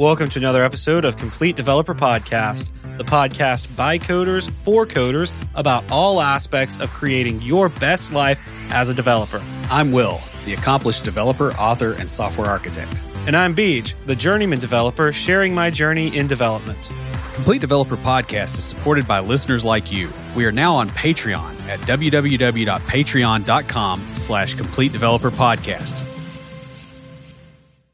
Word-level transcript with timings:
Welcome 0.00 0.30
to 0.30 0.38
another 0.38 0.64
episode 0.64 1.04
of 1.04 1.18
Complete 1.18 1.56
Developer 1.56 1.94
Podcast, 1.94 2.72
the 2.96 3.04
podcast 3.04 3.66
by 3.76 3.98
coders 3.98 4.50
for 4.64 4.86
coders 4.86 5.30
about 5.54 5.84
all 5.90 6.22
aspects 6.22 6.78
of 6.78 6.88
creating 6.88 7.42
your 7.42 7.68
best 7.68 8.10
life 8.10 8.40
as 8.70 8.88
a 8.88 8.94
developer. 8.94 9.42
I'm 9.68 9.92
Will, 9.92 10.18
the 10.46 10.54
accomplished 10.54 11.04
developer, 11.04 11.52
author, 11.52 11.92
and 11.92 12.10
software 12.10 12.48
architect. 12.48 13.02
And 13.26 13.36
I'm 13.36 13.54
Beej, 13.54 13.92
the 14.06 14.16
journeyman 14.16 14.58
developer 14.58 15.12
sharing 15.12 15.54
my 15.54 15.68
journey 15.68 16.16
in 16.16 16.26
development. 16.26 16.90
Complete 17.34 17.60
Developer 17.60 17.98
Podcast 17.98 18.56
is 18.56 18.64
supported 18.64 19.06
by 19.06 19.20
listeners 19.20 19.66
like 19.66 19.92
you. 19.92 20.10
We 20.34 20.46
are 20.46 20.52
now 20.52 20.76
on 20.76 20.88
Patreon 20.88 21.60
at 21.64 21.78
www.patreon.com 21.80 24.16
slash 24.16 24.54
complete 24.54 24.92
developer 24.92 25.30
podcast. 25.30 26.06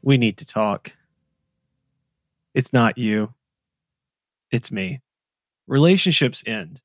We 0.01 0.17
need 0.17 0.37
to 0.37 0.45
talk. 0.45 0.93
It's 2.57 2.73
not 2.73 2.97
you. 2.97 3.35
It's 4.49 4.71
me. 4.71 5.01
Relationships 5.67 6.43
end. 6.47 6.81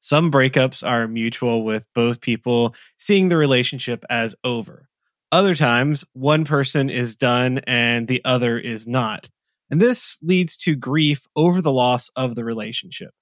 Some 0.00 0.32
breakups 0.32 0.84
are 0.84 1.06
mutual 1.06 1.62
with 1.62 1.86
both 1.94 2.20
people 2.20 2.74
seeing 2.98 3.28
the 3.28 3.36
relationship 3.36 4.04
as 4.10 4.34
over. 4.42 4.88
Other 5.30 5.54
times, 5.54 6.04
one 6.14 6.44
person 6.44 6.90
is 6.90 7.14
done 7.14 7.60
and 7.64 8.08
the 8.08 8.22
other 8.24 8.58
is 8.58 8.88
not. 8.88 9.30
And 9.70 9.80
this 9.80 10.18
leads 10.20 10.56
to 10.56 10.74
grief 10.74 11.28
over 11.36 11.62
the 11.62 11.70
loss 11.70 12.10
of 12.16 12.34
the 12.34 12.42
relationship. 12.44 13.12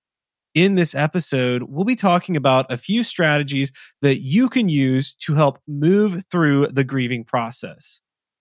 In 0.54 0.77
this 0.77 0.95
episode, 0.95 1.65
we'll 1.65 1.84
be 1.84 1.95
talking 1.95 2.38
about 2.38 2.73
a 2.73 2.79
few 2.79 3.02
strategies 3.02 3.70
that 4.01 4.23
you 4.23 4.48
can 4.48 4.70
use 4.70 5.15
to 5.16 5.34
help 5.34 5.59
move 5.68 6.24
through 6.30 6.68
the 6.68 6.84
grieving 6.84 7.24
process. 7.24 8.01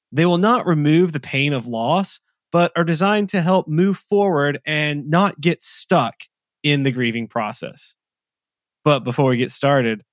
They 0.09 0.25
will 0.25 0.37
not 0.37 0.65
remove 0.65 1.11
the 1.11 1.19
pain 1.19 1.51
of 1.51 1.67
loss, 1.67 2.21
but 2.51 2.71
are 2.75 2.83
designed 2.83 3.29
to 3.29 3.41
help 3.41 3.67
move 3.67 3.97
forward 3.97 4.59
and 4.65 5.09
not 5.09 5.39
get 5.39 5.61
stuck 5.61 6.23
in 6.63 6.83
the 6.83 6.91
grieving 6.91 7.27
process. 7.27 7.95
But 8.83 9.01
before 9.01 9.29
we 9.29 9.37
get 9.37 9.51
started, 9.51 10.03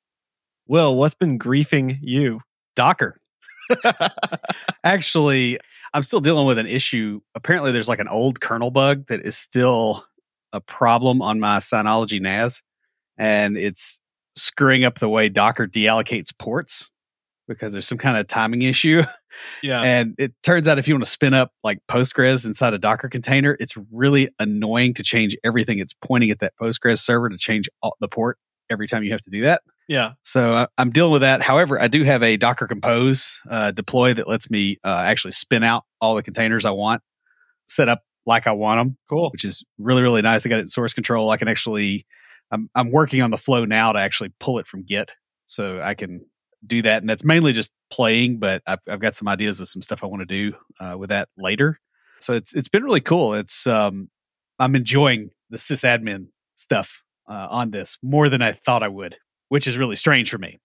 Will, 0.66 0.96
what's 0.96 1.14
been 1.14 1.38
griefing 1.38 1.98
you? 2.02 2.42
Docker. 2.76 3.18
Actually, 4.84 5.58
I'm 5.94 6.02
still 6.02 6.20
dealing 6.20 6.46
with 6.46 6.58
an 6.58 6.66
issue. 6.66 7.20
Apparently, 7.34 7.72
there's 7.72 7.88
like 7.88 8.00
an 8.00 8.08
old 8.08 8.40
kernel 8.40 8.70
bug 8.70 9.06
that 9.08 9.24
is 9.24 9.36
still 9.36 10.04
a 10.52 10.60
problem 10.60 11.22
on 11.22 11.40
my 11.40 11.58
Synology 11.58 12.20
NAS, 12.20 12.62
and 13.16 13.56
it's 13.56 14.00
screwing 14.36 14.84
up 14.84 14.98
the 14.98 15.08
way 15.08 15.28
Docker 15.28 15.66
deallocates 15.66 16.36
ports 16.38 16.90
because 17.48 17.72
there's 17.72 17.88
some 17.88 17.98
kind 17.98 18.18
of 18.18 18.28
timing 18.28 18.62
issue. 18.62 19.02
Yeah. 19.62 19.82
And 19.82 20.14
it 20.18 20.32
turns 20.42 20.68
out 20.68 20.78
if 20.78 20.88
you 20.88 20.94
want 20.94 21.04
to 21.04 21.10
spin 21.10 21.34
up 21.34 21.52
like 21.62 21.78
Postgres 21.90 22.46
inside 22.46 22.74
a 22.74 22.78
Docker 22.78 23.08
container, 23.08 23.56
it's 23.58 23.74
really 23.92 24.28
annoying 24.38 24.94
to 24.94 25.02
change 25.02 25.36
everything. 25.44 25.78
It's 25.78 25.94
pointing 25.94 26.30
at 26.30 26.40
that 26.40 26.54
Postgres 26.60 26.98
server 26.98 27.28
to 27.28 27.38
change 27.38 27.68
all, 27.82 27.96
the 28.00 28.08
port 28.08 28.38
every 28.70 28.86
time 28.86 29.02
you 29.02 29.12
have 29.12 29.22
to 29.22 29.30
do 29.30 29.42
that. 29.42 29.62
Yeah. 29.88 30.12
So 30.22 30.54
uh, 30.54 30.66
I'm 30.76 30.90
dealing 30.90 31.12
with 31.12 31.22
that. 31.22 31.40
However, 31.40 31.80
I 31.80 31.88
do 31.88 32.04
have 32.04 32.22
a 32.22 32.36
Docker 32.36 32.66
Compose 32.66 33.40
uh, 33.48 33.70
deploy 33.70 34.14
that 34.14 34.28
lets 34.28 34.50
me 34.50 34.78
uh, 34.84 35.04
actually 35.06 35.32
spin 35.32 35.64
out 35.64 35.84
all 36.00 36.14
the 36.14 36.22
containers 36.22 36.64
I 36.64 36.70
want, 36.72 37.02
set 37.68 37.88
up 37.88 38.02
like 38.26 38.46
I 38.46 38.52
want 38.52 38.78
them. 38.78 38.98
Cool. 39.08 39.30
Which 39.30 39.44
is 39.44 39.64
really 39.78 40.02
really 40.02 40.22
nice. 40.22 40.44
I 40.44 40.50
got 40.50 40.58
it 40.58 40.62
in 40.62 40.68
source 40.68 40.92
control. 40.92 41.30
I 41.30 41.36
can 41.38 41.48
actually. 41.48 42.06
I'm 42.50 42.70
I'm 42.74 42.90
working 42.90 43.20
on 43.20 43.30
the 43.30 43.38
flow 43.38 43.64
now 43.66 43.92
to 43.92 43.98
actually 43.98 44.32
pull 44.40 44.58
it 44.58 44.66
from 44.66 44.82
Git, 44.82 45.12
so 45.46 45.80
I 45.82 45.94
can 45.94 46.24
do 46.66 46.82
that. 46.82 47.02
And 47.02 47.08
that's 47.08 47.24
mainly 47.24 47.52
just 47.52 47.70
playing, 47.90 48.38
but 48.38 48.62
I've, 48.66 48.80
I've 48.88 49.00
got 49.00 49.16
some 49.16 49.28
ideas 49.28 49.60
of 49.60 49.68
some 49.68 49.82
stuff 49.82 50.02
I 50.02 50.06
want 50.06 50.26
to 50.28 50.50
do 50.50 50.56
uh, 50.80 50.96
with 50.98 51.10
that 51.10 51.28
later. 51.36 51.78
So 52.20 52.34
it's 52.34 52.52
it's 52.54 52.68
been 52.68 52.82
really 52.82 53.00
cool. 53.00 53.34
It's 53.34 53.66
um 53.66 54.10
I'm 54.58 54.74
enjoying 54.74 55.30
the 55.50 55.56
sysadmin 55.56 56.26
stuff 56.56 57.02
uh, 57.28 57.46
on 57.50 57.70
this 57.70 57.98
more 58.02 58.28
than 58.28 58.42
I 58.42 58.52
thought 58.52 58.82
I 58.82 58.88
would, 58.88 59.16
which 59.48 59.66
is 59.66 59.78
really 59.78 59.96
strange 59.96 60.30
for 60.30 60.38
me. 60.38 60.58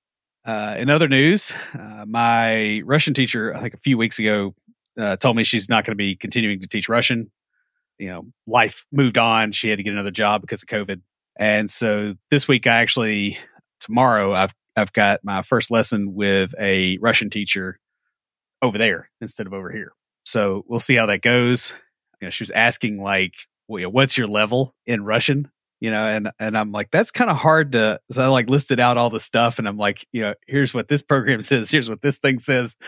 Uh, 0.45 0.75
in 0.77 0.89
other 0.89 1.07
news, 1.07 1.53
uh, 1.77 2.05
my 2.07 2.81
Russian 2.85 3.13
teacher, 3.13 3.55
I 3.55 3.61
think 3.61 3.75
a 3.75 3.79
few 3.79 3.97
weeks 3.97 4.19
ago, 4.19 4.55
uh, 4.99 5.15
told 5.15 5.37
me 5.37 5.43
she's 5.43 5.69
not 5.69 5.85
going 5.85 5.93
to 5.93 5.97
be 5.97 6.15
continuing 6.15 6.59
to 6.61 6.67
teach 6.67 6.89
Russian. 6.89 7.31
You 7.97 8.09
know, 8.09 8.25
life 8.47 8.85
moved 8.91 9.17
on. 9.17 9.51
She 9.51 9.69
had 9.69 9.77
to 9.77 9.83
get 9.83 9.93
another 9.93 10.11
job 10.11 10.41
because 10.41 10.63
of 10.63 10.67
COVID. 10.67 11.01
And 11.37 11.69
so 11.69 12.15
this 12.29 12.47
week, 12.47 12.67
I 12.67 12.77
actually, 12.81 13.37
tomorrow, 13.79 14.33
I've 14.33 14.53
I've 14.75 14.93
got 14.93 15.21
my 15.23 15.41
first 15.41 15.71
lesson 15.71 16.13
with 16.13 16.53
a 16.59 16.97
Russian 16.99 17.29
teacher 17.29 17.79
over 18.61 18.77
there 18.77 19.09
instead 19.21 19.47
of 19.47 19.53
over 19.53 19.71
here. 19.71 19.93
So 20.25 20.63
we'll 20.67 20.79
see 20.79 20.95
how 20.95 21.05
that 21.07 21.21
goes. 21.21 21.73
You 22.21 22.27
know, 22.27 22.29
she 22.29 22.43
was 22.43 22.51
asking 22.51 23.01
like, 23.01 23.33
well, 23.67 23.89
"What's 23.91 24.17
your 24.17 24.27
level 24.27 24.73
in 24.85 25.03
Russian?" 25.03 25.51
You 25.81 25.91
know, 25.91 26.05
and 26.05 26.31
and 26.39 26.57
I'm 26.57 26.71
like, 26.71 26.91
that's 26.91 27.11
kind 27.11 27.29
of 27.29 27.35
hard 27.37 27.73
to. 27.73 27.99
So 28.11 28.23
I 28.23 28.27
like 28.27 28.49
listed 28.49 28.79
out 28.79 28.97
all 28.97 29.09
the 29.09 29.19
stuff, 29.19 29.59
and 29.59 29.67
I'm 29.67 29.77
like, 29.77 30.07
you 30.13 30.21
know, 30.21 30.33
here's 30.47 30.73
what 30.73 30.87
this 30.87 31.01
program 31.01 31.41
says. 31.43 31.69
Here's 31.69 31.89
what 31.89 32.01
this 32.01 32.17
thing 32.17 32.39
says. 32.39 32.75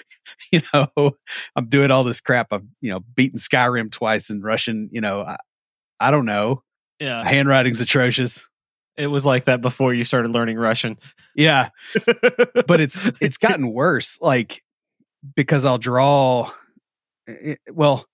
You 0.51 0.61
know, 0.73 1.11
I'm 1.55 1.69
doing 1.69 1.91
all 1.91 2.03
this 2.03 2.19
crap. 2.19 2.47
I'm 2.51 2.71
you 2.81 2.91
know 2.91 2.99
beaten 2.99 3.39
Skyrim 3.39 3.91
twice 3.91 4.29
in 4.29 4.41
Russian. 4.41 4.89
You 4.91 4.99
know, 4.99 5.21
I, 5.21 5.37
I 5.99 6.11
don't 6.11 6.25
know. 6.25 6.61
Yeah. 6.99 7.23
Handwriting's 7.23 7.79
atrocious. 7.79 8.47
It 8.97 9.07
was 9.07 9.25
like 9.25 9.45
that 9.45 9.61
before 9.61 9.93
you 9.93 10.03
started 10.03 10.31
learning 10.31 10.57
Russian. 10.57 10.97
Yeah. 11.35 11.69
but 12.67 12.79
it's 12.79 13.11
it's 13.19 13.37
gotten 13.37 13.71
worse 13.71 14.19
like 14.21 14.63
because 15.35 15.65
I'll 15.65 15.77
draw 15.77 16.51
it, 17.27 17.59
well 17.71 18.05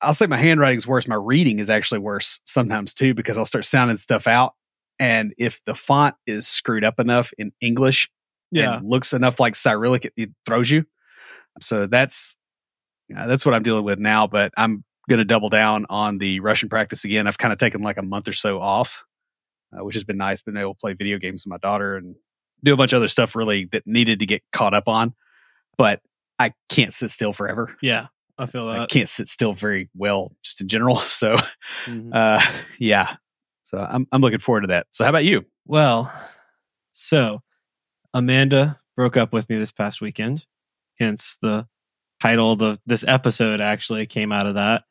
I'll 0.00 0.14
say 0.14 0.26
my 0.26 0.36
handwriting's 0.36 0.86
worse 0.86 1.06
my 1.06 1.14
reading 1.14 1.58
is 1.58 1.70
actually 1.70 2.00
worse 2.00 2.40
sometimes 2.44 2.94
too 2.94 3.14
because 3.14 3.36
I'll 3.36 3.44
start 3.44 3.64
sounding 3.64 3.96
stuff 3.96 4.26
out 4.26 4.54
and 4.98 5.34
if 5.38 5.60
the 5.66 5.74
font 5.74 6.14
is 6.26 6.46
screwed 6.46 6.84
up 6.84 6.98
enough 6.98 7.32
in 7.38 7.52
English 7.60 8.10
yeah. 8.50 8.78
and 8.78 8.88
looks 8.88 9.12
enough 9.12 9.40
like 9.40 9.56
Cyrillic 9.56 10.06
it, 10.06 10.12
it 10.16 10.30
throws 10.46 10.70
you 10.70 10.84
so 11.60 11.86
that's 11.86 12.36
yeah, 13.08 13.26
that's 13.26 13.44
what 13.44 13.54
I'm 13.54 13.62
dealing 13.62 13.84
with 13.84 13.98
now 13.98 14.26
but 14.26 14.52
I'm 14.56 14.84
going 15.08 15.18
to 15.18 15.24
double 15.24 15.50
down 15.50 15.86
on 15.90 16.18
the 16.18 16.40
Russian 16.40 16.68
practice 16.68 17.04
again 17.04 17.26
I've 17.26 17.38
kind 17.38 17.52
of 17.52 17.58
taken 17.58 17.82
like 17.82 17.98
a 17.98 18.02
month 18.02 18.28
or 18.28 18.32
so 18.32 18.60
off 18.60 19.04
uh, 19.78 19.84
which 19.84 19.94
has 19.94 20.04
been 20.04 20.16
nice 20.16 20.42
been 20.42 20.56
able 20.56 20.74
to 20.74 20.78
play 20.80 20.92
video 20.94 21.18
games 21.18 21.44
with 21.44 21.50
my 21.50 21.58
daughter 21.58 21.96
and 21.96 22.14
do 22.62 22.72
a 22.72 22.76
bunch 22.76 22.92
of 22.92 22.98
other 22.98 23.08
stuff 23.08 23.34
really 23.36 23.66
that 23.72 23.86
needed 23.86 24.20
to 24.20 24.26
get 24.26 24.42
caught 24.52 24.74
up 24.74 24.88
on. 24.88 25.14
But 25.76 26.00
I 26.38 26.52
can't 26.68 26.94
sit 26.94 27.10
still 27.10 27.32
forever. 27.32 27.76
Yeah, 27.82 28.06
I 28.38 28.46
feel 28.46 28.66
that. 28.68 28.80
I 28.80 28.86
can't 28.86 29.08
sit 29.08 29.28
still 29.28 29.52
very 29.52 29.88
well 29.94 30.32
just 30.42 30.60
in 30.60 30.68
general. 30.68 30.98
So, 31.08 31.36
Mhm. 31.86 32.10
uh, 32.12 32.40
yeah. 32.78 33.16
So 33.64 33.78
I'm 33.78 34.06
I'm 34.12 34.20
looking 34.20 34.38
forward 34.40 34.62
to 34.62 34.66
that. 34.68 34.86
So 34.92 35.04
how 35.04 35.10
about 35.10 35.24
you? 35.24 35.44
Well, 35.66 36.12
so 36.92 37.40
Amanda 38.12 38.80
broke 38.96 39.16
up 39.16 39.32
with 39.32 39.48
me 39.48 39.56
this 39.56 39.72
past 39.72 40.00
weekend. 40.00 40.46
Hence 40.98 41.38
the 41.42 41.66
title 42.20 42.52
of 42.52 42.58
the, 42.58 42.78
this 42.86 43.04
episode 43.06 43.60
actually 43.60 44.06
came 44.06 44.30
out 44.32 44.46
of 44.46 44.54
that. 44.54 44.84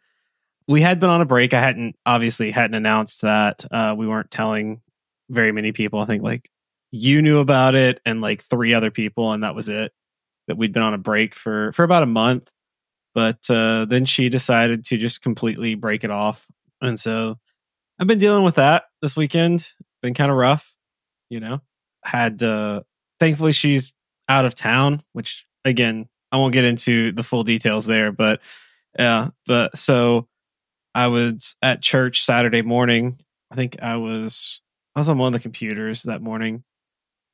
We 0.67 0.81
had 0.81 0.99
been 0.99 1.09
on 1.09 1.21
a 1.21 1.25
break. 1.25 1.53
I 1.53 1.59
hadn't 1.59 1.95
obviously 2.05 2.51
hadn't 2.51 2.75
announced 2.75 3.21
that. 3.21 3.65
Uh, 3.69 3.95
we 3.97 4.07
weren't 4.07 4.31
telling 4.31 4.81
very 5.29 5.51
many 5.51 5.71
people. 5.71 5.99
I 5.99 6.05
think 6.05 6.23
like 6.23 6.49
you 6.91 7.21
knew 7.21 7.39
about 7.39 7.75
it 7.75 7.99
and 8.05 8.21
like 8.21 8.41
three 8.41 8.73
other 8.73 8.91
people, 8.91 9.33
and 9.33 9.43
that 9.43 9.55
was 9.55 9.69
it. 9.69 9.91
That 10.47 10.57
we'd 10.57 10.73
been 10.73 10.83
on 10.83 10.93
a 10.93 10.97
break 10.97 11.35
for 11.35 11.71
for 11.71 11.83
about 11.83 12.03
a 12.03 12.07
month. 12.07 12.51
But 13.15 13.49
uh, 13.49 13.85
then 13.85 14.05
she 14.05 14.29
decided 14.29 14.85
to 14.85 14.97
just 14.97 15.21
completely 15.21 15.75
break 15.75 16.03
it 16.03 16.11
off. 16.11 16.47
And 16.81 16.99
so 16.99 17.37
I've 17.99 18.07
been 18.07 18.19
dealing 18.19 18.43
with 18.43 18.55
that 18.55 18.85
this 19.01 19.15
weekend. 19.15 19.67
Been 20.01 20.13
kind 20.13 20.31
of 20.31 20.37
rough, 20.37 20.75
you 21.29 21.39
know. 21.39 21.61
Had 22.03 22.43
uh 22.43 22.81
thankfully 23.19 23.53
she's 23.53 23.93
out 24.27 24.45
of 24.45 24.55
town, 24.55 24.99
which 25.13 25.45
again, 25.63 26.09
I 26.31 26.37
won't 26.37 26.53
get 26.53 26.65
into 26.65 27.11
the 27.11 27.23
full 27.23 27.43
details 27.43 27.85
there, 27.85 28.11
but 28.11 28.41
yeah, 28.97 29.29
but 29.45 29.77
so 29.77 30.27
I 30.95 31.07
was 31.07 31.55
at 31.61 31.81
church 31.81 32.23
Saturday 32.23 32.61
morning. 32.61 33.17
I 33.51 33.55
think 33.55 33.81
I 33.81 33.97
was 33.97 34.61
I 34.95 34.99
was 34.99 35.09
on 35.09 35.17
one 35.17 35.27
of 35.27 35.33
the 35.33 35.43
computers 35.43 36.03
that 36.03 36.21
morning. 36.21 36.63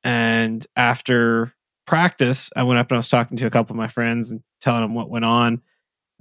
And 0.02 0.66
after 0.76 1.52
practice, 1.86 2.50
I 2.56 2.62
went 2.62 2.78
up 2.78 2.90
and 2.90 2.96
I 2.96 2.98
was 2.98 3.08
talking 3.08 3.36
to 3.38 3.46
a 3.46 3.50
couple 3.50 3.74
of 3.74 3.78
my 3.78 3.88
friends 3.88 4.30
and 4.30 4.42
telling 4.60 4.82
them 4.82 4.94
what 4.94 5.10
went 5.10 5.24
on. 5.24 5.60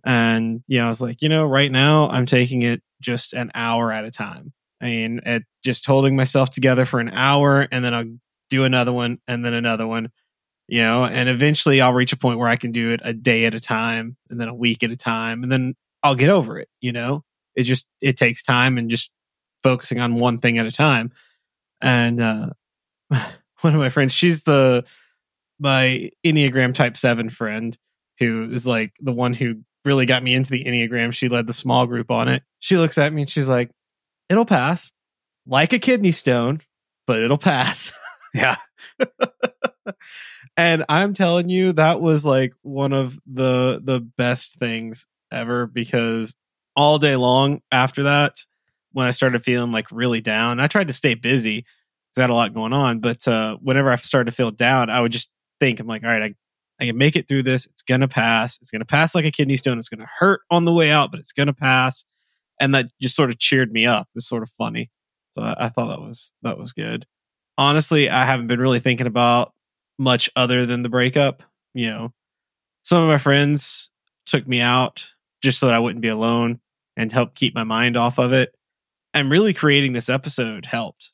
And 0.06 0.64
you 0.68 0.80
know, 0.80 0.86
I 0.86 0.90
was 0.90 1.02
like, 1.02 1.22
you 1.22 1.30
know, 1.30 1.46
right 1.46 1.72
now 1.72 2.10
I'm 2.10 2.26
taking 2.26 2.64
it 2.64 2.82
just 3.02 3.34
an 3.34 3.52
hour 3.54 3.92
at 3.92 4.06
a 4.06 4.12
time. 4.12 4.54
I 4.82 4.86
mean, 4.86 5.22
at 5.26 5.44
just 5.64 5.86
holding 5.86 6.16
myself 6.16 6.50
together 6.52 6.86
for 6.86 7.00
an 7.00 7.10
hour 7.10 7.68
and 7.72 7.84
then 7.84 7.94
I'll 7.94 8.18
do 8.50 8.64
another 8.64 8.94
one 8.94 9.20
and 9.28 9.46
then 9.46 9.54
another 9.54 9.86
one, 9.86 10.10
you 10.68 10.82
know, 10.82 11.06
and 11.06 11.30
eventually 11.30 11.82
I'll 11.82 11.94
reach 11.94 12.14
a 12.14 12.18
point 12.18 12.40
where 12.40 12.48
I 12.48 12.56
can 12.56 12.72
do 12.72 12.92
it 12.92 13.02
a 13.04 13.14
day 13.14 13.46
at 13.46 13.56
a 13.56 13.60
time 13.60 14.18
and 14.30 14.40
then 14.40 14.48
a 14.48 14.56
week 14.56 14.84
at 14.84 14.92
a 14.92 14.98
time 14.98 15.44
and 15.44 15.52
then 15.52 15.76
I'll 16.02 16.16
get 16.16 16.30
over 16.30 16.58
it, 16.60 16.70
you 16.80 16.94
know. 16.94 17.24
It 17.56 17.63
just 17.63 17.88
it 18.01 18.18
takes 18.18 18.44
time 18.44 18.78
and 18.78 18.90
just 18.90 19.12
focusing 19.63 20.00
on 20.00 20.16
one 20.16 20.38
thing 20.38 20.57
at 20.57 20.66
a 20.66 20.72
time. 20.72 21.12
And 21.81 22.22
uh 22.22 22.50
one 23.62 23.74
of 23.74 23.80
my 23.80 23.90
friends, 23.90 24.13
she's 24.13 24.44
the 24.44 24.88
my 25.60 26.10
Enneagram 26.25 26.74
type 26.74 26.96
7 26.96 27.30
friend 27.30 27.78
who 28.19 28.50
is 28.51 28.66
like 28.66 28.94
the 29.00 29.12
one 29.12 29.34
who 29.34 29.62
really 29.86 30.06
got 30.06 30.24
me 30.24 30.34
into 30.34 30.51
the 30.51 30.63
Enneagram. 30.63 31.13
She 31.13 31.30
led 31.30 31.48
the 31.48 31.54
small 31.54 31.86
group 31.86 32.12
on 32.12 32.28
it. 32.28 32.44
She 32.60 32.78
looks 32.78 32.98
at 32.98 33.12
me 33.13 33.24
and 33.24 33.30
she's 33.30 33.50
like, 33.50 33.72
it'll 34.30 34.45
pass 34.45 34.92
like 35.45 35.74
a 35.74 35.80
kidney 35.80 36.12
stone, 36.12 36.60
but 37.07 37.19
it'll 37.19 37.38
pass. 37.38 37.92
Yeah. 38.31 38.57
and 40.56 40.86
I'm 40.88 41.16
telling 41.16 41.50
you, 41.50 41.74
that 41.74 42.00
was 42.00 42.28
like 42.28 42.54
one 42.62 42.94
of 42.94 43.19
the 43.25 43.81
the 43.84 44.02
best 44.02 44.60
things 44.60 45.07
ever 45.31 45.66
because 45.66 46.36
all 46.80 46.98
day 46.98 47.18
long 47.18 47.62
after 47.74 48.04
that, 48.04 48.40
when 48.94 49.06
I 49.06 49.12
started 49.12 49.44
feeling 49.44 49.74
like 49.74 49.92
really 49.92 50.22
down, 50.22 50.62
I 50.62 50.68
tried 50.68 50.88
to 50.88 50.94
stay 50.94 51.14
busy 51.14 51.58
because 51.58 52.20
I 52.20 52.22
had 52.22 52.30
a 52.30 52.34
lot 52.34 52.54
going 52.54 52.72
on. 52.72 53.02
But 53.02 53.28
uh, 53.28 53.58
whenever 53.58 53.92
I 53.92 53.98
started 53.98 54.31
to 54.31 54.36
feel 54.36 54.52
down, 54.52 54.90
I 54.90 55.02
would 55.02 55.12
just 55.12 55.30
think, 55.60 55.81
I'm 55.81 55.88
like, 55.88 56.06
all 56.06 56.10
right, 56.10 56.24
I, 56.24 56.36
I 56.80 56.86
can 56.86 56.98
make 56.98 57.18
it 57.18 57.28
through 57.28 57.44
this. 57.44 57.66
It's 57.66 57.81
going 57.81 58.00
to 58.00 58.08
pass. 58.08 58.58
It's 58.60 58.72
going 58.72 58.80
to 58.80 58.86
pass 58.86 59.14
like 59.14 59.26
a 59.26 59.31
kidney 59.31 59.58
stone. 59.58 59.78
It's 59.78 59.90
going 59.90 60.00
to 60.00 60.08
hurt 60.20 60.40
on 60.50 60.64
the 60.64 60.72
way 60.72 60.90
out, 60.90 61.12
but 61.12 61.20
it's 61.20 61.34
going 61.34 61.48
to 61.48 61.54
pass. 61.54 62.06
And 62.62 62.74
that 62.74 62.88
just 63.02 63.14
sort 63.14 63.30
of 63.30 63.40
cheered 63.40 63.74
me 63.74 63.86
up. 63.86 64.04
It 64.04 64.16
was 64.16 64.28
sort 64.28 64.44
of 64.44 64.50
funny. 64.50 64.90
So 65.31 65.42
I, 65.42 65.66
I 65.66 65.68
thought 65.68 65.90
that 65.90 66.00
was 66.00 66.31
that 66.44 66.58
was 66.58 66.72
good. 66.72 67.06
Honestly, 67.58 68.10
I 68.10 68.24
haven't 68.24 68.48
been 68.48 68.62
really 68.62 68.80
thinking 68.80 69.06
about 69.06 69.52
much 69.98 70.30
other 70.34 70.66
than 70.66 70.84
the 70.84 70.90
breakup. 70.90 71.44
You 71.74 71.90
know, 71.90 72.14
some 72.84 73.04
of 73.04 73.10
my 73.10 73.18
friends 73.18 73.92
took 74.26 74.48
me 74.48 74.62
out 74.62 75.14
just 75.44 75.60
so 75.60 75.66
that 75.66 75.76
I 75.76 75.80
wouldn't 75.80 76.02
be 76.02 76.08
alone 76.08 76.62
and 77.00 77.13
help 77.13 77.34
keep 77.34 77.56
my 77.56 77.63
mind 77.63 77.96
off 77.96 78.19
of 78.19 78.34
it. 78.34 78.54
And 79.13 79.31
really 79.31 79.54
creating 79.54 79.94
this 79.94 80.10
episode 80.10 80.66
helped. 80.66 81.13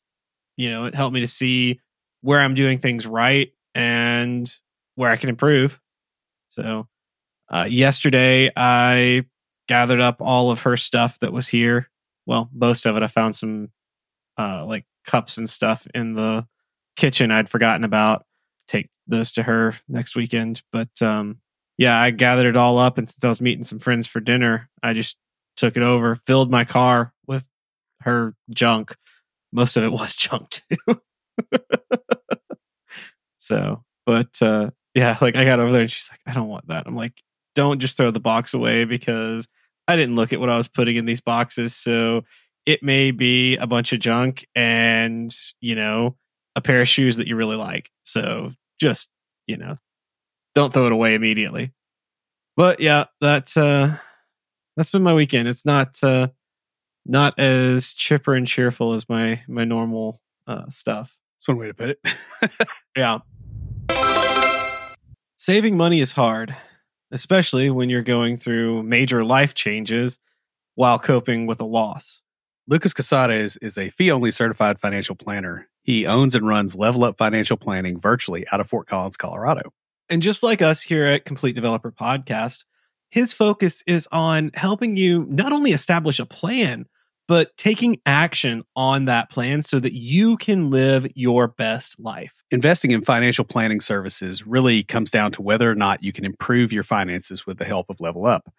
You 0.58 0.72
know, 0.72 0.86
it 0.86 0.96
helped 0.96 1.14
me 1.14 1.20
to 1.20 1.28
see 1.28 1.80
where 2.22 2.42
I'm 2.42 2.56
doing 2.56 2.80
things 2.80 3.06
right 3.06 3.54
and 3.76 4.52
where 4.96 5.12
I 5.12 5.16
can 5.16 5.30
improve. 5.30 5.80
So, 6.50 6.88
uh, 7.50 7.68
yesterday 7.70 8.50
I 8.58 9.26
gathered 9.68 10.02
up 10.02 10.22
all 10.22 10.50
of 10.50 10.64
her 10.64 10.76
stuff 10.76 11.20
that 11.20 11.32
was 11.32 11.48
here. 11.48 11.88
Well, 12.26 12.50
most 12.52 12.88
of 12.88 12.98
it. 12.98 13.04
I 13.04 13.08
found 13.08 13.36
some 13.36 13.70
uh, 14.40 14.66
like 14.66 14.86
cups 15.06 15.38
and 15.38 15.48
stuff 15.48 15.86
in 15.94 16.14
the 16.14 16.48
kitchen 16.96 17.30
I'd 17.30 17.48
forgotten 17.48 17.84
about. 17.84 18.26
Take 18.68 18.90
those 19.06 19.34
to 19.34 19.44
her 19.44 19.76
next 19.88 20.16
weekend. 20.16 20.64
But 20.72 21.00
um, 21.04 21.42
yeah, 21.78 22.00
I 22.00 22.10
gathered 22.10 22.48
it 22.48 22.58
all 22.58 22.80
up, 22.80 22.98
and 22.98 23.08
since 23.08 23.24
I 23.24 23.28
was 23.28 23.42
meeting 23.42 23.64
some 23.64 23.78
friends 23.78 24.08
for 24.08 24.20
dinner, 24.20 24.68
I 24.82 24.94
just 24.94 25.18
took 25.56 25.78
it 25.78 25.84
over, 25.84 26.16
filled 26.16 26.52
my 26.52 26.66
car 26.66 27.14
with 27.28 27.48
her 28.02 28.36
junk. 28.50 28.96
Most 29.52 29.78
of 29.78 29.84
it 29.84 29.92
was 29.92 30.16
junk 30.16 30.50
too. 30.50 31.02
so, 33.38 33.84
but 34.06 34.42
uh, 34.42 34.72
yeah, 34.94 35.18
like 35.22 35.36
I 35.36 35.46
got 35.46 35.60
over 35.60 35.72
there, 35.72 35.82
and 35.82 35.92
she's 35.92 36.10
like, 36.12 36.22
"I 36.26 36.34
don't 36.34 36.48
want 36.48 36.68
that." 36.68 36.88
I'm 36.88 36.96
like, 36.96 37.22
"Don't 37.56 37.80
just 37.80 37.98
throw 37.98 38.12
the 38.12 38.20
box 38.20 38.54
away 38.54 38.86
because 38.86 39.48
I 39.88 39.96
didn't 39.96 40.16
look 40.16 40.34
at 40.34 40.40
what 40.40 40.50
I 40.50 40.58
was 40.58 40.68
putting 40.68 40.96
in 40.96 41.06
these 41.06 41.22
boxes, 41.22 41.76
so." 41.76 42.24
It 42.68 42.82
may 42.82 43.12
be 43.12 43.58
a 43.58 43.68
bunch 43.68 43.94
of 43.94 44.00
junk 44.00 44.48
and, 44.56 45.32
you 45.62 45.76
know, 45.76 46.18
a 46.56 46.62
pair 46.62 46.82
of 46.82 46.88
shoes 46.88 47.18
that 47.18 47.28
you 47.28 47.36
really 47.36 47.56
like. 47.56 47.92
So 48.02 48.54
just, 48.80 49.12
you 49.46 49.58
know, 49.58 49.76
don't 50.56 50.74
throw 50.74 50.88
it 50.88 50.92
away 50.92 51.14
immediately. 51.14 51.74
But 52.56 52.80
yeah, 52.80 53.06
that's 53.20 53.58
uh 53.58 53.98
that's 54.76 54.90
been 54.90 55.04
my 55.04 55.14
weekend. 55.14 55.48
It's 55.48 55.66
not 55.66 55.96
uh 56.04 56.30
not 57.06 57.40
as 57.40 57.94
chipper 57.94 58.34
and 58.34 58.48
cheerful 58.48 58.94
as 58.94 59.08
my 59.10 59.42
my 59.48 59.66
normal 59.66 60.20
uh 60.48 60.68
stuff. 60.70 61.18
That's 61.38 61.48
one 61.48 61.58
way 61.58 61.68
to 61.68 61.74
put 61.74 61.90
it. 61.92 62.00
yeah. 62.98 63.20
Saving 65.38 65.78
money 65.78 66.00
is 66.00 66.14
hard, 66.14 66.56
especially 67.12 67.70
when 67.70 67.90
you're 67.90 68.02
going 68.02 68.38
through 68.38 68.84
major 68.84 69.24
life 69.24 69.54
changes 69.54 70.18
while 70.76 70.98
coping 70.98 71.46
with 71.46 71.60
a 71.60 71.66
loss. 71.66 72.22
Lucas 72.68 72.94
Casares 72.94 73.58
is 73.62 73.78
a 73.78 73.90
fee 73.92 74.12
only 74.12 74.32
certified 74.32 74.80
financial 74.80 75.16
planner. 75.16 75.70
He 75.84 76.08
owns 76.08 76.34
and 76.34 76.48
runs 76.48 76.76
Level 76.76 77.04
Up 77.04 77.18
Financial 77.18 77.58
Planning 77.58 78.00
virtually 78.00 78.46
out 78.52 78.60
of 78.60 78.68
Fort 78.68 78.88
Collins, 78.88 79.18
Colorado. 79.18 79.72
And 80.10 80.22
just 80.22 80.42
like 80.42 80.64
us 80.64 80.82
here 80.82 81.06
at 81.06 81.26
Complete 81.26 81.54
Developer 81.54 81.92
Podcast, 81.92 82.66
his 83.16 83.34
focus 83.34 83.84
is 83.88 84.08
on 84.12 84.52
helping 84.54 84.98
you 84.98 85.26
not 85.30 85.52
only 85.52 85.72
establish 85.72 86.20
a 86.20 86.26
plan, 86.26 86.86
but 87.28 87.58
taking 87.58 87.98
action 88.06 88.64
on 88.76 89.06
that 89.06 89.32
plan 89.32 89.64
so 89.64 89.80
that 89.80 89.94
you 89.94 90.38
can 90.38 90.70
live 90.70 91.08
your 91.16 91.48
best 91.48 92.00
life. 92.00 92.44
Investing 92.52 92.92
in 92.92 93.02
financial 93.02 93.44
planning 93.44 93.82
services 93.82 94.46
really 94.46 94.84
comes 94.84 95.10
down 95.10 95.32
to 95.32 95.42
whether 95.42 95.72
or 95.72 95.74
not 95.74 96.04
you 96.04 96.14
can 96.14 96.26
improve 96.26 96.72
your 96.72 96.84
finances 96.84 97.48
with 97.48 97.58
the 97.58 97.66
help 97.66 97.90
of 97.90 98.00
Level 98.00 98.28
Up 98.28 98.54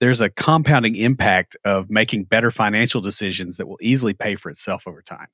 there's 0.00 0.20
a 0.20 0.30
compounding 0.30 0.96
impact 0.96 1.56
of 1.64 1.90
making 1.90 2.24
better 2.24 2.50
financial 2.50 3.00
decisions 3.00 3.56
that 3.56 3.66
will 3.66 3.78
easily 3.80 4.14
pay 4.14 4.36
for 4.36 4.50
itself 4.50 4.86
over 4.86 5.02
time. 5.02 5.28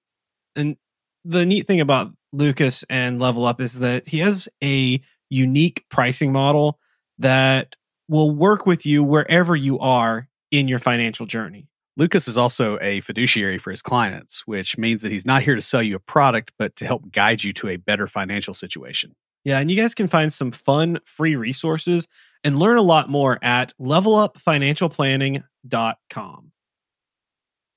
And 0.54 0.76
the 1.24 1.46
neat 1.46 1.66
thing 1.66 1.80
about 1.80 2.12
Lucas 2.32 2.84
and 2.88 3.20
Level 3.20 3.44
Up 3.44 3.60
is 3.60 3.80
that 3.80 4.06
he 4.06 4.18
has 4.18 4.48
a 4.62 5.00
unique 5.30 5.84
pricing 5.90 6.32
model 6.32 6.78
that 7.18 7.74
will 8.12 8.30
work 8.30 8.66
with 8.66 8.84
you 8.84 9.02
wherever 9.02 9.56
you 9.56 9.78
are 9.78 10.28
in 10.50 10.68
your 10.68 10.78
financial 10.78 11.24
journey. 11.24 11.66
Lucas 11.96 12.28
is 12.28 12.36
also 12.36 12.78
a 12.82 13.00
fiduciary 13.00 13.56
for 13.56 13.70
his 13.70 13.80
clients, 13.80 14.46
which 14.46 14.76
means 14.76 15.00
that 15.00 15.10
he's 15.10 15.24
not 15.24 15.42
here 15.42 15.54
to 15.54 15.62
sell 15.62 15.82
you 15.82 15.96
a 15.96 16.00
product, 16.00 16.52
but 16.58 16.76
to 16.76 16.84
help 16.84 17.10
guide 17.10 17.42
you 17.42 17.54
to 17.54 17.68
a 17.68 17.76
better 17.76 18.06
financial 18.06 18.52
situation. 18.52 19.14
Yeah, 19.44 19.60
and 19.60 19.70
you 19.70 19.78
guys 19.78 19.94
can 19.94 20.08
find 20.08 20.30
some 20.30 20.50
fun 20.50 20.98
free 21.06 21.36
resources 21.36 22.06
and 22.44 22.58
learn 22.58 22.76
a 22.76 22.82
lot 22.82 23.08
more 23.08 23.38
at 23.40 23.72
levelupfinancialplanning.com. 23.80 26.52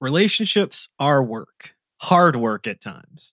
Relationships 0.02 0.90
are 1.00 1.24
work, 1.24 1.78
hard 2.02 2.36
work 2.36 2.68
at 2.68 2.82
times. 2.82 3.32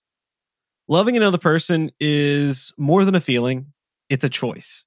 Loving 0.87 1.17
another 1.17 1.37
person 1.37 1.91
is 1.99 2.73
more 2.77 3.03
than 3.03 3.15
a 3.15 3.21
feeling, 3.21 3.73
it's 4.09 4.23
a 4.23 4.29
choice. 4.29 4.85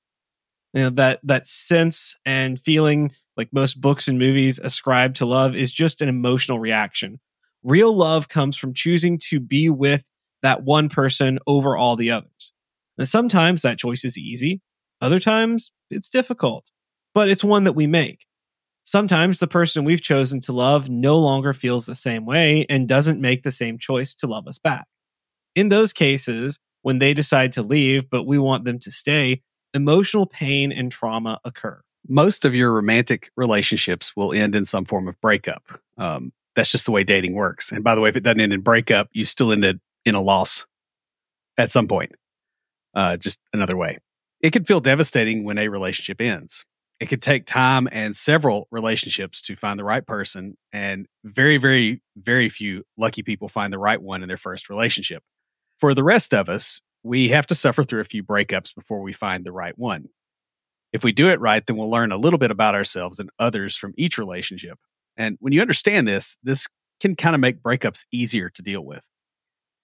You 0.77 0.83
know, 0.83 0.91
that 0.91 1.21
that 1.23 1.47
sense 1.47 2.19
and 2.27 2.59
feeling 2.61 3.11
like 3.35 3.49
most 3.51 3.81
books 3.81 4.09
and 4.09 4.19
movies 4.19 4.59
ascribe 4.59 5.15
to 5.15 5.25
love 5.25 5.57
is 5.57 5.73
just 5.73 6.03
an 6.03 6.09
emotional 6.11 6.59
reaction. 6.61 7.19
Real 7.63 7.97
love 7.97 8.29
comes 8.29 8.59
from 8.59 8.75
choosing 8.75 9.19
to 9.31 9.41
be 9.41 9.71
with 9.71 10.07
that 10.43 10.65
one 10.65 10.91
person 10.91 11.39
over 11.47 11.79
all 11.79 11.97
the 11.97 12.11
others. 12.11 12.53
And 12.99 13.09
sometimes 13.09 13.63
that 13.63 13.79
choice 13.79 14.05
is 14.05 14.19
easy. 14.19 14.61
Other 15.01 15.19
times 15.19 15.73
it's 15.91 16.11
difficult, 16.11 16.71
but 17.15 17.31
it's 17.31 17.43
one 17.43 17.65
that 17.65 17.73
we 17.73 17.87
make. 17.87 18.27
Sometimes 18.83 19.39
the 19.39 19.47
person 19.47 19.83
we've 19.83 20.03
chosen 20.03 20.43
to 20.43 20.53
love 20.53 20.91
no 20.91 21.19
longer 21.19 21.55
feels 21.55 21.87
the 21.87 21.95
same 21.95 22.27
way 22.27 22.67
and 22.69 22.87
doesn't 22.87 23.19
make 23.19 23.45
the 23.45 23.51
same 23.51 23.79
choice 23.79 24.15
to 24.17 24.27
love 24.27 24.47
us 24.47 24.59
back. 24.59 24.87
In 25.55 25.71
those 25.71 25.95
cases, 25.95 26.61
when 26.83 26.99
they 26.99 27.15
decide 27.15 27.53
to 27.53 27.63
leave, 27.63 28.11
but 28.11 28.27
we 28.27 28.39
want 28.39 28.65
them 28.65 28.79
to 28.81 28.91
stay, 28.91 29.41
emotional 29.77 30.27
pain 30.27 30.73
and 30.73 30.91
trauma 30.91 31.41
occur. 31.45 31.81
Most 32.09 32.45
of 32.45 32.55
your 32.55 32.73
romantic 32.73 33.31
relationships 33.37 34.15
will 34.17 34.33
end 34.33 34.55
in 34.55 34.65
some 34.65 34.85
form 34.85 35.09
of 35.09 35.21
breakup. 35.21 35.63
Um, 35.99 36.33
that's 36.55 36.71
just 36.71 36.87
the 36.87 36.93
way 36.93 37.05
dating 37.05 37.35
works. 37.35 37.71
And 37.71 37.85
by 37.85 37.95
the 37.95 38.01
way, 38.01 38.09
if 38.09 38.17
it 38.17 38.23
doesn't 38.23 38.41
end 38.41 38.53
in 38.53 38.63
breakup, 38.63 39.09
you 39.13 39.25
still 39.25 39.53
ended 39.53 39.81
in 40.05 40.15
a 40.15 40.23
loss 40.23 40.67
at 41.59 41.71
some 41.71 41.87
point. 41.87 42.13
Uh, 42.95 43.17
just 43.17 43.41
another 43.53 43.77
way. 43.77 43.99
It 44.41 44.53
can 44.53 44.65
feel 44.65 44.81
devastating 44.81 45.45
when 45.45 45.59
a 45.59 45.69
relationship 45.69 46.21
ends. 46.21 46.65
It 46.99 47.07
could 47.07 47.21
take 47.21 47.45
time 47.45 47.89
and 47.93 48.17
several 48.17 48.69
relationships 48.71 49.43
to 49.43 49.57
find 49.57 49.79
the 49.79 49.85
right 49.85 50.07
person, 50.07 50.57
and 50.73 51.07
very, 51.25 51.59
very, 51.59 52.01
very 52.17 52.49
few 52.49 52.85
lucky 52.97 53.23
people 53.23 53.49
find 53.49 53.71
the 53.71 53.79
right 53.79 54.01
one 54.01 54.23
in 54.23 54.29
their 54.29 54.39
first 54.39 54.71
relationship. 54.71 55.23
For 55.79 55.93
the 55.93 56.05
rest 56.05 56.33
of 56.33 56.49
us, 56.49 56.81
we 57.07 57.29
have 57.29 57.47
to 57.49 57.55
suffer 57.55 57.85
through 57.85 58.01
a 58.01 58.05
few 58.05 58.23
breakups 58.23 58.75
before 58.75 59.01
we 59.01 59.13
find 59.13 59.45
the 59.45 59.53
right 59.53 59.77
one. 59.79 60.09
If 60.93 61.05
we 61.05 61.13
do 61.13 61.29
it 61.29 61.41
right, 61.41 61.67
then 61.67 61.77
we'll 61.77 61.91
learn 61.91 62.13
a 62.13 62.17
little 62.17 62.39
bit 62.39 62.51
about 62.51 62.75
ourselves 62.75 63.19
and 63.19 63.31
others 63.39 63.77
from 63.77 63.95
each 63.97 64.19
relationship. 64.19 64.79
And 65.17 65.37
when 65.41 65.53
you 65.53 65.61
understand 65.61 66.07
this, 66.07 66.37
this 66.43 66.67
can 67.01 67.17
kind 67.17 67.35
of 67.35 67.41
make 67.41 67.63
breakups 67.63 68.05
easier 68.13 68.51
to 68.51 68.63
deal 68.63 68.85
with. 68.85 69.09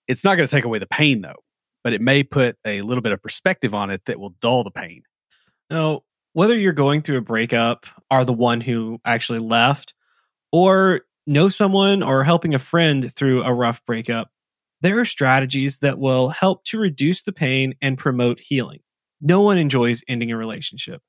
It's 0.09 0.25
not 0.25 0.37
going 0.37 0.47
to 0.47 0.55
take 0.55 0.65
away 0.65 0.79
the 0.79 0.87
pain, 0.87 1.23
though 1.23 1.43
but 1.85 1.93
it 1.93 2.01
may 2.01 2.23
put 2.23 2.57
a 2.65 2.83
little 2.83 3.03
bit 3.03 3.13
of 3.13 3.23
perspective 3.23 3.75
on 3.75 3.91
it 3.91 4.03
that 4.07 4.19
will 4.19 4.35
dull 4.41 4.65
the 4.65 4.71
pain. 4.71 5.03
Now, 5.71 6.03
whether 6.33 6.57
you're 6.57 6.73
going 6.73 7.03
through 7.03 7.19
a 7.19 7.23
breakup, 7.23 7.87
are 8.11 8.25
the 8.25 8.33
one 8.33 8.61
who 8.61 9.01
actually 9.05 9.41
left, 9.41 9.95
or 10.51 11.03
know 11.27 11.49
someone 11.49 12.03
or 12.03 12.25
helping 12.25 12.55
a 12.55 12.59
friend 12.59 13.13
through 13.13 13.43
a 13.43 13.53
rough 13.53 13.85
breakup, 13.85 14.31
there 14.83 14.99
are 14.99 15.05
strategies 15.05 15.79
that 15.79 15.99
will 15.99 16.29
help 16.31 16.65
to 16.65 16.79
reduce 16.79 17.23
the 17.23 17.33
pain 17.33 17.75
and 17.81 17.97
promote 17.97 18.41
healing. 18.41 18.81
No 19.21 19.41
one 19.41 19.57
enjoys 19.57 20.03
ending 20.09 20.33
a 20.33 20.37
relationship. 20.37 21.01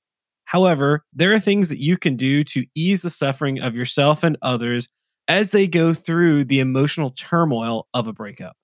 However, 0.46 1.04
there 1.12 1.34
are 1.34 1.40
things 1.40 1.70
that 1.70 1.80
you 1.80 1.98
can 1.98 2.16
do 2.16 2.44
to 2.44 2.66
ease 2.76 3.02
the 3.02 3.10
suffering 3.10 3.60
of 3.60 3.76
yourself 3.76 4.24
and 4.24 4.38
others 4.44 4.90
as 5.28 5.52
they 5.52 5.66
go 5.66 5.94
through 5.94 6.46
the 6.46 6.60
emotional 6.60 7.10
turmoil 7.10 7.88
of 7.94 8.08
a 8.08 8.14
breakup. 8.14 8.56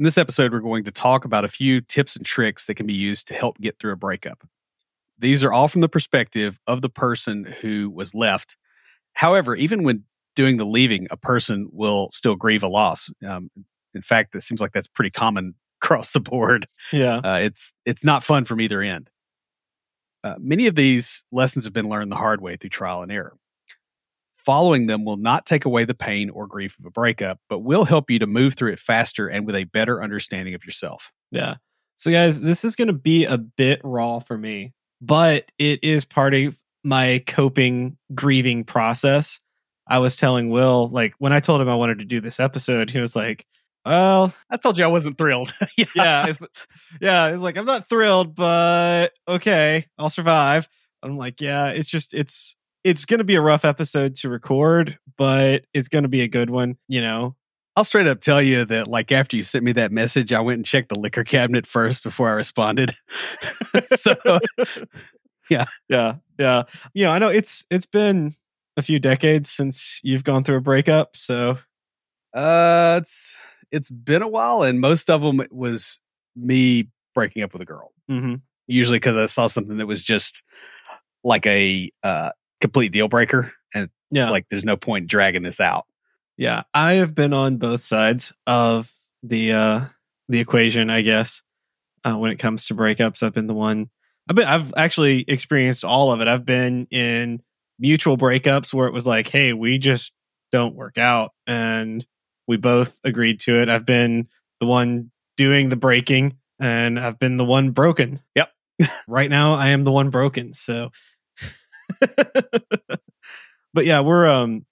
In 0.00 0.04
this 0.04 0.18
episode, 0.18 0.52
we're 0.52 0.60
going 0.60 0.84
to 0.84 0.90
talk 0.90 1.24
about 1.24 1.44
a 1.44 1.48
few 1.48 1.80
tips 1.80 2.16
and 2.16 2.26
tricks 2.26 2.66
that 2.66 2.74
can 2.74 2.86
be 2.86 2.94
used 2.94 3.28
to 3.28 3.34
help 3.34 3.58
get 3.58 3.78
through 3.78 3.92
a 3.92 3.96
breakup. 3.96 4.44
these 5.20 5.44
are 5.44 5.52
all 5.52 5.68
from 5.68 5.82
the 5.82 5.88
perspective 5.88 6.58
of 6.66 6.82
the 6.82 6.88
person 6.88 7.44
who 7.60 7.90
was 7.90 8.14
left. 8.14 8.56
However, 9.12 9.54
even 9.54 9.82
when 9.82 10.04
doing 10.34 10.56
the 10.56 10.64
leaving, 10.64 11.06
a 11.10 11.16
person 11.16 11.68
will 11.72 12.08
still 12.12 12.36
grieve 12.36 12.62
a 12.62 12.68
loss. 12.68 13.10
Um, 13.26 13.50
in 13.94 14.02
fact, 14.02 14.34
it 14.34 14.42
seems 14.42 14.60
like 14.60 14.72
that's 14.72 14.86
pretty 14.86 15.10
common 15.10 15.54
across 15.82 16.12
the 16.12 16.20
board. 16.20 16.66
Yeah. 16.92 17.16
Uh, 17.18 17.38
it's 17.42 17.72
it's 17.84 18.04
not 18.04 18.24
fun 18.24 18.44
from 18.44 18.60
either 18.60 18.82
end. 18.82 19.10
Uh, 20.24 20.34
many 20.38 20.66
of 20.66 20.74
these 20.74 21.24
lessons 21.30 21.64
have 21.64 21.72
been 21.72 21.88
learned 21.88 22.10
the 22.10 22.16
hard 22.16 22.40
way 22.40 22.56
through 22.56 22.70
trial 22.70 23.02
and 23.02 23.12
error. 23.12 23.36
Following 24.36 24.86
them 24.86 25.04
will 25.04 25.16
not 25.16 25.46
take 25.46 25.64
away 25.64 25.84
the 25.84 25.94
pain 25.94 26.30
or 26.30 26.46
grief 26.46 26.78
of 26.78 26.86
a 26.86 26.90
breakup, 26.90 27.38
but 27.48 27.60
will 27.60 27.84
help 27.84 28.10
you 28.10 28.18
to 28.18 28.26
move 28.26 28.54
through 28.54 28.72
it 28.72 28.80
faster 28.80 29.28
and 29.28 29.46
with 29.46 29.54
a 29.54 29.64
better 29.64 30.02
understanding 30.02 30.54
of 30.54 30.64
yourself. 30.64 31.12
Yeah. 31.30 31.56
So, 31.96 32.10
guys, 32.10 32.40
this 32.40 32.64
is 32.64 32.74
going 32.74 32.88
to 32.88 32.94
be 32.94 33.24
a 33.24 33.38
bit 33.38 33.80
raw 33.84 34.20
for 34.20 34.38
me, 34.38 34.72
but 35.00 35.50
it 35.58 35.80
is 35.82 36.04
part 36.04 36.34
of 36.34 36.56
my 36.84 37.22
coping 37.26 37.98
grieving 38.14 38.64
process. 38.64 39.40
I 39.86 39.98
was 39.98 40.16
telling 40.16 40.50
Will, 40.50 40.88
like, 40.88 41.14
when 41.18 41.32
I 41.32 41.40
told 41.40 41.60
him 41.60 41.68
I 41.68 41.74
wanted 41.74 41.98
to 42.00 42.04
do 42.04 42.20
this 42.20 42.40
episode, 42.40 42.90
he 42.90 43.00
was 43.00 43.16
like, 43.16 43.46
well, 43.88 44.34
I 44.50 44.56
told 44.58 44.76
you 44.76 44.84
I 44.84 44.88
wasn't 44.88 45.16
thrilled. 45.16 45.52
yeah. 45.76 45.86
Yeah. 45.94 46.26
It's, 46.28 46.38
yeah. 47.00 47.28
It's 47.28 47.42
like, 47.42 47.56
I'm 47.56 47.64
not 47.64 47.88
thrilled, 47.88 48.34
but 48.34 49.12
okay, 49.26 49.86
I'll 49.98 50.10
survive. 50.10 50.68
I'm 51.02 51.16
like, 51.16 51.40
yeah, 51.40 51.68
it's 51.68 51.88
just, 51.88 52.12
it's, 52.12 52.56
it's 52.84 53.04
going 53.04 53.18
to 53.18 53.24
be 53.24 53.36
a 53.36 53.40
rough 53.40 53.64
episode 53.64 54.16
to 54.16 54.28
record, 54.28 54.98
but 55.16 55.64
it's 55.72 55.88
going 55.88 56.02
to 56.02 56.08
be 56.08 56.20
a 56.20 56.28
good 56.28 56.50
one, 56.50 56.76
you 56.88 57.00
know. 57.00 57.34
I'll 57.76 57.84
straight 57.84 58.08
up 58.08 58.20
tell 58.20 58.42
you 58.42 58.64
that, 58.64 58.88
like, 58.88 59.12
after 59.12 59.36
you 59.36 59.44
sent 59.44 59.64
me 59.64 59.72
that 59.72 59.92
message, 59.92 60.32
I 60.32 60.40
went 60.40 60.56
and 60.56 60.66
checked 60.66 60.88
the 60.88 60.98
liquor 60.98 61.22
cabinet 61.22 61.64
first 61.64 62.02
before 62.02 62.28
I 62.28 62.32
responded. 62.32 62.92
so, 63.94 64.14
yeah, 65.50 65.66
yeah, 65.88 66.16
yeah. 66.38 66.64
You 66.92 67.04
know, 67.04 67.12
I 67.12 67.20
know 67.20 67.28
it's 67.28 67.66
it's 67.70 67.86
been 67.86 68.32
a 68.76 68.82
few 68.82 68.98
decades 68.98 69.48
since 69.48 70.00
you've 70.02 70.24
gone 70.24 70.42
through 70.42 70.56
a 70.56 70.60
breakup, 70.60 71.16
so 71.16 71.58
uh, 72.34 72.98
it's 73.00 73.36
it's 73.70 73.90
been 73.90 74.22
a 74.22 74.28
while, 74.28 74.62
and 74.62 74.80
most 74.80 75.10
of 75.10 75.22
them 75.22 75.40
was 75.50 76.00
me 76.36 76.88
breaking 77.14 77.42
up 77.42 77.52
with 77.52 77.62
a 77.62 77.66
girl. 77.66 77.92
Mm-hmm. 78.10 78.36
Usually 78.66 78.98
because 78.98 79.16
I 79.16 79.26
saw 79.26 79.46
something 79.46 79.78
that 79.78 79.86
was 79.86 80.04
just 80.04 80.42
like 81.24 81.46
a 81.46 81.90
uh, 82.02 82.30
complete 82.60 82.92
deal 82.92 83.08
breaker, 83.08 83.52
and 83.74 83.88
yeah. 84.10 84.22
it's 84.22 84.30
like 84.30 84.46
there's 84.50 84.64
no 84.64 84.76
point 84.76 85.08
dragging 85.08 85.42
this 85.42 85.60
out. 85.60 85.86
Yeah, 86.36 86.62
I 86.72 86.94
have 86.94 87.14
been 87.14 87.32
on 87.32 87.56
both 87.56 87.82
sides 87.82 88.32
of 88.46 88.92
the 89.22 89.52
uh 89.52 89.80
the 90.28 90.40
equation, 90.40 90.90
I 90.90 91.02
guess. 91.02 91.42
Uh, 92.04 92.16
when 92.16 92.30
it 92.30 92.38
comes 92.38 92.66
to 92.66 92.74
breakups, 92.74 93.22
I've 93.22 93.34
been 93.34 93.48
the 93.48 93.54
one. 93.54 93.90
I've 94.28 94.36
been, 94.36 94.46
I've 94.46 94.72
actually 94.76 95.24
experienced 95.26 95.84
all 95.84 96.12
of 96.12 96.20
it. 96.20 96.28
I've 96.28 96.44
been 96.44 96.86
in 96.90 97.42
mutual 97.78 98.16
breakups 98.16 98.72
where 98.72 98.86
it 98.86 98.92
was 98.92 99.06
like, 99.06 99.28
"Hey, 99.28 99.52
we 99.52 99.78
just 99.78 100.12
don't 100.52 100.76
work 100.76 100.98
out," 100.98 101.32
and 101.46 102.06
we 102.48 102.56
both 102.56 102.98
agreed 103.04 103.38
to 103.40 103.60
it. 103.60 103.68
I've 103.68 103.86
been 103.86 104.26
the 104.58 104.66
one 104.66 105.12
doing 105.36 105.68
the 105.68 105.76
breaking, 105.76 106.38
and 106.58 106.98
I've 106.98 107.18
been 107.18 107.36
the 107.36 107.44
one 107.44 107.70
broken. 107.70 108.20
Yep. 108.34 108.50
right 109.08 109.30
now, 109.30 109.54
I 109.54 109.68
am 109.68 109.84
the 109.84 109.92
one 109.92 110.10
broken. 110.10 110.52
So, 110.54 110.90
but 112.00 113.84
yeah, 113.84 114.00
we're 114.00 114.26
um 114.26 114.64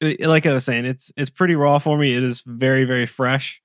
like 0.00 0.46
I 0.46 0.52
was 0.52 0.64
saying, 0.64 0.86
it's 0.86 1.12
it's 1.16 1.30
pretty 1.30 1.54
raw 1.54 1.78
for 1.78 1.96
me. 1.96 2.16
It 2.16 2.24
is 2.24 2.42
very 2.44 2.84
very 2.84 3.06
fresh. 3.06 3.62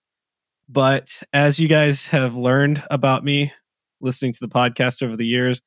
But 0.70 1.24
as 1.32 1.60
you 1.60 1.68
guys 1.68 2.08
have 2.08 2.36
learned 2.36 2.84
about 2.92 3.24
me 3.24 3.54
listening 4.02 4.34
to 4.34 4.40
the 4.42 4.48
podcast 4.48 5.04
over 5.04 5.16
the 5.16 5.26
years, 5.26 5.62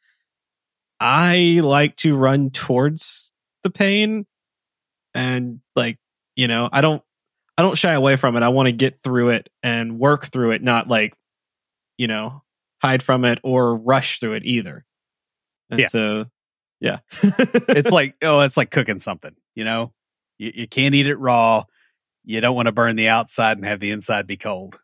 I 1.00 1.60
like 1.62 1.96
to 1.96 2.16
run 2.16 2.50
towards 2.50 3.32
the 3.62 3.70
pain 3.70 4.26
and 5.14 5.60
like, 5.74 5.98
you 6.34 6.48
know, 6.48 6.68
I 6.72 6.80
don't 6.80 7.02
I 7.58 7.62
don't 7.62 7.78
shy 7.78 7.92
away 7.92 8.16
from 8.16 8.36
it. 8.36 8.42
I 8.42 8.48
want 8.48 8.68
to 8.68 8.72
get 8.72 9.02
through 9.02 9.30
it 9.30 9.48
and 9.62 9.98
work 9.98 10.26
through 10.26 10.50
it, 10.52 10.62
not 10.62 10.88
like, 10.88 11.14
you 11.96 12.06
know, 12.06 12.42
hide 12.82 13.02
from 13.02 13.24
it 13.24 13.38
or 13.42 13.76
rush 13.76 14.20
through 14.20 14.34
it 14.34 14.44
either. 14.44 14.84
And 15.70 15.80
yeah. 15.80 15.86
so 15.88 16.26
yeah. 16.80 16.98
it's 17.10 17.90
like 17.92 18.14
oh, 18.22 18.40
it's 18.40 18.56
like 18.56 18.70
cooking 18.70 18.98
something, 18.98 19.34
you 19.54 19.64
know? 19.64 19.92
You, 20.38 20.52
you 20.54 20.68
can't 20.68 20.94
eat 20.94 21.06
it 21.06 21.16
raw. 21.16 21.64
You 22.24 22.40
don't 22.40 22.56
want 22.56 22.66
to 22.66 22.72
burn 22.72 22.96
the 22.96 23.08
outside 23.08 23.56
and 23.56 23.66
have 23.66 23.80
the 23.80 23.90
inside 23.92 24.26
be 24.26 24.36
cold. 24.36 24.78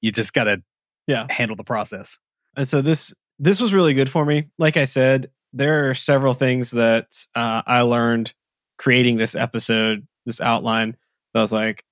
You 0.00 0.12
just 0.12 0.32
got 0.32 0.44
to 0.44 0.62
yeah 1.06 1.26
handle 1.30 1.56
the 1.56 1.64
process. 1.64 2.18
And 2.56 2.68
so 2.68 2.82
this 2.82 3.14
this 3.38 3.60
was 3.60 3.74
really 3.74 3.94
good 3.94 4.10
for 4.10 4.24
me. 4.24 4.48
Like 4.58 4.76
I 4.76 4.84
said, 4.84 5.30
there 5.52 5.90
are 5.90 5.94
several 5.94 6.34
things 6.34 6.70
that 6.72 7.08
uh, 7.34 7.62
I 7.66 7.82
learned 7.82 8.32
creating 8.78 9.16
this 9.16 9.34
episode, 9.34 10.06
this 10.26 10.40
outline. 10.40 10.96
That 11.34 11.40
I 11.40 11.42
was 11.42 11.52
like, 11.52 11.84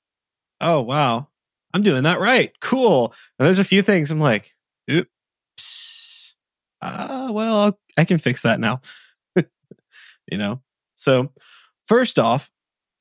oh 0.61 0.81
wow, 0.83 1.29
I'm 1.73 1.83
doing 1.83 2.05
that 2.05 2.21
right. 2.21 2.53
Cool. 2.61 3.15
And 3.39 3.47
there's 3.47 3.59
a 3.59 3.65
few 3.65 3.83
things 3.83 4.11
I'm 4.11 4.21
like, 4.21 4.55
oops. 4.91 6.37
Uh, 6.83 7.31
well, 7.33 7.57
I'll, 7.57 7.79
I 7.97 8.05
can 8.05 8.19
fix 8.19 8.43
that 8.43 8.61
now. 8.61 8.81
you 9.37 10.39
know. 10.39 10.63
So 10.95 11.33
first 11.85 12.19
off, 12.19 12.51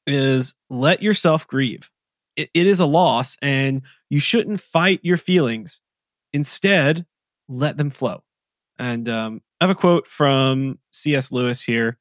is 0.10 0.56
let 0.70 1.02
yourself 1.02 1.48
grieve. 1.48 1.90
It, 2.36 2.50
it 2.54 2.68
is 2.68 2.80
a 2.80 2.86
loss 2.86 3.38
and 3.42 3.84
you 4.10 4.20
shouldn't 4.20 4.60
fight 4.60 5.00
your 5.04 5.18
feelings. 5.18 5.82
Instead, 6.34 7.06
let 7.48 7.78
them 7.78 7.90
flow. 7.90 8.24
And 8.78 9.08
um, 9.08 9.42
I 9.60 9.66
have 9.66 9.76
a 9.76 9.80
quote 9.80 10.08
from 10.08 10.80
C.S. 10.92 11.32
Lewis 11.32 11.64
here. 11.64 11.98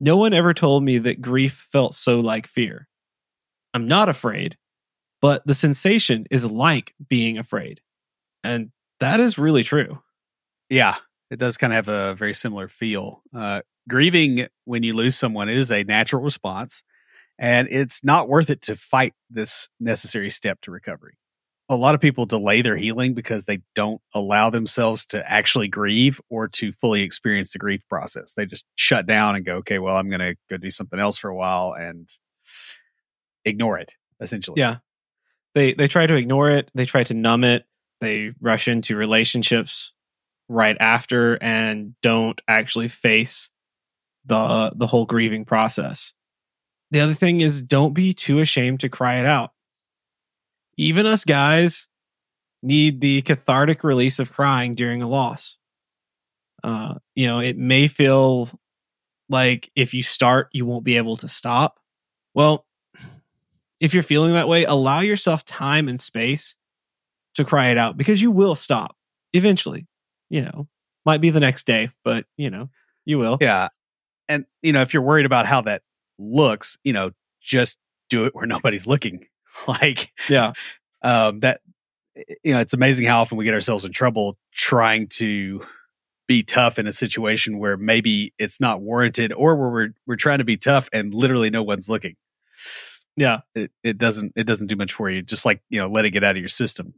No 0.00 0.16
one 0.16 0.34
ever 0.34 0.54
told 0.54 0.82
me 0.82 0.98
that 0.98 1.22
grief 1.22 1.68
felt 1.70 1.94
so 1.94 2.20
like 2.20 2.46
fear. 2.46 2.88
I'm 3.74 3.86
not 3.86 4.08
afraid, 4.08 4.56
but 5.20 5.42
the 5.46 5.54
sensation 5.54 6.26
is 6.30 6.50
like 6.50 6.94
being 7.08 7.38
afraid. 7.38 7.80
And 8.44 8.70
that 9.00 9.20
is 9.20 9.38
really 9.38 9.62
true. 9.62 10.00
Yeah, 10.68 10.96
it 11.30 11.38
does 11.38 11.56
kind 11.56 11.72
of 11.72 11.86
have 11.86 11.88
a 11.88 12.14
very 12.14 12.34
similar 12.34 12.68
feel. 12.68 13.22
Uh, 13.34 13.62
grieving 13.88 14.46
when 14.64 14.82
you 14.82 14.94
lose 14.94 15.16
someone 15.16 15.48
is 15.48 15.70
a 15.70 15.84
natural 15.84 16.22
response 16.22 16.82
and 17.38 17.68
it's 17.70 18.02
not 18.02 18.28
worth 18.28 18.50
it 18.50 18.62
to 18.62 18.76
fight 18.76 19.14
this 19.30 19.68
necessary 19.78 20.30
step 20.30 20.60
to 20.62 20.70
recovery. 20.70 21.18
A 21.68 21.76
lot 21.76 21.96
of 21.96 22.00
people 22.00 22.26
delay 22.26 22.62
their 22.62 22.76
healing 22.76 23.14
because 23.14 23.44
they 23.44 23.60
don't 23.74 24.00
allow 24.14 24.50
themselves 24.50 25.04
to 25.06 25.30
actually 25.30 25.66
grieve 25.66 26.20
or 26.30 26.46
to 26.48 26.72
fully 26.72 27.02
experience 27.02 27.52
the 27.52 27.58
grief 27.58 27.82
process. 27.88 28.34
They 28.34 28.46
just 28.46 28.64
shut 28.76 29.06
down 29.06 29.34
and 29.34 29.44
go, 29.44 29.56
okay, 29.56 29.80
well, 29.80 29.96
I'm 29.96 30.08
going 30.08 30.20
to 30.20 30.36
go 30.48 30.56
do 30.58 30.70
something 30.70 31.00
else 31.00 31.18
for 31.18 31.28
a 31.28 31.34
while 31.34 31.72
and 31.72 32.08
ignore 33.44 33.78
it, 33.78 33.94
essentially. 34.20 34.60
Yeah. 34.60 34.76
They, 35.56 35.72
they 35.72 35.88
try 35.88 36.06
to 36.06 36.14
ignore 36.14 36.50
it, 36.50 36.70
they 36.74 36.84
try 36.84 37.02
to 37.04 37.14
numb 37.14 37.42
it, 37.42 37.64
they 38.00 38.32
rush 38.42 38.68
into 38.68 38.94
relationships 38.94 39.94
right 40.50 40.76
after 40.78 41.38
and 41.40 41.94
don't 42.02 42.38
actually 42.46 42.88
face 42.88 43.50
the 44.26 44.72
the 44.76 44.86
whole 44.86 45.06
grieving 45.06 45.46
process. 45.46 46.12
The 46.90 47.00
other 47.00 47.14
thing 47.14 47.40
is 47.40 47.62
don't 47.62 47.94
be 47.94 48.12
too 48.12 48.40
ashamed 48.40 48.80
to 48.80 48.90
cry 48.90 49.14
it 49.16 49.24
out. 49.24 49.52
Even 50.76 51.06
us 51.06 51.24
guys 51.24 51.88
need 52.62 53.00
the 53.00 53.22
cathartic 53.22 53.82
release 53.82 54.18
of 54.18 54.32
crying 54.32 54.74
during 54.74 55.00
a 55.00 55.08
loss. 55.08 55.56
Uh, 56.62 56.96
you 57.14 57.26
know, 57.26 57.38
it 57.38 57.56
may 57.56 57.88
feel 57.88 58.50
like 59.30 59.70
if 59.74 59.94
you 59.94 60.02
start, 60.02 60.48
you 60.52 60.66
won't 60.66 60.84
be 60.84 60.98
able 60.98 61.16
to 61.16 61.28
stop. 61.28 61.78
Well, 62.34 62.65
if 63.80 63.94
you're 63.94 64.02
feeling 64.02 64.32
that 64.32 64.48
way, 64.48 64.64
allow 64.64 65.00
yourself 65.00 65.44
time 65.44 65.88
and 65.88 66.00
space 66.00 66.56
to 67.34 67.44
cry 67.44 67.68
it 67.68 67.78
out 67.78 67.96
because 67.96 68.22
you 68.22 68.30
will 68.30 68.54
stop 68.54 68.96
eventually. 69.32 69.86
You 70.28 70.42
know, 70.42 70.68
might 71.04 71.20
be 71.20 71.30
the 71.30 71.40
next 71.40 71.66
day, 71.66 71.90
but 72.04 72.26
you 72.36 72.50
know, 72.50 72.68
you 73.04 73.18
will. 73.18 73.38
Yeah. 73.40 73.68
And, 74.28 74.44
you 74.60 74.72
know, 74.72 74.82
if 74.82 74.92
you're 74.92 75.02
worried 75.02 75.26
about 75.26 75.46
how 75.46 75.62
that 75.62 75.82
looks, 76.18 76.78
you 76.82 76.92
know, 76.92 77.12
just 77.40 77.78
do 78.10 78.24
it 78.24 78.34
where 78.34 78.46
nobody's 78.46 78.86
looking. 78.86 79.26
like, 79.68 80.12
yeah, 80.28 80.52
um, 81.02 81.40
that, 81.40 81.60
you 82.42 82.52
know, 82.52 82.60
it's 82.60 82.74
amazing 82.74 83.06
how 83.06 83.20
often 83.20 83.38
we 83.38 83.44
get 83.44 83.54
ourselves 83.54 83.84
in 83.84 83.92
trouble 83.92 84.36
trying 84.52 85.06
to 85.06 85.62
be 86.26 86.42
tough 86.42 86.78
in 86.78 86.86
a 86.86 86.92
situation 86.92 87.58
where 87.58 87.76
maybe 87.76 88.34
it's 88.38 88.60
not 88.60 88.80
warranted 88.80 89.32
or 89.32 89.54
where 89.54 89.68
we're, 89.68 89.88
we're 90.06 90.16
trying 90.16 90.38
to 90.38 90.44
be 90.44 90.56
tough 90.56 90.88
and 90.92 91.14
literally 91.14 91.50
no 91.50 91.62
one's 91.62 91.88
looking. 91.88 92.16
Yeah. 93.16 93.40
It, 93.54 93.70
it 93.82 93.98
doesn't, 93.98 94.32
it 94.36 94.44
doesn't 94.44 94.66
do 94.66 94.76
much 94.76 94.92
for 94.92 95.08
you. 95.10 95.22
Just 95.22 95.44
like, 95.44 95.62
you 95.68 95.80
know, 95.80 95.88
let 95.88 96.04
it 96.04 96.10
get 96.10 96.24
out 96.24 96.36
of 96.36 96.40
your 96.40 96.48
system. 96.48 96.94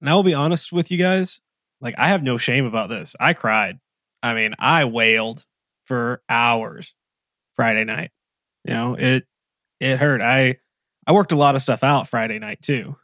And 0.00 0.10
I 0.10 0.14
will 0.14 0.22
be 0.22 0.34
honest 0.34 0.72
with 0.72 0.90
you 0.90 0.98
guys. 0.98 1.40
Like, 1.80 1.94
I 1.98 2.08
have 2.08 2.22
no 2.22 2.38
shame 2.38 2.64
about 2.64 2.88
this. 2.88 3.14
I 3.20 3.32
cried. 3.32 3.78
I 4.22 4.34
mean, 4.34 4.54
I 4.58 4.86
wailed 4.86 5.44
for 5.84 6.22
hours 6.28 6.94
Friday 7.54 7.84
night. 7.84 8.10
You 8.64 8.74
know, 8.74 8.94
it 8.98 9.26
it 9.78 9.98
hurt. 9.98 10.20
I 10.20 10.56
I 11.06 11.12
worked 11.12 11.32
a 11.32 11.36
lot 11.36 11.54
of 11.54 11.62
stuff 11.62 11.84
out 11.84 12.08
Friday 12.08 12.38
night 12.38 12.60
too, 12.60 12.96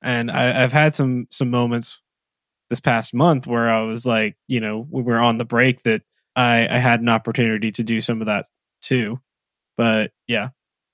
and 0.00 0.30
I, 0.30 0.64
I've 0.64 0.72
had 0.72 0.94
some 0.94 1.26
some 1.30 1.50
moments 1.50 2.00
this 2.70 2.80
past 2.80 3.12
month 3.12 3.46
where 3.46 3.68
I 3.68 3.82
was 3.82 4.06
like, 4.06 4.36
you 4.48 4.60
know, 4.60 4.86
we 4.88 5.02
were 5.02 5.18
on 5.18 5.36
the 5.36 5.44
break 5.44 5.82
that 5.82 6.02
I, 6.34 6.66
I 6.70 6.78
had 6.78 7.00
an 7.00 7.08
opportunity 7.08 7.72
to 7.72 7.84
do 7.84 8.00
some 8.00 8.22
of 8.22 8.28
that 8.28 8.46
too. 8.80 9.20
But 9.76 10.12
yeah, 10.26 10.50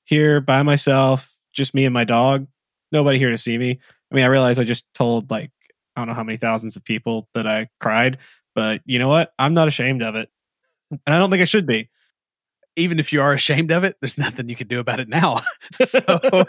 here 0.06 0.40
by 0.40 0.62
myself, 0.62 1.38
just 1.52 1.74
me 1.74 1.84
and 1.84 1.92
my 1.92 2.04
dog, 2.04 2.46
nobody 2.92 3.18
here 3.18 3.30
to 3.30 3.38
see 3.38 3.58
me. 3.58 3.78
I 4.10 4.14
mean, 4.14 4.24
I 4.24 4.28
realize 4.28 4.58
I 4.58 4.64
just 4.64 4.86
told 4.94 5.30
like, 5.30 5.50
I 5.94 6.00
don't 6.00 6.08
know 6.08 6.14
how 6.14 6.24
many 6.24 6.38
thousands 6.38 6.76
of 6.76 6.84
people 6.84 7.28
that 7.34 7.46
I 7.46 7.68
cried, 7.80 8.18
but 8.54 8.80
you 8.86 8.98
know 8.98 9.08
what? 9.08 9.32
I'm 9.38 9.54
not 9.54 9.68
ashamed 9.68 10.02
of 10.02 10.14
it. 10.14 10.30
And 10.90 11.14
I 11.14 11.18
don't 11.18 11.30
think 11.30 11.42
I 11.42 11.46
should 11.46 11.66
be. 11.66 11.90
Even 12.76 13.00
if 13.00 13.12
you 13.12 13.22
are 13.22 13.32
ashamed 13.32 13.72
of 13.72 13.84
it, 13.84 13.96
there's 14.00 14.18
nothing 14.18 14.48
you 14.48 14.56
can 14.56 14.68
do 14.68 14.80
about 14.80 15.00
it 15.00 15.08
now. 15.08 15.40
so, 15.84 16.00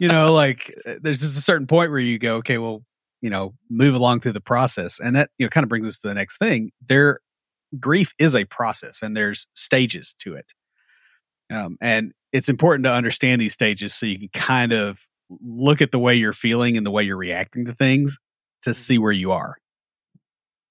you 0.00 0.08
know, 0.08 0.32
like 0.32 0.72
there's 1.00 1.20
just 1.20 1.36
a 1.36 1.42
certain 1.42 1.66
point 1.66 1.90
where 1.90 2.00
you 2.00 2.18
go, 2.18 2.36
okay, 2.36 2.58
well, 2.58 2.84
you 3.20 3.28
know, 3.28 3.54
move 3.68 3.94
along 3.94 4.20
through 4.20 4.32
the 4.32 4.40
process. 4.40 5.00
And 5.00 5.16
that, 5.16 5.30
you 5.36 5.44
know, 5.44 5.50
kind 5.50 5.64
of 5.64 5.68
brings 5.68 5.88
us 5.88 5.98
to 5.98 6.08
the 6.08 6.14
next 6.14 6.38
thing. 6.38 6.70
There, 6.88 7.20
grief 7.78 8.14
is 8.18 8.34
a 8.34 8.44
process 8.44 9.02
and 9.02 9.16
there's 9.16 9.48
stages 9.54 10.14
to 10.20 10.34
it. 10.34 10.52
Um, 11.50 11.76
and 11.80 12.12
it's 12.32 12.48
important 12.48 12.84
to 12.84 12.92
understand 12.92 13.40
these 13.40 13.52
stages 13.54 13.94
so 13.94 14.06
you 14.06 14.18
can 14.18 14.28
kind 14.28 14.72
of 14.72 15.06
look 15.30 15.80
at 15.82 15.90
the 15.92 15.98
way 15.98 16.14
you're 16.14 16.32
feeling 16.32 16.76
and 16.76 16.84
the 16.86 16.90
way 16.90 17.02
you're 17.02 17.16
reacting 17.16 17.64
to 17.66 17.72
things 17.74 18.18
to 18.62 18.74
see 18.74 18.98
where 18.98 19.12
you 19.12 19.30
are. 19.32 19.56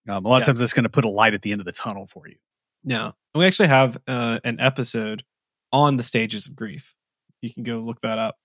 Um, 0.09 0.25
a 0.25 0.27
lot 0.29 0.37
Yeah. 0.37 0.41
of 0.41 0.47
times 0.47 0.61
it's 0.61 0.73
going 0.73 0.83
to 0.83 0.89
put 0.89 1.05
a 1.05 1.09
light 1.09 1.33
at 1.33 1.41
the 1.41 1.51
end 1.51 1.61
of 1.61 1.65
the 1.65 1.71
tunnel 1.71 2.07
for 2.07 2.27
you. 2.27 2.35
Yeah. 2.83 3.11
We 3.35 3.45
actually 3.45 3.69
have 3.69 3.97
uh, 4.07 4.39
an 4.43 4.59
episode 4.59 5.23
on 5.71 5.97
the 5.97 6.03
stages 6.03 6.47
of 6.47 6.55
grief. 6.55 6.95
You 7.41 7.53
can 7.53 7.63
go 7.63 7.79
look 7.79 8.01
that 8.01 8.17
up. 8.17 8.35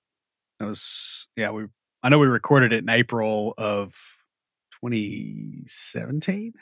That 0.58 0.66
was, 0.66 1.28
yeah, 1.36 1.50
we, 1.50 1.64
I 2.02 2.08
know 2.08 2.18
we 2.18 2.26
recorded 2.26 2.72
it 2.72 2.82
in 2.82 2.90
April 2.90 3.54
of 3.56 3.94
2017. 4.84 6.52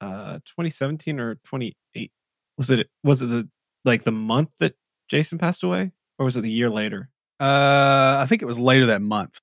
Uh 0.00 0.34
2017 0.46 1.18
or 1.18 1.34
28 1.44 2.12
was 2.56 2.70
it 2.70 2.88
was 3.02 3.20
it 3.22 3.26
the 3.26 3.48
like 3.84 4.04
the 4.04 4.12
month 4.12 4.50
that 4.60 4.74
Jason 5.08 5.38
passed 5.38 5.62
away 5.62 5.92
or 6.18 6.24
was 6.24 6.36
it 6.36 6.42
the 6.42 6.50
year 6.50 6.70
later? 6.70 7.10
Uh, 7.40 8.18
I 8.20 8.26
think 8.28 8.42
it 8.42 8.46
was 8.46 8.58
later 8.58 8.86
that 8.86 9.02
month. 9.02 9.40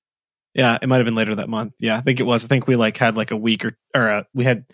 Yeah, 0.54 0.78
it 0.80 0.88
might 0.88 0.96
have 0.96 1.04
been 1.04 1.14
later 1.14 1.34
that 1.34 1.48
month. 1.48 1.74
Yeah, 1.80 1.96
I 1.96 2.00
think 2.00 2.20
it 2.20 2.24
was. 2.24 2.44
I 2.44 2.48
think 2.48 2.66
we 2.66 2.76
like 2.76 2.96
had 2.96 3.16
like 3.16 3.30
a 3.30 3.36
week 3.36 3.64
or 3.64 3.76
or 3.94 4.10
uh, 4.10 4.22
we 4.34 4.44
had 4.44 4.64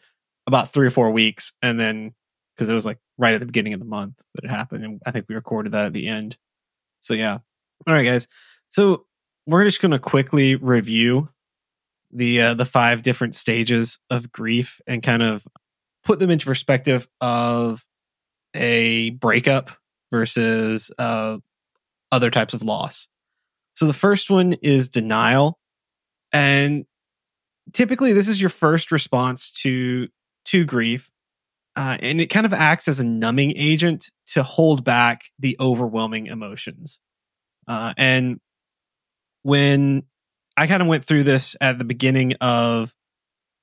about 0.46 0.72
3 0.72 0.87
or 0.87 0.90
4 0.90 1.11
weeks 1.12 1.52
and 1.62 1.78
then 1.78 2.14
cuz 2.58 2.68
it 2.68 2.75
was 2.75 2.87
like 2.87 2.99
right 3.16 3.34
at 3.34 3.40
the 3.40 3.46
beginning 3.46 3.75
of 3.75 3.80
the 3.80 3.87
month 3.87 4.22
that 4.34 4.44
it 4.44 4.50
happened 4.50 4.84
and 4.84 5.00
I 5.06 5.11
think 5.11 5.26
we 5.28 5.34
recorded 5.34 5.72
that 5.72 5.87
at 5.87 5.92
the 5.92 6.08
end. 6.08 6.37
So 7.00 7.14
yeah. 7.14 7.38
All 7.87 7.94
right 7.94 8.04
guys. 8.04 8.28
So 8.68 9.06
we're 9.46 9.64
just 9.64 9.80
going 9.80 9.92
to 9.92 9.99
quickly 9.99 10.56
review 10.56 11.28
the 12.12 12.40
uh, 12.40 12.54
the 12.54 12.64
five 12.64 13.02
different 13.02 13.34
stages 13.34 13.99
of 14.11 14.30
grief 14.32 14.80
and 14.87 15.02
kind 15.02 15.22
of 15.22 15.46
put 16.04 16.18
them 16.18 16.30
into 16.30 16.46
perspective 16.46 17.08
of 17.20 17.84
a 18.54 19.11
breakup 19.11 19.70
versus 20.12 20.92
uh, 20.99 21.38
other 22.12 22.31
types 22.31 22.54
of 22.54 22.62
loss. 22.62 23.09
So 23.75 23.87
the 23.87 23.92
first 23.92 24.31
one 24.31 24.52
is 24.62 24.88
denial, 24.88 25.59
and 26.33 26.85
typically 27.73 28.12
this 28.12 28.28
is 28.28 28.40
your 28.40 28.50
first 28.50 28.92
response 28.92 29.50
to 29.62 30.09
to 30.45 30.64
grief, 30.64 31.11
uh, 31.75 31.97
and 32.00 32.21
it 32.21 32.26
kind 32.26 32.47
of 32.47 32.52
acts 32.52 32.87
as 32.87 33.00
a 33.00 33.07
numbing 33.07 33.54
agent 33.57 34.11
to 34.26 34.45
hold 34.45 34.85
back 34.85 35.23
the 35.40 35.57
overwhelming 35.59 36.26
emotions. 36.26 37.00
Uh, 37.66 37.95
and 37.97 38.38
when 39.42 40.04
I 40.57 40.66
kind 40.66 40.83
of 40.83 40.88
went 40.88 41.04
through 41.04 41.25
this 41.25 41.57
at 41.61 41.78
the 41.78 41.85
beginning 41.85 42.35
of 42.40 42.95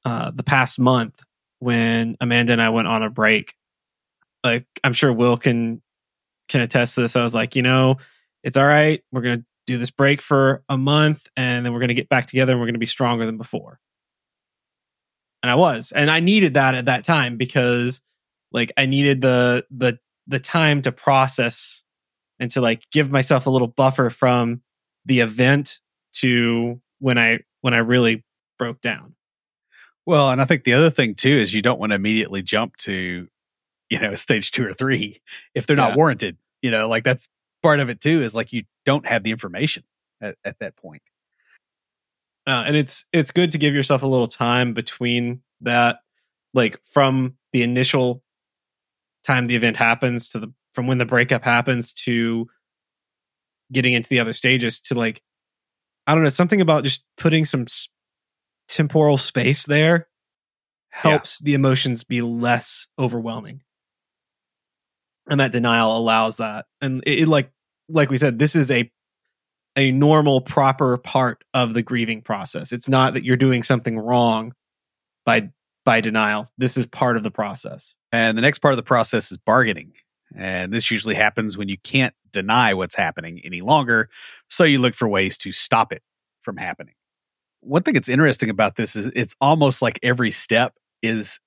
uh, 0.05 0.31
the 0.31 0.43
past 0.43 0.79
month 0.79 1.23
when 1.59 2.15
Amanda 2.21 2.53
and 2.53 2.61
I 2.61 2.69
went 2.69 2.87
on 2.87 3.03
a 3.03 3.09
break. 3.09 3.53
Like 4.43 4.65
I'm 4.83 4.93
sure 4.93 5.11
Will 5.11 5.37
can 5.37 5.81
can 6.49 6.61
attest 6.61 6.95
to 6.95 7.01
this. 7.01 7.15
I 7.15 7.23
was 7.23 7.35
like, 7.35 7.55
you 7.55 7.61
know, 7.61 7.97
it's 8.43 8.57
all 8.57 8.65
right. 8.65 9.03
We're 9.11 9.21
gonna 9.21 9.45
do 9.67 9.77
this 9.77 9.91
break 9.91 10.21
for 10.21 10.63
a 10.67 10.77
month, 10.77 11.27
and 11.37 11.65
then 11.65 11.73
we're 11.73 11.79
gonna 11.79 11.93
get 11.93 12.09
back 12.09 12.27
together, 12.27 12.53
and 12.53 12.59
we're 12.59 12.67
gonna 12.67 12.79
be 12.79 12.85
stronger 12.85 13.25
than 13.25 13.37
before. 13.37 13.79
And 15.41 15.49
I 15.49 15.55
was, 15.55 15.93
and 15.93 16.11
I 16.11 16.19
needed 16.19 16.55
that 16.55 16.75
at 16.75 16.87
that 16.87 17.05
time 17.05 17.37
because, 17.37 18.01
like, 18.51 18.73
I 18.75 18.87
needed 18.87 19.21
the 19.21 19.65
the 19.71 19.99
the 20.27 20.39
time 20.39 20.81
to 20.81 20.91
process 20.91 21.83
and 22.39 22.51
to 22.51 22.61
like 22.61 22.89
give 22.91 23.11
myself 23.11 23.45
a 23.45 23.49
little 23.49 23.67
buffer 23.67 24.09
from 24.09 24.61
the 25.05 25.21
event 25.21 25.81
to 26.13 26.81
when 26.99 27.17
I 27.17 27.39
when 27.61 27.73
I 27.73 27.77
really 27.79 28.23
broke 28.57 28.81
down. 28.81 29.15
Well, 30.05 30.31
and 30.31 30.41
I 30.41 30.45
think 30.45 30.63
the 30.63 30.73
other 30.73 30.89
thing 30.89 31.15
too 31.15 31.37
is 31.37 31.53
you 31.53 31.61
don't 31.61 31.79
want 31.79 31.91
to 31.91 31.95
immediately 31.95 32.41
jump 32.41 32.77
to, 32.77 33.27
you 33.89 33.99
know, 33.99 34.15
stage 34.15 34.51
two 34.51 34.65
or 34.65 34.73
three 34.73 35.21
if 35.53 35.67
they're 35.67 35.75
not 35.75 35.95
warranted. 35.95 36.37
You 36.61 36.71
know, 36.71 36.87
like 36.87 37.03
that's 37.03 37.27
part 37.61 37.79
of 37.79 37.89
it 37.89 38.01
too 38.01 38.21
is 38.21 38.33
like 38.35 38.53
you 38.53 38.63
don't 38.85 39.05
have 39.05 39.23
the 39.23 39.31
information 39.31 39.83
at, 40.21 40.35
at 40.45 40.57
that 40.59 40.75
point. 40.77 41.01
uh, 42.47 42.63
and 42.67 42.75
it's 42.75 43.05
it's 43.13 43.31
good 43.31 43.51
to 43.51 43.57
give 43.57 43.73
yourself 43.73 44.01
a 44.03 44.07
little 44.07 44.27
time 44.27 44.73
between 44.73 45.41
that 45.61 45.99
like 46.53 46.79
from 46.85 47.35
the 47.51 47.63
initial 47.63 48.23
time 49.25 49.47
the 49.47 49.55
event 49.55 49.77
happens 49.77 50.29
to 50.29 50.39
the 50.39 50.53
from 50.73 50.87
when 50.87 50.97
the 50.97 51.05
breakup 51.05 51.43
happens 51.43 51.91
to 51.93 52.47
getting 53.71 53.93
into 53.93 54.09
the 54.09 54.19
other 54.19 54.33
stages 54.33 54.79
to 54.79 54.95
like 54.95 55.21
i 56.07 56.13
don't 56.15 56.23
know 56.23 56.29
something 56.29 56.61
about 56.61 56.83
just 56.83 57.05
putting 57.17 57.45
some 57.45 57.63
s- 57.63 57.89
temporal 58.67 59.17
space 59.17 59.65
there 59.65 60.07
helps 60.89 61.39
the 61.39 61.53
emotions 61.53 62.03
be 62.03 62.21
less 62.21 62.87
overwhelming 62.97 63.61
and 65.29 65.39
that 65.39 65.51
denial 65.51 65.97
allows 65.97 66.37
that 66.37 66.65
and 66.81 67.03
it, 67.05 67.19
it 67.19 67.27
like 67.27 67.51
like 67.89 68.09
we 68.09 68.17
said 68.17 68.39
this 68.39 68.55
is 68.55 68.71
a 68.71 68.89
a 69.75 69.91
normal 69.91 70.41
proper 70.41 70.97
part 70.97 71.43
of 71.53 71.73
the 71.73 71.81
grieving 71.81 72.21
process 72.21 72.71
it's 72.71 72.89
not 72.89 73.13
that 73.13 73.23
you're 73.23 73.37
doing 73.37 73.63
something 73.63 73.97
wrong 73.97 74.53
by 75.25 75.49
by 75.85 76.01
denial 76.01 76.47
this 76.57 76.77
is 76.77 76.85
part 76.85 77.17
of 77.17 77.23
the 77.23 77.31
process 77.31 77.95
And 78.11 78.37
the 78.37 78.41
next 78.41 78.59
part 78.59 78.73
of 78.73 78.77
the 78.77 78.83
process 78.83 79.31
is 79.31 79.37
bargaining. 79.37 79.93
And 80.35 80.73
this 80.73 80.91
usually 80.91 81.15
happens 81.15 81.57
when 81.57 81.69
you 81.69 81.77
can't 81.77 82.13
deny 82.31 82.73
what's 82.73 82.95
happening 82.95 83.41
any 83.43 83.61
longer. 83.61 84.09
So 84.49 84.63
you 84.63 84.79
look 84.79 84.95
for 84.95 85.07
ways 85.07 85.37
to 85.39 85.51
stop 85.51 85.91
it 85.91 86.01
from 86.41 86.57
happening. 86.57 86.93
One 87.61 87.83
thing 87.83 87.95
that's 87.95 88.09
interesting 88.09 88.49
about 88.49 88.75
this 88.75 88.95
is 88.95 89.07
it's 89.07 89.35
almost 89.41 89.81
like 89.81 89.99
every 90.03 90.31
step 90.31 90.75
is 91.01 91.39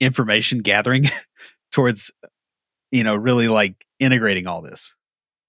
information 0.00 0.58
gathering 0.60 1.06
towards, 1.72 2.12
you 2.94 3.04
know, 3.04 3.14
really 3.16 3.48
like 3.48 3.84
integrating 3.98 4.46
all 4.46 4.62
this. 4.62 4.94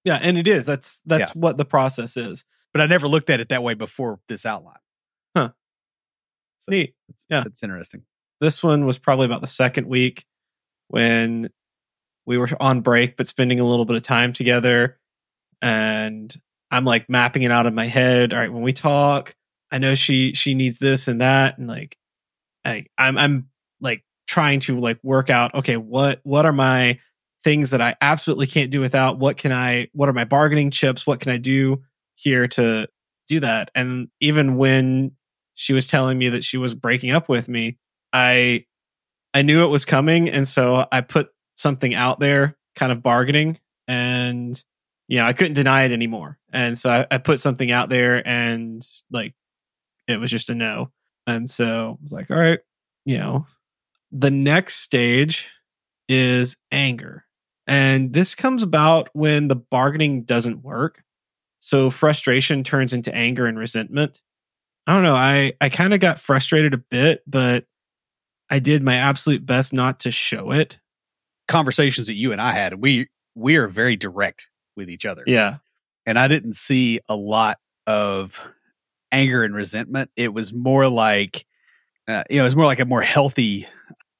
yeah 0.04 0.18
and 0.22 0.36
it 0.38 0.46
is 0.48 0.66
that's 0.66 1.00
that's 1.06 1.34
what 1.34 1.56
the 1.58 1.64
process 1.64 2.16
is 2.16 2.44
But 2.72 2.80
I 2.82 2.86
never 2.86 3.08
looked 3.08 3.30
at 3.30 3.40
it 3.40 3.48
that 3.50 3.62
way 3.62 3.74
before 3.74 4.18
this 4.28 4.44
outline. 4.46 4.82
Huh. 5.36 5.50
So 6.58 6.70
neat 6.72 6.94
it's, 7.08 7.26
Yeah. 7.30 7.42
it's 7.46 7.62
interesting. 7.62 8.02
this 8.40 8.62
one 8.62 8.86
was 8.86 8.98
probably 8.98 9.26
about 9.26 9.40
the 9.40 9.46
second 9.46 9.86
week 9.88 10.24
when 10.88 11.50
we 12.26 12.38
were 12.38 12.48
on 12.60 12.80
break 12.82 13.16
but 13.16 13.26
spending 13.26 13.60
a 13.60 13.64
little 13.66 13.84
bit 13.84 13.96
of 13.96 14.02
time 14.02 14.32
together 14.32 14.98
and 15.62 16.34
i'm 16.70 16.84
like 16.84 17.08
mapping 17.08 17.42
it 17.42 17.50
out 17.50 17.66
in 17.66 17.74
my 17.74 17.86
head 17.86 18.32
all 18.32 18.40
right 18.40 18.52
when 18.52 18.62
we 18.62 18.72
talk 18.72 19.34
i 19.70 19.78
know 19.78 19.94
she 19.94 20.32
she 20.34 20.54
needs 20.54 20.78
this 20.78 21.08
and 21.08 21.20
that 21.20 21.58
and 21.58 21.68
like 21.68 21.96
I, 22.64 22.86
i'm 22.98 23.16
i'm 23.18 23.48
like 23.80 24.04
trying 24.26 24.60
to 24.60 24.78
like 24.80 24.98
work 25.02 25.30
out 25.30 25.54
okay 25.54 25.76
what 25.76 26.20
what 26.24 26.46
are 26.46 26.52
my 26.52 26.98
things 27.46 27.70
that 27.70 27.80
i 27.80 27.94
absolutely 28.00 28.48
can't 28.48 28.72
do 28.72 28.80
without. 28.80 29.18
What 29.18 29.36
can 29.36 29.52
i 29.52 29.86
what 29.92 30.08
are 30.08 30.12
my 30.12 30.24
bargaining 30.24 30.72
chips? 30.72 31.06
What 31.06 31.20
can 31.20 31.30
i 31.30 31.38
do 31.38 31.82
here 32.16 32.48
to 32.48 32.88
do 33.28 33.40
that? 33.40 33.70
And 33.74 34.08
even 34.20 34.56
when 34.56 35.12
she 35.54 35.72
was 35.72 35.86
telling 35.86 36.18
me 36.18 36.30
that 36.30 36.44
she 36.44 36.56
was 36.58 36.74
breaking 36.74 37.12
up 37.12 37.28
with 37.28 37.48
me 37.48 37.78
I 38.12 38.64
I 39.34 39.42
knew 39.42 39.62
it 39.62 39.68
was 39.68 39.84
coming, 39.84 40.30
and 40.30 40.48
so 40.48 40.86
I 40.90 41.02
put 41.02 41.28
something 41.56 41.94
out 41.94 42.18
there, 42.18 42.56
kind 42.74 42.90
of 42.90 43.02
bargaining, 43.02 43.58
and 43.86 44.58
yeah, 45.08 45.26
I 45.26 45.34
couldn't 45.34 45.52
deny 45.52 45.82
it 45.82 45.92
anymore. 45.92 46.38
And 46.50 46.78
so 46.78 46.88
I, 46.88 47.06
I 47.10 47.18
put 47.18 47.38
something 47.40 47.70
out 47.70 47.90
there, 47.90 48.26
and 48.26 48.82
like 49.10 49.34
it 50.08 50.18
was 50.18 50.30
just 50.30 50.48
a 50.48 50.54
no. 50.54 50.90
And 51.26 51.50
so 51.50 51.98
I 51.98 52.02
was 52.02 52.12
like, 52.12 52.30
all 52.30 52.38
right, 52.38 52.60
you 53.04 53.18
know, 53.18 53.46
the 54.10 54.30
next 54.30 54.76
stage 54.76 55.52
is 56.08 56.56
anger, 56.72 57.25
and 57.66 58.12
this 58.12 58.34
comes 58.34 58.62
about 58.62 59.08
when 59.12 59.48
the 59.48 59.56
bargaining 59.56 60.22
doesn't 60.22 60.62
work. 60.62 61.02
So 61.60 61.90
frustration 61.90 62.62
turns 62.62 62.92
into 62.92 63.14
anger 63.14 63.46
and 63.46 63.58
resentment. 63.58 64.22
I 64.86 64.94
don't 64.94 65.02
know. 65.02 65.16
I 65.16 65.54
I 65.60 65.68
kind 65.68 65.92
of 65.94 66.00
got 66.00 66.20
frustrated 66.20 66.74
a 66.74 66.78
bit, 66.78 67.22
but 67.26 67.64
I 68.48 68.60
did 68.60 68.82
my 68.82 68.96
absolute 68.96 69.44
best 69.44 69.72
not 69.72 70.00
to 70.00 70.10
show 70.12 70.52
it. 70.52 70.78
Conversations 71.48 72.06
that 72.06 72.14
you 72.14 72.32
and 72.32 72.40
I 72.40 72.52
had, 72.52 72.74
we 72.80 73.08
we 73.34 73.56
are 73.56 73.66
very 73.68 73.96
direct 73.96 74.48
with 74.76 74.88
each 74.88 75.04
other. 75.06 75.24
Yeah. 75.26 75.56
and 76.06 76.18
I 76.18 76.28
didn't 76.28 76.54
see 76.54 77.00
a 77.08 77.16
lot 77.16 77.58
of 77.86 78.40
anger 79.12 79.42
and 79.44 79.54
resentment. 79.54 80.10
It 80.16 80.32
was 80.32 80.52
more 80.52 80.88
like, 80.88 81.44
uh, 82.08 82.24
you 82.30 82.36
know, 82.36 82.42
it 82.42 82.46
was 82.46 82.56
more 82.56 82.64
like 82.66 82.80
a 82.80 82.84
more 82.84 83.02
healthy 83.02 83.66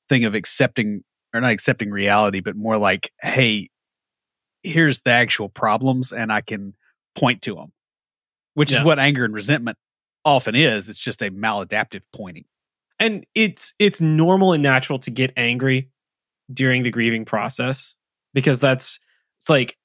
thing 0.09 0.25
of 0.25 0.35
accepting 0.35 1.05
or 1.37 1.41
not 1.41 1.53
accepting 1.53 1.91
reality, 1.91 2.41
but 2.41 2.57
more 2.57 2.77
like, 2.79 3.13
hey, 3.21 3.69
here's 4.63 5.03
the 5.03 5.11
actual 5.11 5.49
problems 5.49 6.13
and 6.13 6.33
I 6.33 6.41
can 6.41 6.75
point 7.15 7.43
to 7.43 7.55
them, 7.55 7.73
which 8.55 8.73
Yeah. 8.73 8.79
is 8.79 8.85
what 8.85 8.99
anger 8.99 9.25
and 9.25 9.33
resentment 9.35 9.79
often 10.25 10.55
is. 10.55 10.89
It's 10.89 10.99
just 10.99 11.23
a 11.23 11.31
maladaptive 11.31 12.03
pointing. 12.13 12.45
and 12.99 13.27
it's 13.35 13.75
it's 13.79 14.01
normal 14.01 14.55
and 14.55 14.63
natural 14.63 14.99
to 15.01 15.11
get 15.11 15.31
angry 15.37 15.91
during 16.51 16.83
the 16.83 16.91
grieving 16.91 17.27
process 17.27 17.95
because 18.33 18.59
that's 18.59 19.01
it's 19.39 19.51
like 19.51 19.77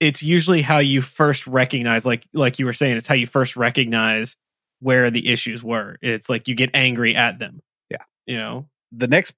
it's 0.00 0.24
usually 0.24 0.60
how 0.60 0.78
you 0.78 1.00
first 1.02 1.46
recognize 1.46 2.04
like 2.04 2.26
like 2.32 2.58
you 2.58 2.66
were 2.66 2.72
saying 2.72 2.96
it's 2.96 3.06
how 3.06 3.14
you 3.14 3.26
first 3.28 3.56
recognize 3.56 4.36
where 4.80 5.08
the 5.08 5.28
issues 5.28 5.62
were 5.62 5.96
it's 6.02 6.28
like 6.28 6.48
you 6.48 6.56
get 6.56 6.70
angry 6.74 7.14
at 7.14 7.38
them 7.38 7.60
Yeah. 7.88 8.02
you 8.26 8.36
know 8.38 8.68
The 8.90 9.06
next 9.06 9.34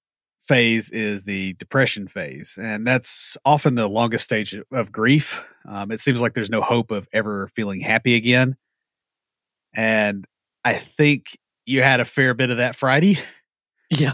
phase 0.46 0.90
is 0.90 1.24
the 1.24 1.54
depression 1.54 2.06
phase, 2.08 2.58
and 2.60 2.86
that's 2.86 3.36
often 3.44 3.74
the 3.74 3.88
longest 3.88 4.24
stage 4.24 4.54
of 4.72 4.92
grief. 4.92 5.42
Um, 5.66 5.90
it 5.90 6.00
seems 6.00 6.20
like 6.20 6.34
there's 6.34 6.50
no 6.50 6.60
hope 6.60 6.90
of 6.90 7.08
ever 7.12 7.48
feeling 7.54 7.80
happy 7.80 8.14
again. 8.16 8.56
And 9.74 10.26
I 10.64 10.74
think 10.74 11.26
you 11.66 11.82
had 11.82 12.00
a 12.00 12.04
fair 12.04 12.34
bit 12.34 12.50
of 12.50 12.58
that 12.58 12.76
Friday. 12.76 13.18
yeah 13.90 14.12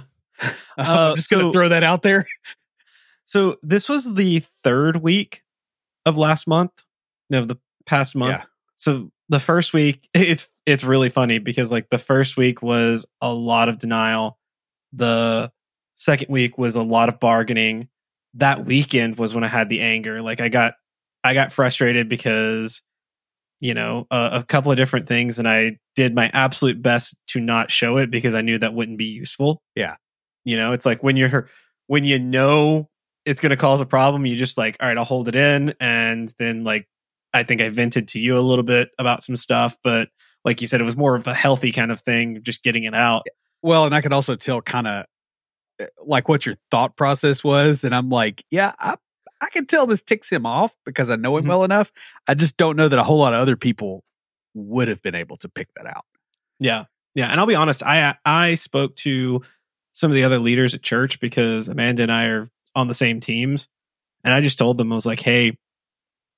I'm 0.78 1.16
just 1.16 1.30
going 1.30 1.44
to 1.46 1.52
throw 1.52 1.68
that 1.70 1.82
out 1.82 2.02
there. 2.02 2.26
so 3.24 3.56
this 3.62 3.88
was 3.88 4.14
the 4.14 4.38
third 4.40 4.96
week 4.98 5.42
of 6.06 6.16
last 6.16 6.46
month 6.48 6.72
no 7.28 7.44
the 7.44 7.58
past 7.86 8.16
month 8.16 8.32
Yeah. 8.38 8.44
so 8.76 9.10
the 9.28 9.38
first 9.40 9.72
week 9.74 10.08
it's 10.14 10.48
it's 10.66 10.82
really 10.84 11.08
funny 11.10 11.38
because 11.38 11.70
like 11.70 11.90
the 11.90 11.98
first 11.98 12.36
week 12.36 12.62
was 12.62 13.04
a 13.20 13.32
lot 13.32 13.68
of 13.68 13.78
denial 13.78 14.38
the 14.92 15.52
second 16.00 16.28
week 16.30 16.58
was 16.58 16.76
a 16.76 16.82
lot 16.82 17.08
of 17.08 17.20
bargaining. 17.20 17.88
That 18.34 18.64
weekend 18.64 19.18
was 19.18 19.34
when 19.34 19.44
i 19.44 19.48
had 19.48 19.68
the 19.68 19.80
anger. 19.80 20.22
Like 20.22 20.40
i 20.40 20.48
got 20.48 20.74
i 21.22 21.34
got 21.34 21.52
frustrated 21.52 22.08
because 22.08 22.82
you 23.60 23.74
know 23.74 24.06
a, 24.10 24.30
a 24.34 24.44
couple 24.44 24.72
of 24.72 24.78
different 24.78 25.06
things 25.06 25.38
and 25.38 25.46
i 25.46 25.76
did 25.94 26.14
my 26.14 26.30
absolute 26.32 26.80
best 26.80 27.14
to 27.26 27.40
not 27.40 27.70
show 27.70 27.98
it 27.98 28.10
because 28.10 28.34
i 28.34 28.40
knew 28.40 28.56
that 28.56 28.72
wouldn't 28.72 28.98
be 28.98 29.04
useful. 29.04 29.62
Yeah. 29.76 29.96
you 30.44 30.56
know 30.56 30.72
it's 30.72 30.86
like 30.86 31.02
when 31.02 31.16
you're 31.16 31.48
when 31.86 32.04
you 32.04 32.18
know 32.18 32.88
it's 33.26 33.40
going 33.40 33.50
to 33.50 33.56
cause 33.56 33.82
a 33.82 33.86
problem 33.86 34.24
you 34.24 34.36
just 34.36 34.56
like 34.56 34.78
all 34.80 34.88
right 34.88 34.96
i'll 34.96 35.04
hold 35.04 35.28
it 35.28 35.34
in 35.34 35.74
and 35.78 36.32
then 36.38 36.64
like 36.64 36.88
i 37.34 37.42
think 37.42 37.60
i 37.60 37.68
vented 37.68 38.08
to 38.08 38.18
you 38.18 38.38
a 38.38 38.40
little 38.40 38.64
bit 38.64 38.88
about 38.98 39.22
some 39.22 39.36
stuff 39.36 39.76
but 39.84 40.08
like 40.44 40.60
you 40.60 40.66
said 40.66 40.80
it 40.80 40.84
was 40.84 40.96
more 40.96 41.14
of 41.14 41.26
a 41.26 41.34
healthy 41.34 41.72
kind 41.72 41.92
of 41.92 42.00
thing 42.00 42.40
just 42.42 42.62
getting 42.62 42.84
it 42.84 42.94
out. 42.94 43.26
Well, 43.62 43.84
and 43.84 43.94
I 43.94 44.00
could 44.00 44.12
also 44.12 44.36
tell 44.36 44.62
kind 44.62 44.86
of 44.86 45.04
like 46.04 46.28
what 46.28 46.46
your 46.46 46.56
thought 46.70 46.96
process 46.96 47.42
was. 47.44 47.84
And 47.84 47.94
I'm 47.94 48.08
like, 48.10 48.44
yeah, 48.50 48.72
I, 48.78 48.96
I 49.40 49.48
can 49.52 49.66
tell 49.66 49.86
this 49.86 50.02
ticks 50.02 50.30
him 50.30 50.46
off 50.46 50.74
because 50.84 51.10
I 51.10 51.16
know 51.16 51.36
him 51.36 51.44
Mhm. 51.44 51.48
well 51.48 51.64
enough. 51.64 51.90
I 52.28 52.34
just 52.34 52.56
don't 52.56 52.76
know 52.76 52.88
that 52.88 52.98
a 52.98 53.02
whole 53.04 53.18
lot 53.18 53.32
of 53.34 53.40
other 53.40 53.56
people 53.56 54.04
would 54.54 54.88
have 54.88 55.00
been 55.02 55.14
able 55.14 55.36
to 55.38 55.48
pick 55.48 55.68
that 55.74 55.86
out. 55.86 56.04
Yeah. 56.58 56.84
Yeah. 57.14 57.28
And 57.30 57.40
I'll 57.40 57.46
be 57.46 57.54
honest, 57.54 57.82
I 57.82 58.16
I 58.24 58.54
spoke 58.54 58.96
to 58.96 59.42
some 59.92 60.10
of 60.10 60.14
the 60.14 60.24
other 60.24 60.38
leaders 60.38 60.74
at 60.74 60.82
church 60.82 61.20
because 61.20 61.68
Amanda 61.68 62.02
and 62.02 62.12
I 62.12 62.26
are 62.26 62.50
on 62.74 62.86
the 62.88 62.94
same 62.94 63.20
teams. 63.20 63.68
And 64.22 64.32
I 64.34 64.40
just 64.40 64.58
told 64.58 64.76
them, 64.78 64.92
I 64.92 64.94
was 64.94 65.06
like, 65.06 65.20
hey, 65.20 65.46
you 65.46 65.54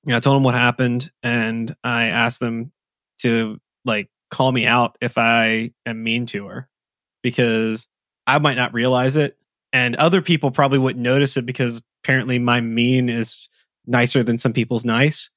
know, 0.05 0.17
I 0.17 0.19
told 0.19 0.35
them 0.37 0.43
what 0.43 0.55
happened 0.55 1.11
and 1.21 1.75
I 1.83 2.05
asked 2.05 2.39
them 2.39 2.71
to 3.19 3.59
like 3.85 4.09
call 4.31 4.51
me 4.51 4.65
out 4.65 4.97
if 5.01 5.17
I 5.17 5.71
am 5.85 6.03
mean 6.03 6.25
to 6.27 6.47
her 6.47 6.69
because 7.21 7.87
I 8.25 8.39
might 8.39 8.55
not 8.55 8.73
realize 8.73 9.17
it. 9.17 9.37
And 9.71 9.95
other 9.95 10.21
people 10.21 10.51
probably 10.51 10.77
wouldn't 10.77 11.03
notice 11.03 11.35
it 11.37 11.45
because 11.45 11.81
apparently 12.03 12.39
my 12.39 12.61
mean 12.61 13.09
is 13.09 13.49
nicer 13.85 14.23
than 14.23 14.37
some 14.37 14.53
people's 14.53 14.85
nice. 14.85 15.31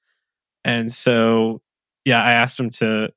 And 0.64 0.90
so, 0.92 1.62
yeah, 2.04 2.22
I 2.22 2.32
asked 2.32 2.58
them 2.58 2.70
to 2.70 3.12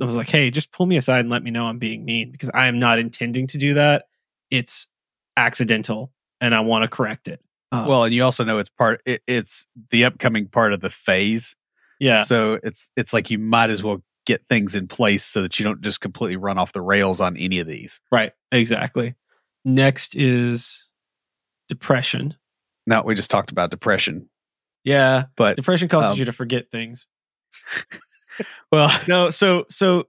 I 0.00 0.04
was 0.04 0.16
like, 0.16 0.28
hey, 0.28 0.50
just 0.50 0.72
pull 0.72 0.86
me 0.86 0.96
aside 0.96 1.20
and 1.20 1.30
let 1.30 1.42
me 1.42 1.50
know 1.50 1.66
I'm 1.66 1.78
being 1.78 2.04
mean 2.04 2.30
because 2.30 2.50
I 2.52 2.66
am 2.66 2.78
not 2.78 2.98
intending 2.98 3.46
to 3.48 3.58
do 3.58 3.74
that. 3.74 4.06
It's 4.50 4.88
accidental 5.36 6.12
and 6.40 6.54
I 6.54 6.60
want 6.60 6.82
to 6.82 6.88
correct 6.88 7.28
it. 7.28 7.40
Um, 7.72 7.86
well, 7.86 8.04
and 8.04 8.14
you 8.14 8.22
also 8.22 8.44
know 8.44 8.58
it's 8.58 8.68
part, 8.68 9.00
it, 9.06 9.22
it's 9.26 9.66
the 9.90 10.04
upcoming 10.04 10.48
part 10.48 10.72
of 10.72 10.80
the 10.80 10.90
phase. 10.90 11.56
yeah, 11.98 12.22
So 12.22 12.58
it's, 12.62 12.90
it's 12.96 13.12
like 13.12 13.30
you 13.30 13.38
might 13.38 13.70
as 13.70 13.82
well 13.82 14.02
get 14.26 14.42
things 14.50 14.74
in 14.74 14.88
place 14.88 15.24
so 15.24 15.42
that 15.42 15.58
you 15.58 15.64
don't 15.64 15.80
just 15.80 16.00
completely 16.00 16.36
run 16.36 16.58
off 16.58 16.72
the 16.72 16.80
rails 16.82 17.20
on 17.20 17.36
any 17.36 17.60
of 17.60 17.66
these. 17.66 18.00
right. 18.12 18.32
Exactly. 18.52 19.14
Next 19.64 20.14
is 20.16 20.90
depression. 21.68 22.34
Now, 22.86 23.02
we 23.04 23.14
just 23.14 23.30
talked 23.30 23.50
about 23.50 23.70
depression, 23.70 24.28
Yeah. 24.84 25.24
but 25.36 25.56
Depression 25.56 25.88
causes 25.88 26.12
Um, 26.12 26.18
you 26.18 26.24
to 26.26 26.32
forget 26.32 26.70
things. 26.70 27.08
well, 28.72 28.90
No, 29.08 29.30
so, 29.30 29.66
so 29.70 30.04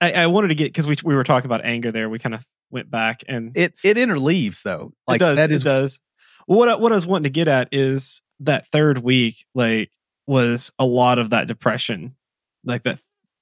I, 0.00 0.12
I 0.12 0.26
wanted 0.28 0.48
to 0.48 0.54
get, 0.54 0.66
because 0.66 0.86
we, 0.86 0.96
we 1.04 1.14
were 1.14 1.24
talking 1.24 1.46
about 1.46 1.64
anger 1.64 1.90
there. 1.92 2.08
We 2.08 2.18
kind 2.18 2.34
of 2.34 2.46
went 2.70 2.90
back 2.90 3.24
and 3.28 3.56
it, 3.56 3.74
it 3.82 3.96
interleaves 3.96 4.62
though. 4.62 4.92
Like 5.08 5.16
it 5.16 5.24
does. 5.24 5.36
that 5.36 5.50
it 5.50 5.54
is 5.56 5.62
does. 5.62 6.00
What 6.46 6.68
I, 6.68 6.76
what 6.76 6.92
I 6.92 6.94
was 6.94 7.06
wanting 7.06 7.24
to 7.24 7.30
get 7.30 7.48
at 7.48 7.68
is 7.72 8.22
that 8.40 8.66
third 8.68 8.98
week, 8.98 9.44
like, 9.54 9.90
was 10.26 10.72
a 10.78 10.86
lot 10.86 11.18
of 11.18 11.30
that 11.30 11.48
depression. 11.48 12.14
Like 12.64 12.84
that, 12.84 12.98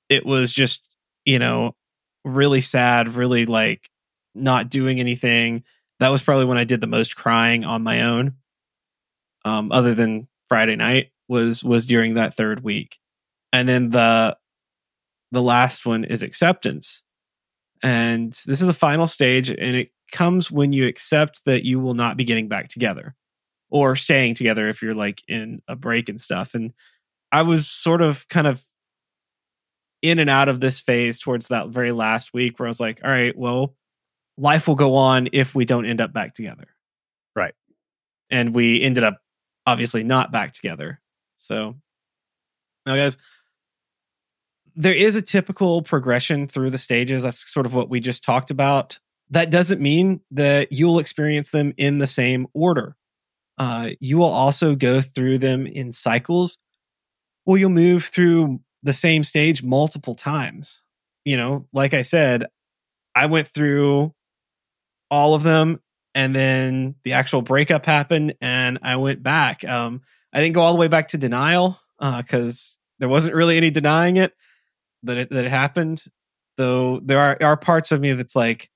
it 0.08 0.24
was 0.24 0.52
just 0.52 0.88
you 1.24 1.38
know 1.38 1.74
really 2.24 2.60
sad, 2.60 3.08
really 3.08 3.46
like 3.46 3.90
not 4.34 4.70
doing 4.70 5.00
anything. 5.00 5.64
That 6.00 6.10
was 6.10 6.22
probably 6.22 6.44
when 6.44 6.58
I 6.58 6.64
did 6.64 6.80
the 6.80 6.86
most 6.86 7.16
crying 7.16 7.64
on 7.64 7.82
my 7.82 8.02
own. 8.02 8.34
Um, 9.44 9.72
other 9.72 9.94
than 9.94 10.28
Friday 10.48 10.76
night 10.76 11.10
was 11.28 11.64
was 11.64 11.86
during 11.86 12.14
that 12.14 12.34
third 12.34 12.62
week, 12.62 12.98
and 13.52 13.68
then 13.68 13.90
the 13.90 14.36
the 15.30 15.42
last 15.42 15.86
one 15.86 16.04
is 16.04 16.22
acceptance, 16.22 17.02
and 17.82 18.32
this 18.32 18.60
is 18.60 18.66
the 18.66 18.74
final 18.74 19.06
stage, 19.06 19.48
and 19.50 19.76
it 19.76 19.90
comes 20.12 20.50
when 20.50 20.72
you 20.72 20.86
accept 20.86 21.44
that 21.44 21.64
you 21.64 21.80
will 21.80 21.94
not 21.94 22.16
be 22.16 22.24
getting 22.24 22.48
back 22.48 22.68
together 22.68 23.14
or 23.70 23.96
staying 23.96 24.34
together 24.34 24.68
if 24.68 24.82
you're 24.82 24.94
like 24.94 25.22
in 25.28 25.60
a 25.68 25.76
break 25.76 26.08
and 26.08 26.20
stuff. 26.20 26.54
And 26.54 26.72
I 27.30 27.42
was 27.42 27.68
sort 27.68 28.00
of 28.00 28.26
kind 28.28 28.46
of 28.46 28.62
in 30.02 30.18
and 30.18 30.30
out 30.30 30.48
of 30.48 30.60
this 30.60 30.80
phase 30.80 31.18
towards 31.18 31.48
that 31.48 31.68
very 31.68 31.92
last 31.92 32.32
week 32.32 32.58
where 32.58 32.66
I 32.66 32.70
was 32.70 32.80
like, 32.80 33.00
all 33.04 33.10
right, 33.10 33.36
well, 33.36 33.74
life 34.36 34.68
will 34.68 34.76
go 34.76 34.94
on 34.94 35.28
if 35.32 35.54
we 35.54 35.64
don't 35.64 35.86
end 35.86 36.00
up 36.00 36.12
back 36.12 36.34
together. 36.34 36.68
Right. 37.34 37.54
And 38.30 38.54
we 38.54 38.82
ended 38.82 39.04
up 39.04 39.18
obviously 39.66 40.04
not 40.04 40.32
back 40.32 40.52
together. 40.52 41.00
So 41.36 41.76
now, 42.86 42.96
guys, 42.96 43.18
there 44.76 44.94
is 44.94 45.16
a 45.16 45.22
typical 45.22 45.82
progression 45.82 46.46
through 46.46 46.70
the 46.70 46.78
stages. 46.78 47.24
That's 47.24 47.50
sort 47.50 47.66
of 47.66 47.74
what 47.74 47.90
we 47.90 48.00
just 48.00 48.22
talked 48.22 48.50
about. 48.50 48.98
That 49.30 49.50
doesn't 49.50 49.80
mean 49.80 50.20
that 50.30 50.72
you'll 50.72 51.00
experience 51.00 51.50
them 51.50 51.74
in 51.76 51.98
the 51.98 52.06
same 52.06 52.46
order. 52.54 52.96
Uh, 53.58 53.90
you 53.98 54.16
will 54.16 54.26
also 54.26 54.76
go 54.76 55.00
through 55.00 55.38
them 55.38 55.66
in 55.66 55.92
cycles, 55.92 56.58
or 57.44 57.58
you'll 57.58 57.70
move 57.70 58.04
through 58.04 58.60
the 58.88 58.94
same 58.94 59.22
stage 59.22 59.62
multiple 59.62 60.14
times. 60.14 60.82
You 61.24 61.36
know, 61.36 61.68
like 61.74 61.92
I 61.92 62.02
said, 62.02 62.46
I 63.14 63.26
went 63.26 63.46
through 63.48 64.14
all 65.10 65.34
of 65.34 65.42
them, 65.42 65.80
and 66.14 66.34
then 66.34 66.94
the 67.04 67.12
actual 67.12 67.42
breakup 67.42 67.84
happened, 67.84 68.34
and 68.40 68.78
I 68.82 68.96
went 68.96 69.22
back. 69.22 69.62
Um, 69.64 70.00
I 70.32 70.40
didn't 70.40 70.54
go 70.54 70.62
all 70.62 70.72
the 70.72 70.78
way 70.80 70.88
back 70.88 71.08
to 71.08 71.18
denial 71.18 71.78
uh, 71.98 72.22
because 72.22 72.78
there 72.98 73.08
wasn't 73.10 73.34
really 73.34 73.56
any 73.58 73.70
denying 73.70 74.16
it 74.16 74.32
that 75.02 75.18
it 75.18 75.30
that 75.30 75.44
it 75.44 75.50
happened. 75.50 76.02
Though 76.56 76.98
there 77.00 77.20
are 77.20 77.36
are 77.42 77.56
parts 77.56 77.92
of 77.92 78.00
me 78.00 78.12
that's 78.12 78.34
like, 78.34 78.70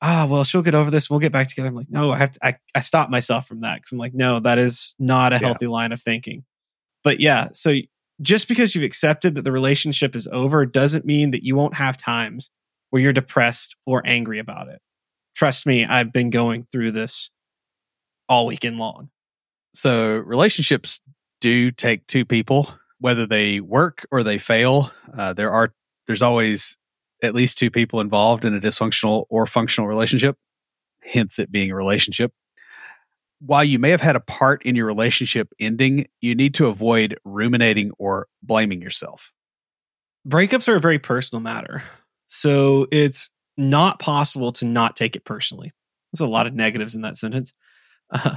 ah, 0.00 0.26
well, 0.30 0.44
she'll 0.44 0.62
get 0.62 0.74
over 0.76 0.90
this. 0.90 1.10
We'll 1.10 1.18
get 1.18 1.32
back 1.32 1.48
together. 1.48 1.68
I'm 1.68 1.74
like, 1.74 1.90
no, 1.90 2.12
I 2.12 2.16
have 2.18 2.32
to. 2.32 2.46
I 2.46 2.54
I 2.76 2.80
stop 2.80 3.10
myself 3.10 3.46
from 3.48 3.62
that 3.62 3.76
because 3.76 3.90
I'm 3.92 3.98
like, 3.98 4.14
no, 4.14 4.38
that 4.40 4.58
is 4.58 4.94
not 5.00 5.32
a 5.32 5.36
Yeah. 5.36 5.48
healthy 5.48 5.66
line 5.66 5.90
of 5.92 6.00
thinking. 6.00 6.44
But 7.02 7.20
yeah, 7.20 7.48
so 7.52 7.72
just 8.20 8.48
because 8.48 8.74
you've 8.74 8.84
accepted 8.84 9.34
that 9.34 9.42
the 9.42 9.52
relationship 9.52 10.16
is 10.16 10.28
over 10.32 10.66
doesn't 10.66 11.04
mean 11.04 11.30
that 11.30 11.44
you 11.44 11.54
won't 11.54 11.74
have 11.74 11.96
times 11.96 12.50
where 12.90 13.02
you're 13.02 13.12
depressed 13.12 13.76
or 13.86 14.02
angry 14.04 14.38
about 14.38 14.68
it. 14.68 14.80
Trust 15.34 15.66
me, 15.66 15.84
I've 15.84 16.12
been 16.12 16.30
going 16.30 16.64
through 16.64 16.92
this 16.92 17.30
all 18.28 18.46
weekend 18.46 18.78
long. 18.78 19.10
So 19.74 20.16
relationships 20.16 21.00
do 21.40 21.70
take 21.70 22.06
two 22.06 22.24
people, 22.24 22.74
whether 22.98 23.26
they 23.26 23.60
work 23.60 24.06
or 24.10 24.22
they 24.22 24.38
fail. 24.38 24.90
Uh, 25.16 25.32
there 25.32 25.52
are 25.52 25.72
there's 26.06 26.22
always 26.22 26.78
at 27.22 27.34
least 27.34 27.58
two 27.58 27.70
people 27.70 28.00
involved 28.00 28.44
in 28.44 28.54
a 28.54 28.60
dysfunctional 28.60 29.26
or 29.28 29.46
functional 29.46 29.86
relationship. 29.86 30.36
Hence, 31.02 31.38
it 31.38 31.52
being 31.52 31.70
a 31.70 31.76
relationship. 31.76 32.32
While 33.40 33.64
you 33.64 33.78
may 33.78 33.90
have 33.90 34.00
had 34.00 34.16
a 34.16 34.20
part 34.20 34.64
in 34.64 34.74
your 34.74 34.86
relationship 34.86 35.52
ending, 35.60 36.06
you 36.20 36.34
need 36.34 36.54
to 36.54 36.66
avoid 36.66 37.18
ruminating 37.24 37.92
or 37.98 38.26
blaming 38.42 38.82
yourself. 38.82 39.32
breakups 40.26 40.68
are 40.68 40.76
a 40.76 40.80
very 40.80 40.98
personal 40.98 41.40
matter. 41.40 41.82
So 42.26 42.86
it's 42.92 43.30
not 43.56 43.98
possible 43.98 44.52
to 44.52 44.66
not 44.66 44.96
take 44.96 45.16
it 45.16 45.24
personally. 45.24 45.72
There's 46.12 46.26
a 46.26 46.30
lot 46.30 46.46
of 46.46 46.54
negatives 46.54 46.94
in 46.94 47.02
that 47.02 47.16
sentence. 47.16 47.54
uh, 48.10 48.36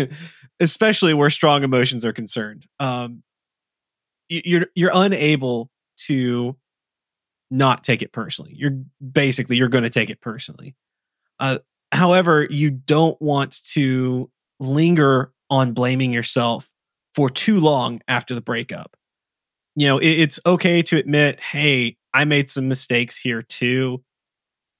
especially 0.60 1.14
where 1.14 1.30
strong 1.30 1.62
emotions 1.62 2.04
are 2.04 2.12
concerned. 2.12 2.66
Um, 2.80 3.22
you're 4.28 4.66
you're 4.74 4.90
unable 4.94 5.70
to 6.06 6.56
not 7.50 7.84
take 7.84 8.02
it 8.02 8.12
personally. 8.12 8.52
You're 8.56 8.82
basically 9.00 9.56
you're 9.56 9.68
going 9.68 9.84
to 9.84 9.90
take 9.90 10.10
it 10.10 10.20
personally. 10.20 10.74
Uh, 11.38 11.58
however, 11.92 12.46
you 12.48 12.70
don't 12.70 13.20
want 13.20 13.62
to 13.72 14.30
linger 14.62 15.32
on 15.50 15.72
blaming 15.72 16.12
yourself 16.12 16.72
for 17.14 17.28
too 17.28 17.60
long 17.60 18.00
after 18.08 18.34
the 18.34 18.40
breakup. 18.40 18.96
You 19.74 19.88
know, 19.88 19.98
it, 19.98 20.08
it's 20.08 20.40
okay 20.44 20.82
to 20.82 20.96
admit, 20.96 21.40
hey, 21.40 21.96
I 22.14 22.24
made 22.24 22.50
some 22.50 22.68
mistakes 22.68 23.18
here 23.18 23.42
too, 23.42 24.02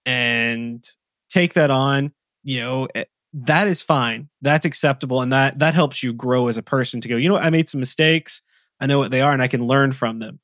and 0.06 0.84
take 1.30 1.54
that 1.54 1.70
on. 1.70 2.12
You 2.42 2.60
know, 2.60 2.88
eh, 2.94 3.04
that 3.34 3.68
is 3.68 3.82
fine. 3.82 4.28
That's 4.40 4.66
acceptable, 4.66 5.22
and 5.22 5.32
that 5.32 5.58
that 5.60 5.74
helps 5.74 6.02
you 6.02 6.12
grow 6.12 6.48
as 6.48 6.56
a 6.56 6.62
person. 6.62 7.00
To 7.00 7.08
go, 7.08 7.16
you 7.16 7.28
know, 7.28 7.34
what? 7.34 7.44
I 7.44 7.50
made 7.50 7.68
some 7.68 7.80
mistakes. 7.80 8.42
I 8.80 8.86
know 8.86 8.98
what 8.98 9.10
they 9.10 9.20
are, 9.20 9.32
and 9.32 9.42
I 9.42 9.48
can 9.48 9.66
learn 9.66 9.92
from 9.92 10.18
them. 10.18 10.40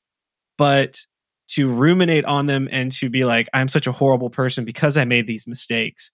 But 0.57 1.07
to 1.49 1.71
ruminate 1.71 2.25
on 2.25 2.47
them 2.47 2.69
and 2.71 2.93
to 2.93 3.09
be 3.09 3.25
like, 3.25 3.49
I'm 3.55 3.69
such 3.69 3.87
a 3.87 3.93
horrible 3.93 4.31
person 4.31 4.65
because 4.65 4.97
I 4.97 5.05
made 5.05 5.27
these 5.27 5.47
mistakes 5.47 6.13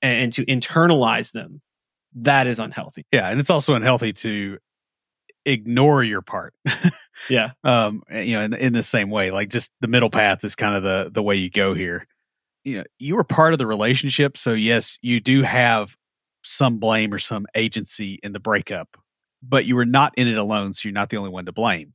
and, 0.00 0.24
and 0.24 0.32
to 0.34 0.46
internalize 0.46 1.32
them, 1.32 1.60
that 2.14 2.46
is 2.46 2.58
unhealthy. 2.58 3.06
Yeah. 3.12 3.28
And 3.28 3.40
it's 3.40 3.50
also 3.50 3.74
unhealthy 3.74 4.12
to 4.14 4.58
ignore 5.44 6.02
your 6.02 6.22
part. 6.22 6.54
yeah. 7.28 7.50
Um, 7.64 8.02
you 8.10 8.34
know, 8.34 8.42
in, 8.42 8.54
in 8.54 8.72
the 8.72 8.82
same 8.82 9.10
way, 9.10 9.30
like 9.30 9.50
just 9.50 9.72
the 9.80 9.88
middle 9.88 10.10
path 10.10 10.44
is 10.44 10.56
kind 10.56 10.74
of 10.74 10.82
the, 10.82 11.10
the 11.12 11.22
way 11.22 11.36
you 11.36 11.50
go 11.50 11.74
here. 11.74 12.06
You 12.64 12.78
know, 12.78 12.84
you 12.98 13.16
were 13.16 13.24
part 13.24 13.52
of 13.52 13.58
the 13.58 13.66
relationship. 13.66 14.36
So 14.36 14.52
yes, 14.52 14.98
you 15.02 15.20
do 15.20 15.42
have 15.42 15.96
some 16.44 16.78
blame 16.78 17.12
or 17.12 17.18
some 17.18 17.46
agency 17.54 18.18
in 18.22 18.32
the 18.32 18.40
breakup, 18.40 18.96
but 19.42 19.64
you 19.64 19.76
were 19.76 19.86
not 19.86 20.12
in 20.16 20.28
it 20.28 20.38
alone. 20.38 20.72
So 20.72 20.88
you're 20.88 20.94
not 20.94 21.10
the 21.10 21.16
only 21.16 21.30
one 21.30 21.46
to 21.46 21.52
blame 21.52 21.94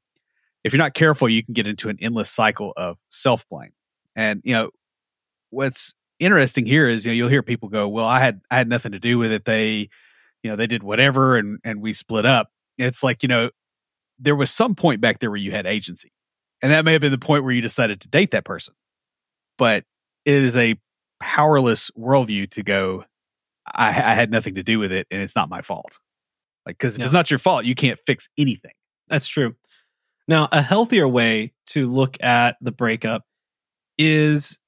if 0.65 0.73
you're 0.73 0.79
not 0.79 0.95
careful, 0.95 1.29
you 1.29 1.43
can 1.43 1.53
get 1.53 1.67
into 1.67 1.89
an 1.89 1.99
endless 2.01 2.31
cycle 2.31 2.73
of 2.75 2.97
self 3.07 3.47
blame. 3.47 3.71
And 4.15 4.41
you 4.43 4.53
know 4.53 4.71
what's 5.51 5.93
interesting 6.19 6.65
here 6.65 6.87
is 6.87 7.05
you 7.05 7.11
know 7.11 7.15
you'll 7.15 7.29
hear 7.29 7.43
people 7.43 7.69
go, 7.69 7.87
"Well, 7.87 8.05
I 8.05 8.19
had 8.19 8.41
I 8.49 8.57
had 8.57 8.67
nothing 8.67 8.93
to 8.93 8.99
do 8.99 9.19
with 9.19 9.31
it. 9.31 9.45
They, 9.45 9.89
you 10.45 10.51
know, 10.51 10.55
they 10.55 10.67
did 10.67 10.83
whatever, 10.83 11.37
and 11.37 11.59
and 11.63 11.81
we 11.81 11.91
split 11.91 12.23
up." 12.23 12.51
It's 12.77 13.03
like 13.03 13.23
you 13.23 13.29
know 13.29 13.49
there 14.19 14.35
was 14.35 14.51
some 14.51 14.75
point 14.75 15.01
back 15.01 15.19
there 15.19 15.31
where 15.31 15.39
you 15.39 15.49
had 15.49 15.65
agency, 15.65 16.11
and 16.61 16.71
that 16.71 16.85
may 16.85 16.91
have 16.91 17.01
been 17.01 17.11
the 17.11 17.17
point 17.17 17.43
where 17.43 17.51
you 17.51 17.61
decided 17.61 18.01
to 18.01 18.07
date 18.07 18.31
that 18.31 18.45
person. 18.45 18.75
But 19.57 19.85
it 20.23 20.43
is 20.43 20.55
a 20.55 20.75
powerless 21.19 21.89
worldview 21.97 22.51
to 22.51 22.61
go. 22.61 23.05
I, 23.65 23.87
I 23.87 24.13
had 24.13 24.29
nothing 24.29 24.55
to 24.55 24.63
do 24.63 24.77
with 24.77 24.91
it, 24.91 25.07
and 25.09 25.19
it's 25.19 25.35
not 25.35 25.49
my 25.49 25.63
fault. 25.63 25.97
Like 26.67 26.77
because 26.77 26.93
if 26.93 26.99
no. 26.99 27.05
it's 27.05 27.13
not 27.13 27.31
your 27.31 27.39
fault, 27.39 27.65
you 27.65 27.73
can't 27.73 27.99
fix 28.05 28.29
anything. 28.37 28.73
That's 29.07 29.27
true. 29.27 29.55
Now, 30.27 30.47
a 30.51 30.61
healthier 30.61 31.07
way 31.07 31.53
to 31.67 31.91
look 31.91 32.21
at 32.21 32.57
the 32.61 32.71
breakup 32.71 33.23
is 33.97 34.59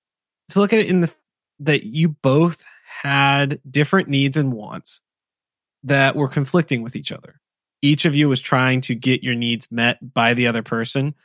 to 0.49 0.59
look 0.59 0.73
at 0.73 0.79
it 0.79 0.89
in 0.89 1.01
the 1.01 1.13
that 1.59 1.83
you 1.83 2.09
both 2.09 2.63
had 3.01 3.59
different 3.69 4.09
needs 4.09 4.37
and 4.37 4.53
wants 4.53 5.01
that 5.87 6.15
were 6.15 6.27
conflicting 6.27 6.81
with 6.83 6.95
each 6.95 7.11
other. 7.11 7.39
Each 7.81 8.05
of 8.05 8.15
you 8.15 8.29
was 8.29 8.41
trying 8.41 8.81
to 8.81 8.95
get 8.95 9.23
your 9.23 9.35
needs 9.35 9.71
met 9.71 10.13
by 10.13 10.33
the 10.33 10.47
other 10.47 10.63
person. 10.63 11.15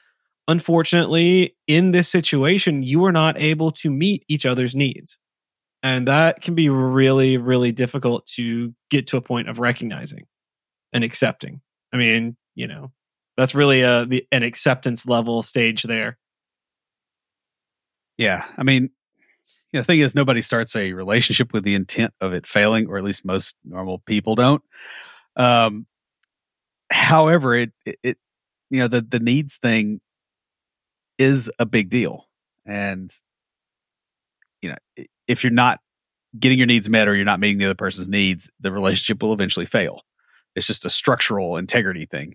Unfortunately, 0.48 1.56
in 1.66 1.92
this 1.92 2.08
situation, 2.08 2.82
you 2.82 3.00
were 3.00 3.12
not 3.12 3.38
able 3.38 3.70
to 3.72 3.90
meet 3.90 4.24
each 4.28 4.46
other's 4.46 4.76
needs. 4.76 5.18
And 5.82 6.06
that 6.08 6.40
can 6.40 6.54
be 6.54 6.68
really, 6.68 7.38
really 7.38 7.72
difficult 7.72 8.26
to 8.36 8.74
get 8.90 9.08
to 9.08 9.16
a 9.16 9.22
point 9.22 9.48
of 9.48 9.58
recognizing 9.58 10.26
and 10.92 11.02
accepting. 11.02 11.60
I 11.92 11.96
mean, 11.96 12.36
you 12.54 12.68
know, 12.68 12.92
that's 13.36 13.54
really 13.54 13.82
a 13.82 14.06
the, 14.06 14.24
an 14.30 14.42
acceptance 14.42 15.06
level 15.06 15.42
stage 15.42 15.82
there. 15.82 16.18
Yeah, 18.18 18.44
I 18.56 18.62
mean, 18.62 18.90
you 19.72 19.78
know, 19.78 19.82
the 19.82 19.86
thing 19.86 20.00
is, 20.00 20.14
nobody 20.14 20.42
starts 20.42 20.76
a 20.76 20.92
relationship 20.92 21.52
with 21.52 21.64
the 21.64 21.74
intent 21.74 22.12
of 22.20 22.32
it 22.32 22.46
failing, 22.46 22.88
or 22.88 22.98
at 22.98 23.04
least 23.04 23.24
most 23.24 23.56
normal 23.64 23.98
people 23.98 24.34
don't. 24.34 24.62
Um, 25.36 25.86
however, 26.90 27.54
it, 27.54 27.72
it, 27.86 27.98
it 28.02 28.18
you 28.70 28.80
know, 28.80 28.88
the 28.88 29.00
the 29.00 29.20
needs 29.20 29.56
thing 29.56 30.00
is 31.18 31.50
a 31.58 31.64
big 31.64 31.88
deal, 31.88 32.26
and 32.66 33.10
you 34.60 34.70
know, 34.70 35.04
if 35.26 35.42
you're 35.42 35.52
not 35.52 35.80
getting 36.38 36.58
your 36.58 36.66
needs 36.66 36.88
met 36.88 37.08
or 37.08 37.14
you're 37.14 37.24
not 37.24 37.40
meeting 37.40 37.58
the 37.58 37.66
other 37.66 37.74
person's 37.74 38.08
needs, 38.08 38.50
the 38.60 38.72
relationship 38.72 39.22
will 39.22 39.32
eventually 39.32 39.66
fail. 39.66 40.02
It's 40.54 40.66
just 40.66 40.84
a 40.84 40.90
structural 40.90 41.56
integrity 41.56 42.06
thing 42.06 42.34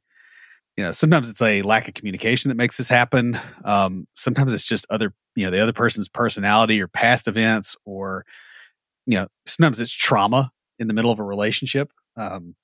you 0.77 0.83
know 0.83 0.91
sometimes 0.91 1.29
it's 1.29 1.41
a 1.41 1.63
lack 1.63 1.87
of 1.87 1.95
communication 1.95 2.49
that 2.49 2.55
makes 2.55 2.77
this 2.77 2.87
happen 2.87 3.39
um, 3.65 4.07
sometimes 4.15 4.53
it's 4.53 4.63
just 4.63 4.85
other 4.89 5.13
you 5.35 5.43
know 5.43 5.51
the 5.51 5.59
other 5.59 5.73
person's 5.73 6.07
personality 6.07 6.81
or 6.81 6.87
past 6.87 7.27
events 7.27 7.75
or 7.83 8.25
you 9.05 9.15
know 9.15 9.27
sometimes 9.45 9.79
it's 9.81 9.91
trauma 9.91 10.51
in 10.79 10.87
the 10.87 10.93
middle 10.93 11.11
of 11.11 11.19
a 11.19 11.23
relationship 11.23 11.91
um, 12.15 12.55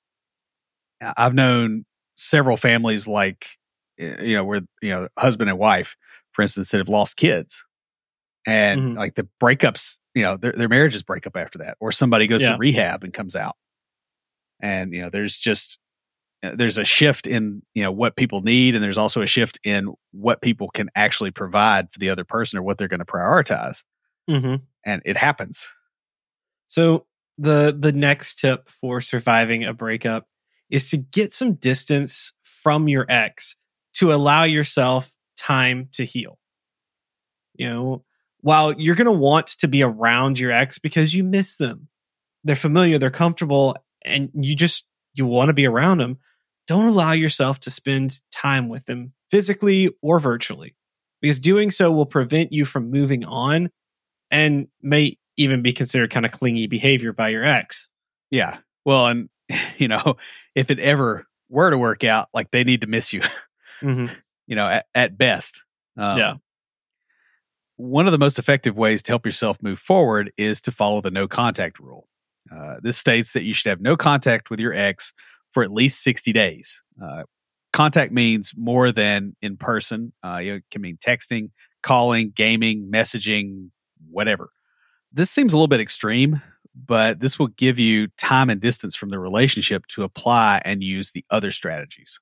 i've 1.16 1.34
known 1.34 1.84
several 2.16 2.56
families 2.56 3.06
like 3.08 3.46
you 3.98 4.36
know 4.36 4.44
where 4.44 4.60
you 4.80 4.90
know 4.90 5.08
husband 5.18 5.50
and 5.50 5.58
wife 5.58 5.96
for 6.32 6.42
instance 6.42 6.70
that 6.70 6.78
have 6.78 6.88
lost 6.88 7.16
kids 7.16 7.64
and 8.46 8.80
mm-hmm. 8.80 8.98
like 8.98 9.14
the 9.14 9.28
breakups 9.42 9.98
you 10.14 10.22
know 10.22 10.36
their, 10.36 10.52
their 10.52 10.68
marriages 10.68 11.02
break 11.02 11.26
up 11.26 11.36
after 11.36 11.58
that 11.58 11.76
or 11.80 11.90
somebody 11.90 12.26
goes 12.26 12.42
yeah. 12.42 12.52
to 12.52 12.58
rehab 12.58 13.02
and 13.02 13.12
comes 13.12 13.34
out 13.34 13.56
and 14.60 14.92
you 14.92 15.02
know 15.02 15.10
there's 15.10 15.36
just 15.36 15.78
there's 16.54 16.78
a 16.78 16.84
shift 16.84 17.26
in 17.26 17.62
you 17.74 17.82
know 17.82 17.92
what 17.92 18.16
people 18.16 18.42
need 18.42 18.74
and 18.74 18.82
there's 18.82 18.98
also 18.98 19.22
a 19.22 19.26
shift 19.26 19.58
in 19.64 19.94
what 20.12 20.42
people 20.42 20.68
can 20.68 20.90
actually 20.94 21.30
provide 21.30 21.90
for 21.90 21.98
the 21.98 22.10
other 22.10 22.24
person 22.24 22.58
or 22.58 22.62
what 22.62 22.78
they're 22.78 22.88
going 22.88 23.00
to 23.00 23.04
prioritize. 23.04 23.84
Mm-hmm. 24.28 24.64
and 24.86 25.02
it 25.04 25.18
happens. 25.18 25.68
So 26.66 27.06
the 27.36 27.76
the 27.78 27.92
next 27.92 28.36
tip 28.36 28.68
for 28.68 29.00
surviving 29.00 29.64
a 29.64 29.74
breakup 29.74 30.26
is 30.70 30.90
to 30.90 30.96
get 30.96 31.32
some 31.32 31.54
distance 31.54 32.32
from 32.42 32.88
your 32.88 33.04
ex 33.08 33.56
to 33.94 34.12
allow 34.12 34.44
yourself 34.44 35.14
time 35.36 35.88
to 35.92 36.04
heal. 36.04 36.38
You 37.54 37.68
know 37.68 38.04
while 38.40 38.74
you're 38.74 38.94
going 38.94 39.06
to 39.06 39.12
want 39.12 39.46
to 39.46 39.68
be 39.68 39.82
around 39.82 40.38
your 40.38 40.50
ex 40.50 40.78
because 40.78 41.14
you 41.14 41.24
miss 41.24 41.56
them. 41.56 41.88
They're 42.44 42.56
familiar 42.56 42.98
they're 42.98 43.10
comfortable 43.10 43.76
and 44.02 44.30
you 44.34 44.54
just 44.54 44.84
you 45.14 45.26
want 45.26 45.48
to 45.48 45.54
be 45.54 45.66
around 45.66 45.98
them 45.98 46.18
don't 46.66 46.86
allow 46.86 47.12
yourself 47.12 47.60
to 47.60 47.70
spend 47.70 48.20
time 48.32 48.68
with 48.68 48.86
them 48.86 49.12
physically 49.30 49.90
or 50.02 50.18
virtually 50.18 50.74
because 51.20 51.38
doing 51.38 51.70
so 51.70 51.90
will 51.92 52.06
prevent 52.06 52.52
you 52.52 52.64
from 52.64 52.90
moving 52.90 53.24
on 53.24 53.70
and 54.30 54.68
may 54.82 55.16
even 55.36 55.62
be 55.62 55.72
considered 55.72 56.10
kind 56.10 56.26
of 56.26 56.32
clingy 56.32 56.66
behavior 56.66 57.12
by 57.12 57.30
your 57.30 57.44
ex. 57.44 57.88
Yeah. 58.30 58.58
Well, 58.84 59.06
and 59.06 59.28
you 59.78 59.88
know, 59.88 60.16
if 60.54 60.70
it 60.70 60.78
ever 60.78 61.26
were 61.48 61.70
to 61.70 61.78
work 61.78 62.04
out, 62.04 62.28
like 62.34 62.50
they 62.50 62.64
need 62.64 62.82
to 62.82 62.86
miss 62.86 63.12
you, 63.12 63.22
mm-hmm. 63.80 64.06
you 64.46 64.56
know, 64.56 64.68
at, 64.68 64.86
at 64.94 65.18
best. 65.18 65.64
Um, 65.96 66.18
yeah. 66.18 66.34
One 67.76 68.06
of 68.06 68.12
the 68.12 68.18
most 68.18 68.38
effective 68.38 68.76
ways 68.76 69.02
to 69.04 69.12
help 69.12 69.26
yourself 69.26 69.62
move 69.62 69.80
forward 69.80 70.32
is 70.36 70.60
to 70.62 70.72
follow 70.72 71.00
the 71.00 71.10
no 71.10 71.26
contact 71.26 71.80
rule. 71.80 72.06
Uh, 72.54 72.76
this 72.82 72.98
states 72.98 73.32
that 73.32 73.42
you 73.42 73.54
should 73.54 73.70
have 73.70 73.80
no 73.80 73.96
contact 73.96 74.50
with 74.50 74.60
your 74.60 74.72
ex 74.72 75.12
for 75.54 75.62
at 75.62 75.72
least 75.72 76.02
60 76.02 76.32
days. 76.32 76.82
Uh, 77.02 77.22
contact 77.72 78.12
means 78.12 78.52
more 78.56 78.92
than 78.92 79.36
in 79.40 79.56
person. 79.56 80.12
Uh, 80.22 80.40
it 80.42 80.64
can 80.70 80.82
mean 80.82 80.98
texting, 80.98 81.50
calling, 81.82 82.32
gaming, 82.34 82.90
messaging, 82.92 83.70
whatever. 84.10 84.50
This 85.12 85.30
seems 85.30 85.52
a 85.52 85.56
little 85.56 85.68
bit 85.68 85.80
extreme, 85.80 86.42
but 86.74 87.20
this 87.20 87.38
will 87.38 87.46
give 87.46 87.78
you 87.78 88.08
time 88.18 88.50
and 88.50 88.60
distance 88.60 88.96
from 88.96 89.10
the 89.10 89.18
relationship 89.18 89.86
to 89.88 90.02
apply 90.02 90.60
and 90.64 90.82
use 90.82 91.12
the 91.12 91.24
other 91.30 91.52
strategies. 91.52 92.18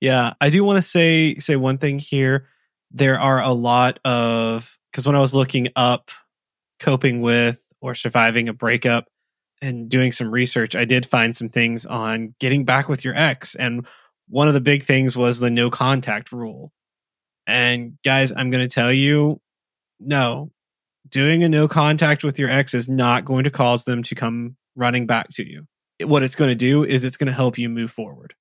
Yeah, 0.00 0.34
I 0.40 0.50
do 0.50 0.64
want 0.64 0.76
to 0.76 0.82
say 0.82 1.36
say 1.36 1.56
one 1.56 1.78
thing 1.78 1.98
here. 1.98 2.48
There 2.90 3.20
are 3.20 3.40
a 3.40 3.52
lot 3.52 3.98
of 4.04 4.78
because 4.90 5.06
when 5.06 5.16
I 5.16 5.20
was 5.20 5.34
looking 5.34 5.68
up 5.76 6.10
coping 6.78 7.20
with 7.20 7.62
or 7.80 7.94
surviving 7.94 8.48
a 8.48 8.54
breakup, 8.54 9.08
and 9.62 9.88
doing 9.88 10.12
some 10.12 10.30
research, 10.30 10.74
I 10.74 10.84
did 10.84 11.06
find 11.06 11.34
some 11.34 11.48
things 11.48 11.86
on 11.86 12.34
getting 12.40 12.64
back 12.64 12.88
with 12.88 13.04
your 13.04 13.14
ex. 13.16 13.54
And 13.54 13.86
one 14.28 14.48
of 14.48 14.54
the 14.54 14.60
big 14.60 14.82
things 14.82 15.16
was 15.16 15.40
the 15.40 15.50
no 15.50 15.70
contact 15.70 16.32
rule. 16.32 16.72
And 17.46 17.98
guys, 18.04 18.32
I'm 18.32 18.50
going 18.50 18.66
to 18.66 18.72
tell 18.72 18.92
you 18.92 19.40
no, 19.98 20.50
doing 21.08 21.44
a 21.44 21.48
no 21.48 21.68
contact 21.68 22.24
with 22.24 22.38
your 22.38 22.50
ex 22.50 22.74
is 22.74 22.88
not 22.88 23.24
going 23.24 23.44
to 23.44 23.50
cause 23.50 23.84
them 23.84 24.02
to 24.04 24.14
come 24.14 24.56
running 24.76 25.06
back 25.06 25.28
to 25.32 25.46
you. 25.46 25.66
What 26.02 26.22
it's 26.22 26.36
going 26.36 26.50
to 26.50 26.54
do 26.54 26.84
is 26.84 27.04
it's 27.04 27.16
going 27.16 27.26
to 27.26 27.32
help 27.32 27.58
you 27.58 27.68
move 27.68 27.90
forward. 27.90 28.34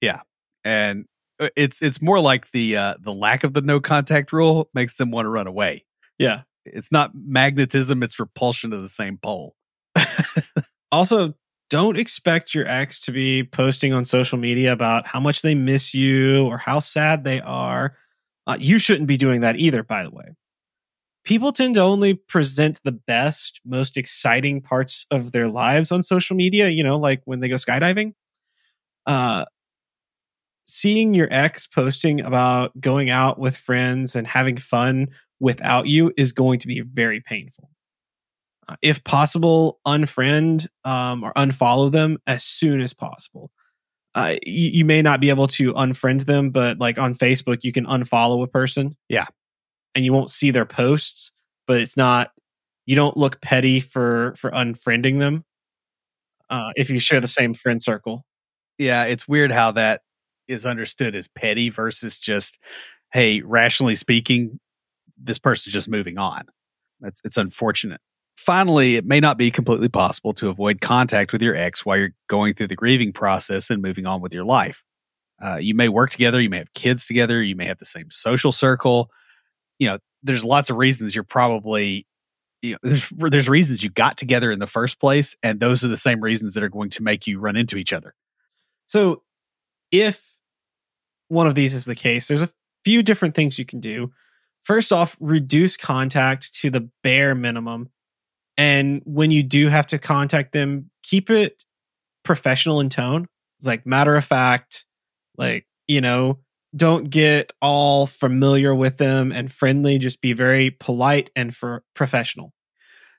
Yeah. 0.00 0.20
And 0.64 1.04
uh, 1.38 1.50
it's 1.56 1.82
it's 1.82 2.02
more 2.02 2.20
like 2.20 2.50
the 2.50 2.76
uh 2.76 2.94
the 3.00 3.14
lack 3.14 3.44
of 3.44 3.54
the 3.54 3.62
no 3.62 3.80
contact 3.80 4.32
rule 4.32 4.68
makes 4.74 4.96
them 4.96 5.10
want 5.10 5.26
to 5.26 5.30
run 5.30 5.46
away. 5.46 5.84
Yeah. 6.18 6.42
It's 6.64 6.92
not 6.92 7.12
magnetism, 7.14 8.02
it's 8.02 8.18
repulsion 8.18 8.72
to 8.72 8.78
the 8.78 8.88
same 8.88 9.16
pole. 9.16 9.54
also, 10.92 11.34
don't 11.70 11.96
expect 11.96 12.54
your 12.54 12.66
ex 12.66 13.00
to 13.00 13.12
be 13.12 13.44
posting 13.44 13.92
on 13.92 14.04
social 14.04 14.38
media 14.38 14.72
about 14.72 15.06
how 15.06 15.20
much 15.20 15.42
they 15.42 15.54
miss 15.54 15.94
you 15.94 16.44
or 16.46 16.58
how 16.58 16.80
sad 16.80 17.24
they 17.24 17.40
are. 17.40 17.96
Uh, 18.46 18.56
you 18.58 18.78
shouldn't 18.78 19.06
be 19.06 19.16
doing 19.16 19.42
that 19.42 19.56
either, 19.56 19.82
by 19.82 20.02
the 20.02 20.10
way. 20.10 20.34
People 21.24 21.52
tend 21.52 21.74
to 21.74 21.80
only 21.80 22.14
present 22.14 22.80
the 22.82 22.92
best, 22.92 23.60
most 23.64 23.96
exciting 23.96 24.60
parts 24.60 25.06
of 25.10 25.32
their 25.32 25.48
lives 25.48 25.92
on 25.92 26.02
social 26.02 26.34
media, 26.34 26.68
you 26.68 26.82
know, 26.82 26.98
like 26.98 27.22
when 27.24 27.40
they 27.40 27.48
go 27.48 27.56
skydiving. 27.56 28.14
Uh, 29.06 29.44
seeing 30.66 31.14
your 31.14 31.28
ex 31.30 31.66
posting 31.66 32.20
about 32.20 32.78
going 32.80 33.10
out 33.10 33.38
with 33.38 33.56
friends 33.56 34.16
and 34.16 34.26
having 34.26 34.56
fun 34.56 35.08
without 35.40 35.86
you 35.86 36.12
is 36.16 36.32
going 36.32 36.58
to 36.60 36.68
be 36.68 36.80
very 36.80 37.20
painful. 37.20 37.70
If 38.82 39.04
possible, 39.04 39.80
unfriend 39.86 40.66
um, 40.84 41.24
or 41.24 41.32
unfollow 41.34 41.90
them 41.90 42.18
as 42.26 42.44
soon 42.44 42.80
as 42.80 42.94
possible. 42.94 43.50
Uh, 44.14 44.36
you, 44.44 44.70
you, 44.70 44.84
may 44.84 45.02
not 45.02 45.20
be 45.20 45.30
able 45.30 45.46
to 45.46 45.72
unfriend 45.74 46.24
them, 46.24 46.50
but 46.50 46.78
like 46.78 46.98
on 46.98 47.14
Facebook, 47.14 47.58
you 47.62 47.72
can 47.72 47.86
unfollow 47.86 48.42
a 48.42 48.48
person. 48.48 48.96
Yeah. 49.08 49.26
And 49.94 50.04
you 50.04 50.12
won't 50.12 50.30
see 50.30 50.50
their 50.50 50.64
posts, 50.64 51.32
but 51.68 51.80
it's 51.80 51.96
not, 51.96 52.32
you 52.86 52.96
don't 52.96 53.16
look 53.16 53.40
petty 53.40 53.78
for, 53.78 54.34
for 54.36 54.50
unfriending 54.50 55.20
them. 55.20 55.44
Uh, 56.48 56.72
if 56.74 56.90
you 56.90 56.98
share 56.98 57.20
the 57.20 57.28
same 57.28 57.54
friend 57.54 57.80
circle. 57.80 58.24
Yeah. 58.78 59.04
It's 59.04 59.28
weird 59.28 59.52
how 59.52 59.72
that 59.72 60.00
is 60.48 60.66
understood 60.66 61.14
as 61.14 61.28
petty 61.28 61.70
versus 61.70 62.18
just, 62.18 62.58
hey, 63.12 63.42
rationally 63.42 63.94
speaking, 63.94 64.58
this 65.16 65.38
person's 65.38 65.72
just 65.72 65.88
moving 65.88 66.18
on. 66.18 66.42
That's 67.00 67.20
it's 67.24 67.36
unfortunate. 67.36 68.00
Finally, 68.40 68.96
it 68.96 69.04
may 69.04 69.20
not 69.20 69.36
be 69.36 69.50
completely 69.50 69.90
possible 69.90 70.32
to 70.32 70.48
avoid 70.48 70.80
contact 70.80 71.30
with 71.30 71.42
your 71.42 71.54
ex 71.54 71.84
while 71.84 71.98
you're 71.98 72.14
going 72.26 72.54
through 72.54 72.66
the 72.66 72.74
grieving 72.74 73.12
process 73.12 73.68
and 73.68 73.82
moving 73.82 74.06
on 74.06 74.22
with 74.22 74.32
your 74.32 74.46
life. 74.46 74.82
Uh, 75.44 75.58
you 75.60 75.74
may 75.74 75.90
work 75.90 76.08
together, 76.10 76.40
you 76.40 76.48
may 76.48 76.56
have 76.56 76.72
kids 76.72 77.06
together, 77.06 77.42
you 77.42 77.54
may 77.54 77.66
have 77.66 77.76
the 77.76 77.84
same 77.84 78.10
social 78.10 78.50
circle. 78.50 79.10
You 79.78 79.88
know, 79.88 79.98
there's 80.22 80.42
lots 80.42 80.70
of 80.70 80.78
reasons 80.78 81.14
you're 81.14 81.22
probably 81.22 82.06
you 82.62 82.72
know, 82.72 82.78
there's 82.82 83.06
there's 83.14 83.48
reasons 83.50 83.82
you 83.82 83.90
got 83.90 84.16
together 84.16 84.50
in 84.50 84.58
the 84.58 84.66
first 84.66 84.98
place, 84.98 85.36
and 85.42 85.60
those 85.60 85.84
are 85.84 85.88
the 85.88 85.96
same 85.98 86.22
reasons 86.22 86.54
that 86.54 86.62
are 86.62 86.70
going 86.70 86.90
to 86.90 87.02
make 87.02 87.26
you 87.26 87.40
run 87.40 87.56
into 87.56 87.76
each 87.76 87.92
other. 87.92 88.14
So, 88.86 89.22
if 89.92 90.38
one 91.28 91.46
of 91.46 91.54
these 91.54 91.74
is 91.74 91.84
the 91.84 91.94
case, 91.94 92.26
there's 92.26 92.42
a 92.42 92.48
few 92.86 93.02
different 93.02 93.34
things 93.34 93.58
you 93.58 93.66
can 93.66 93.80
do. 93.80 94.12
First 94.62 94.94
off, 94.94 95.14
reduce 95.20 95.76
contact 95.76 96.54
to 96.54 96.70
the 96.70 96.88
bare 97.02 97.34
minimum. 97.34 97.90
And 98.60 99.00
when 99.06 99.30
you 99.30 99.42
do 99.42 99.68
have 99.68 99.86
to 99.86 99.98
contact 99.98 100.52
them, 100.52 100.90
keep 101.02 101.30
it 101.30 101.64
professional 102.24 102.80
in 102.80 102.90
tone. 102.90 103.26
It's 103.58 103.66
like 103.66 103.86
matter 103.86 104.14
of 104.16 104.24
fact, 104.26 104.84
like, 105.38 105.66
you 105.88 106.02
know, 106.02 106.40
don't 106.76 107.08
get 107.08 107.54
all 107.62 108.04
familiar 108.04 108.74
with 108.74 108.98
them 108.98 109.32
and 109.32 109.50
friendly. 109.50 109.96
Just 109.96 110.20
be 110.20 110.34
very 110.34 110.70
polite 110.72 111.30
and 111.34 111.56
for 111.56 111.84
professional. 111.94 112.52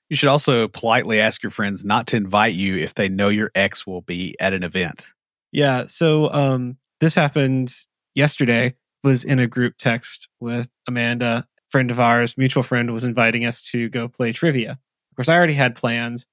You 0.10 0.15
should 0.15 0.30
also 0.30 0.67
politely 0.67 1.19
ask 1.19 1.41
your 1.41 1.49
friends 1.49 1.84
not 1.84 2.06
to 2.08 2.17
invite 2.17 2.54
you 2.54 2.77
if 2.77 2.93
they 2.93 3.10
know 3.10 3.30
your 3.30 3.49
ex 3.56 3.88
will 3.88 4.01
be 4.01 4.36
at 4.39 4.54
an 4.54 4.62
event. 4.62 5.08
Yeah. 5.51 5.88
So 5.88 6.32
um, 6.32 6.77
this 6.99 7.15
happened 7.15 7.73
yesterday 8.13 8.75
was 9.04 9.23
in 9.23 9.39
a 9.39 9.47
group 9.47 9.77
text 9.80 10.30
with 10.39 10.69
Amanda, 10.88 11.47
friend 11.69 11.89
of 11.89 11.99
ours, 11.99 12.38
mutual 12.38 12.62
friend, 12.62 12.93
was 12.93 13.06
inviting 13.06 13.43
us 13.43 13.63
to 13.71 13.89
go 13.89 14.08
play 14.08 14.34
trivia. 14.34 14.77
Of 15.12 15.17
course, 15.17 15.30
I 15.30 15.36
already 15.36 15.54
had 15.54 15.76
plans, 15.76 16.28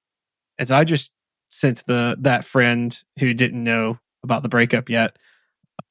and 0.57 0.67
so 0.67 0.75
I 0.75 0.83
just 0.83 1.13
sent 1.49 1.83
the 1.85 2.17
that 2.21 2.45
friend 2.45 2.95
who 3.19 3.33
didn't 3.33 3.63
know 3.63 3.99
about 4.23 4.43
the 4.43 4.49
breakup 4.49 4.89
yet 4.89 5.17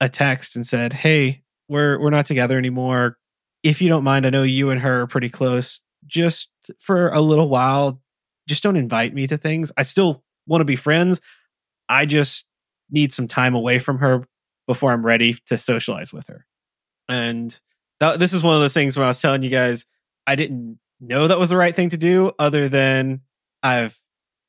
a 0.01 0.09
text 0.09 0.57
and 0.57 0.67
said, 0.67 0.93
"Hey, 0.93 1.43
we're 1.69 2.01
we're 2.01 2.11
not 2.11 2.27
together 2.27 2.59
anymore. 2.59 3.19
If 3.63 3.83
you 3.83 3.89
don't 3.89 4.05
mind, 4.05 4.27
I 4.27 4.31
know 4.31 4.43
you 4.43 4.71
and 4.71 4.81
her 4.81 5.03
are 5.03 5.07
pretty 5.07 5.29
close. 5.29 5.81
Just 6.07 6.51
for 6.79 7.09
a 7.11 7.21
little 7.21 7.49
while, 7.49 8.01
just 8.49 8.63
don't 8.63 8.77
invite 8.77 9.15
me 9.15 9.27
to 9.27 9.37
things. 9.37 9.73
I 9.77 9.83
still 9.83 10.23
want 10.47 10.61
to 10.61 10.65
be 10.65 10.77
friends. 10.77 11.21
I 11.89 12.07
just 12.07 12.49
need 12.91 13.13
some 13.13 13.29
time 13.29 13.55
away 13.55 13.79
from 13.79 13.99
her 13.99 14.25
before 14.67 14.93
I'm 14.93 15.05
ready 15.05 15.37
to 15.47 15.59
socialize 15.59 16.13
with 16.13 16.27
her. 16.29 16.47
And 17.09 17.59
that, 18.01 18.21
this 18.21 18.33
is 18.33 18.43
one 18.43 18.55
of 18.55 18.61
those 18.61 18.75
things 18.75 18.97
where 18.97 19.05
I 19.05 19.09
was 19.09 19.21
telling 19.21 19.43
you 19.43 19.51
guys, 19.51 19.87
I 20.27 20.37
didn't 20.37 20.79
know 21.01 21.29
that 21.29 21.39
was 21.39 21.51
the 21.51 21.57
right 21.57 21.75
thing 21.75 21.91
to 21.91 21.97
do, 21.97 22.33
other 22.39 22.69
than 22.69 23.21
I've 23.63 23.99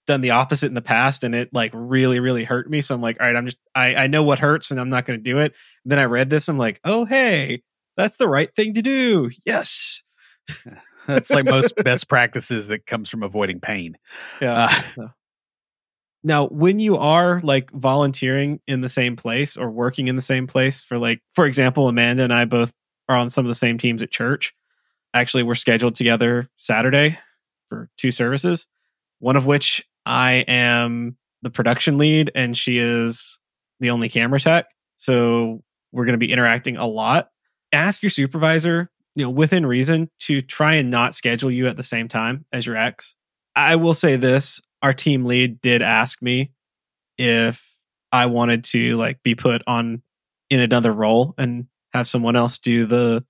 done 0.09 0.21
the 0.21 0.31
opposite 0.31 0.65
in 0.65 0.73
the 0.73 0.81
past 0.81 1.23
and 1.23 1.35
it 1.35 1.53
like 1.53 1.71
really, 1.73 2.19
really 2.19 2.43
hurt 2.43 2.67
me. 2.67 2.81
So 2.81 2.95
I'm 2.95 3.01
like, 3.01 3.17
all 3.19 3.27
right, 3.27 3.35
I'm 3.35 3.45
just, 3.45 3.59
I, 3.75 3.93
I 3.95 4.07
know 4.07 4.23
what 4.23 4.39
hurts 4.39 4.71
and 4.71 4.79
I'm 4.79 4.89
not 4.89 5.05
going 5.05 5.19
to 5.19 5.23
do 5.23 5.37
it. 5.37 5.55
And 5.83 5.91
then 5.91 5.99
I 5.99 6.05
read 6.05 6.31
this. 6.31 6.47
I'm 6.49 6.57
like, 6.57 6.79
oh, 6.83 7.05
hey, 7.05 7.61
that's 7.95 8.17
the 8.17 8.27
right 8.27 8.53
thing 8.55 8.73
to 8.73 8.81
do. 8.81 9.29
Yes. 9.45 10.03
That's 11.07 11.31
like 11.31 11.45
most 11.45 11.75
best 11.75 12.07
practices 12.07 12.67
that 12.67 12.85
comes 12.85 13.09
from 13.09 13.23
avoiding 13.23 13.59
pain. 13.59 13.97
Yeah. 14.39 14.69
Uh, 14.97 15.07
now, 16.23 16.45
when 16.47 16.79
you 16.79 16.97
are 16.97 17.39
like 17.41 17.71
volunteering 17.71 18.59
in 18.67 18.81
the 18.81 18.89
same 18.89 19.15
place 19.15 19.57
or 19.57 19.71
working 19.71 20.07
in 20.07 20.15
the 20.15 20.21
same 20.21 20.45
place 20.45 20.83
for 20.83 20.99
like, 20.99 21.21
for 21.33 21.47
example, 21.47 21.87
Amanda 21.87 22.23
and 22.23 22.33
I 22.33 22.45
both 22.45 22.73
are 23.07 23.15
on 23.15 23.31
some 23.31 23.43
of 23.43 23.49
the 23.49 23.55
same 23.55 23.79
teams 23.79 24.03
at 24.03 24.11
church. 24.11 24.53
Actually, 25.13 25.43
we're 25.43 25.55
scheduled 25.55 25.95
together 25.95 26.47
Saturday 26.57 27.17
for 27.67 27.89
two 27.97 28.11
services, 28.11 28.67
one 29.19 29.35
of 29.35 29.45
which 29.45 29.85
I 30.05 30.45
am 30.47 31.17
the 31.41 31.49
production 31.49 31.97
lead 31.97 32.31
and 32.35 32.55
she 32.55 32.77
is 32.77 33.39
the 33.79 33.91
only 33.91 34.09
camera 34.09 34.39
tech. 34.39 34.65
So 34.97 35.63
we're 35.91 36.05
going 36.05 36.13
to 36.13 36.25
be 36.25 36.31
interacting 36.31 36.77
a 36.77 36.85
lot. 36.85 37.29
Ask 37.71 38.03
your 38.03 38.09
supervisor, 38.09 38.89
you 39.15 39.23
know, 39.23 39.29
within 39.29 39.65
reason 39.65 40.09
to 40.21 40.41
try 40.41 40.75
and 40.75 40.89
not 40.89 41.15
schedule 41.15 41.51
you 41.51 41.67
at 41.67 41.77
the 41.77 41.83
same 41.83 42.07
time 42.07 42.45
as 42.51 42.65
your 42.65 42.75
ex. 42.75 43.15
I 43.55 43.77
will 43.77 43.93
say 43.93 44.15
this 44.15 44.61
our 44.81 44.93
team 44.93 45.25
lead 45.25 45.61
did 45.61 45.81
ask 45.81 46.21
me 46.21 46.51
if 47.17 47.77
I 48.11 48.27
wanted 48.27 48.63
to 48.65 48.97
like 48.97 49.21
be 49.23 49.35
put 49.35 49.61
on 49.67 50.01
in 50.49 50.59
another 50.59 50.91
role 50.91 51.33
and 51.37 51.67
have 51.93 52.07
someone 52.07 52.35
else 52.35 52.59
do 52.59 52.85
the 52.85 53.25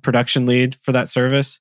production 0.00 0.46
lead 0.46 0.74
for 0.74 0.92
that 0.92 1.08
service. 1.08 1.60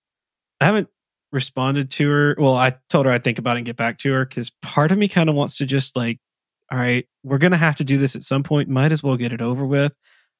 I 0.60 0.65
haven't 0.65 0.89
responded 1.32 1.91
to 1.91 2.10
her. 2.10 2.36
Well, 2.38 2.56
I 2.56 2.74
told 2.89 3.06
her 3.06 3.12
I'd 3.12 3.24
think 3.24 3.39
about 3.39 3.58
it 3.58 3.60
and 3.60 3.65
get 3.65 3.76
back 3.76 3.98
to 4.00 4.13
her 4.13 4.26
because 4.26 4.50
part 4.62 4.91
of 4.91 4.98
me 4.98 5.08
kind 5.08 5.30
of 5.30 5.36
wants 5.36 5.58
to 5.58 5.65
just 5.65 5.96
like, 5.96 6.20
all 6.72 6.78
right, 6.78 7.08
we're 7.24 7.38
going 7.38 7.52
to 7.52 7.58
have 7.58 7.78
to 7.78 7.84
do 7.84 7.98
this 7.98 8.15
at 8.15 8.24
some 8.24 8.44
point. 8.44 8.70
Might 8.70 8.91
as 8.91 9.04
well 9.04 9.17
get 9.17 9.34
it 9.34 9.41
over 9.41 9.65
with. 9.65 9.96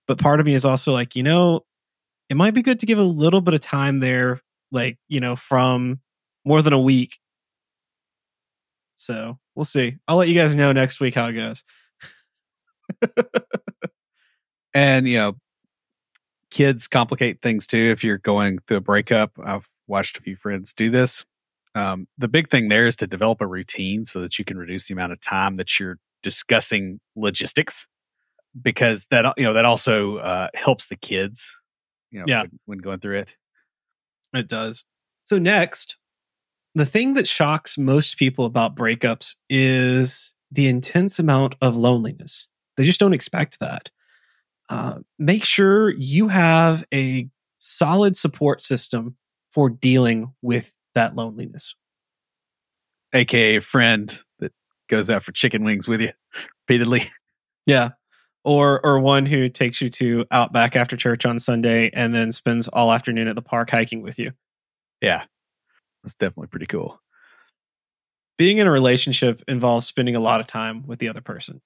But 0.08 0.20
part 0.20 0.40
of 0.40 0.46
me 0.46 0.54
is 0.54 0.66
also 0.66 0.94
like, 0.94 1.16
you 1.16 1.24
know, 1.24 1.62
it 2.30 2.38
might 2.38 2.54
be 2.54 2.62
good 2.62 2.80
to 2.80 2.86
give 2.86 2.98
a 2.98 3.04
little 3.04 3.42
bit 3.42 3.54
of 3.54 3.60
time 3.60 4.00
there, 4.00 4.40
like, 4.72 4.98
you 5.10 5.20
know, 5.20 5.36
from 5.36 6.00
more 6.46 6.62
than 6.62 6.74
a 6.74 6.80
week 6.80 7.20
so 9.02 9.40
we'll 9.56 9.66
see. 9.66 9.98
I'll 10.08 10.18
let 10.18 10.28
you 10.28 10.36
guys 10.36 10.54
know 10.54 10.72
next 10.72 11.02
week 11.02 11.16
how 11.16 11.28
it 11.28 11.34
goes. 11.34 11.64
and 14.76 15.08
you 15.08 15.18
know, 15.18 15.38
kids 16.52 16.88
complicate 16.88 17.42
things 17.42 17.66
too. 17.66 17.92
If 17.92 18.04
you're 18.04 18.18
going 18.18 18.60
through 18.68 18.78
a 18.78 18.82
breakup, 18.82 19.32
I've 19.44 19.68
watched 19.88 20.18
a 20.18 20.22
few 20.22 20.36
friends 20.36 20.74
do 20.74 20.90
this. 20.90 21.26
Um, 21.74 22.08
the 22.18 22.28
big 22.28 22.50
thing 22.50 22.68
there 22.68 22.86
is 22.86 22.98
to 22.98 23.08
develop 23.08 23.42
a 23.42 23.48
routine 23.48 24.06
so 24.06 24.20
that 24.20 24.38
you 24.38 24.46
can 24.46 24.58
reduce 24.58 24.88
the 24.88 24.94
amount 24.94 25.14
of 25.14 25.22
time 25.22 25.56
that 25.56 25.80
you're 25.80 25.98
discussing 26.22 27.00
logistics, 27.16 27.88
because 28.62 29.08
that 29.10 29.34
you 29.38 29.44
know 29.44 29.54
that 29.54 29.66
also 29.66 30.18
uh, 30.18 30.50
helps 30.54 30.90
the 30.90 30.98
kids. 30.98 31.56
You 32.12 32.20
know, 32.20 32.26
yeah. 32.28 32.42
when, 32.42 32.60
when 32.66 32.78
going 32.80 33.00
through 33.00 33.20
it, 33.20 33.36
it 34.34 34.50
does. 34.50 34.84
So 35.24 35.40
next, 35.40 35.98
the 36.76 36.86
thing 36.86 37.14
that 37.14 37.28
shocks 37.28 37.78
most 37.78 38.18
people 38.18 38.46
about 38.46 38.76
breakups 38.76 39.36
is 39.50 40.36
the 40.52 40.68
intense 40.68 41.20
amount 41.20 41.56
of 41.62 41.78
loneliness. 41.78 42.50
They 42.76 42.84
just 42.84 43.00
don't 43.00 43.14
expect 43.14 43.60
that. 43.62 43.92
Uh, 44.72 45.00
make 45.20 45.44
sure 45.44 45.90
you 45.90 46.30
have 46.30 46.86
a 46.94 47.30
solid 47.58 48.16
support 48.16 48.64
system 48.64 49.18
for 49.52 49.70
dealing 49.70 50.34
with 50.42 50.78
that 50.96 51.14
loneliness. 51.14 51.76
AKA 53.14 53.58
a 53.58 53.62
friend 53.62 54.18
that 54.40 54.54
goes 54.88 55.10
out 55.10 55.24
for 55.24 55.34
chicken 55.34 55.66
wings 55.66 55.90
with 55.90 56.00
you 56.00 56.12
repeatedly. 56.68 57.02
Yeah. 57.68 57.90
Or 58.44 58.84
or 58.84 59.00
one 59.00 59.28
who 59.28 59.50
takes 59.50 59.82
you 59.82 59.90
to 59.90 60.26
Outback 60.32 60.76
after 60.76 60.98
church 60.98 61.28
on 61.28 61.38
Sunday 61.38 61.92
and 61.94 62.16
then 62.16 62.32
spends 62.32 62.68
all 62.68 62.92
afternoon 62.92 63.28
at 63.28 63.36
the 63.36 63.42
park 63.44 63.70
hiking 63.70 64.02
with 64.02 64.18
you. 64.18 64.32
Yeah. 65.00 65.26
That's 66.02 66.16
definitely 66.16 66.48
pretty 66.48 66.66
cool. 66.66 67.00
Being 68.40 68.58
in 68.58 68.66
a 68.66 68.72
relationship 68.72 69.44
involves 69.48 69.86
spending 69.86 70.16
a 70.16 70.20
lot 70.20 70.40
of 70.42 70.48
time 70.48 70.88
with 70.88 70.98
the 70.98 71.10
other 71.10 71.22
person. 71.22 71.62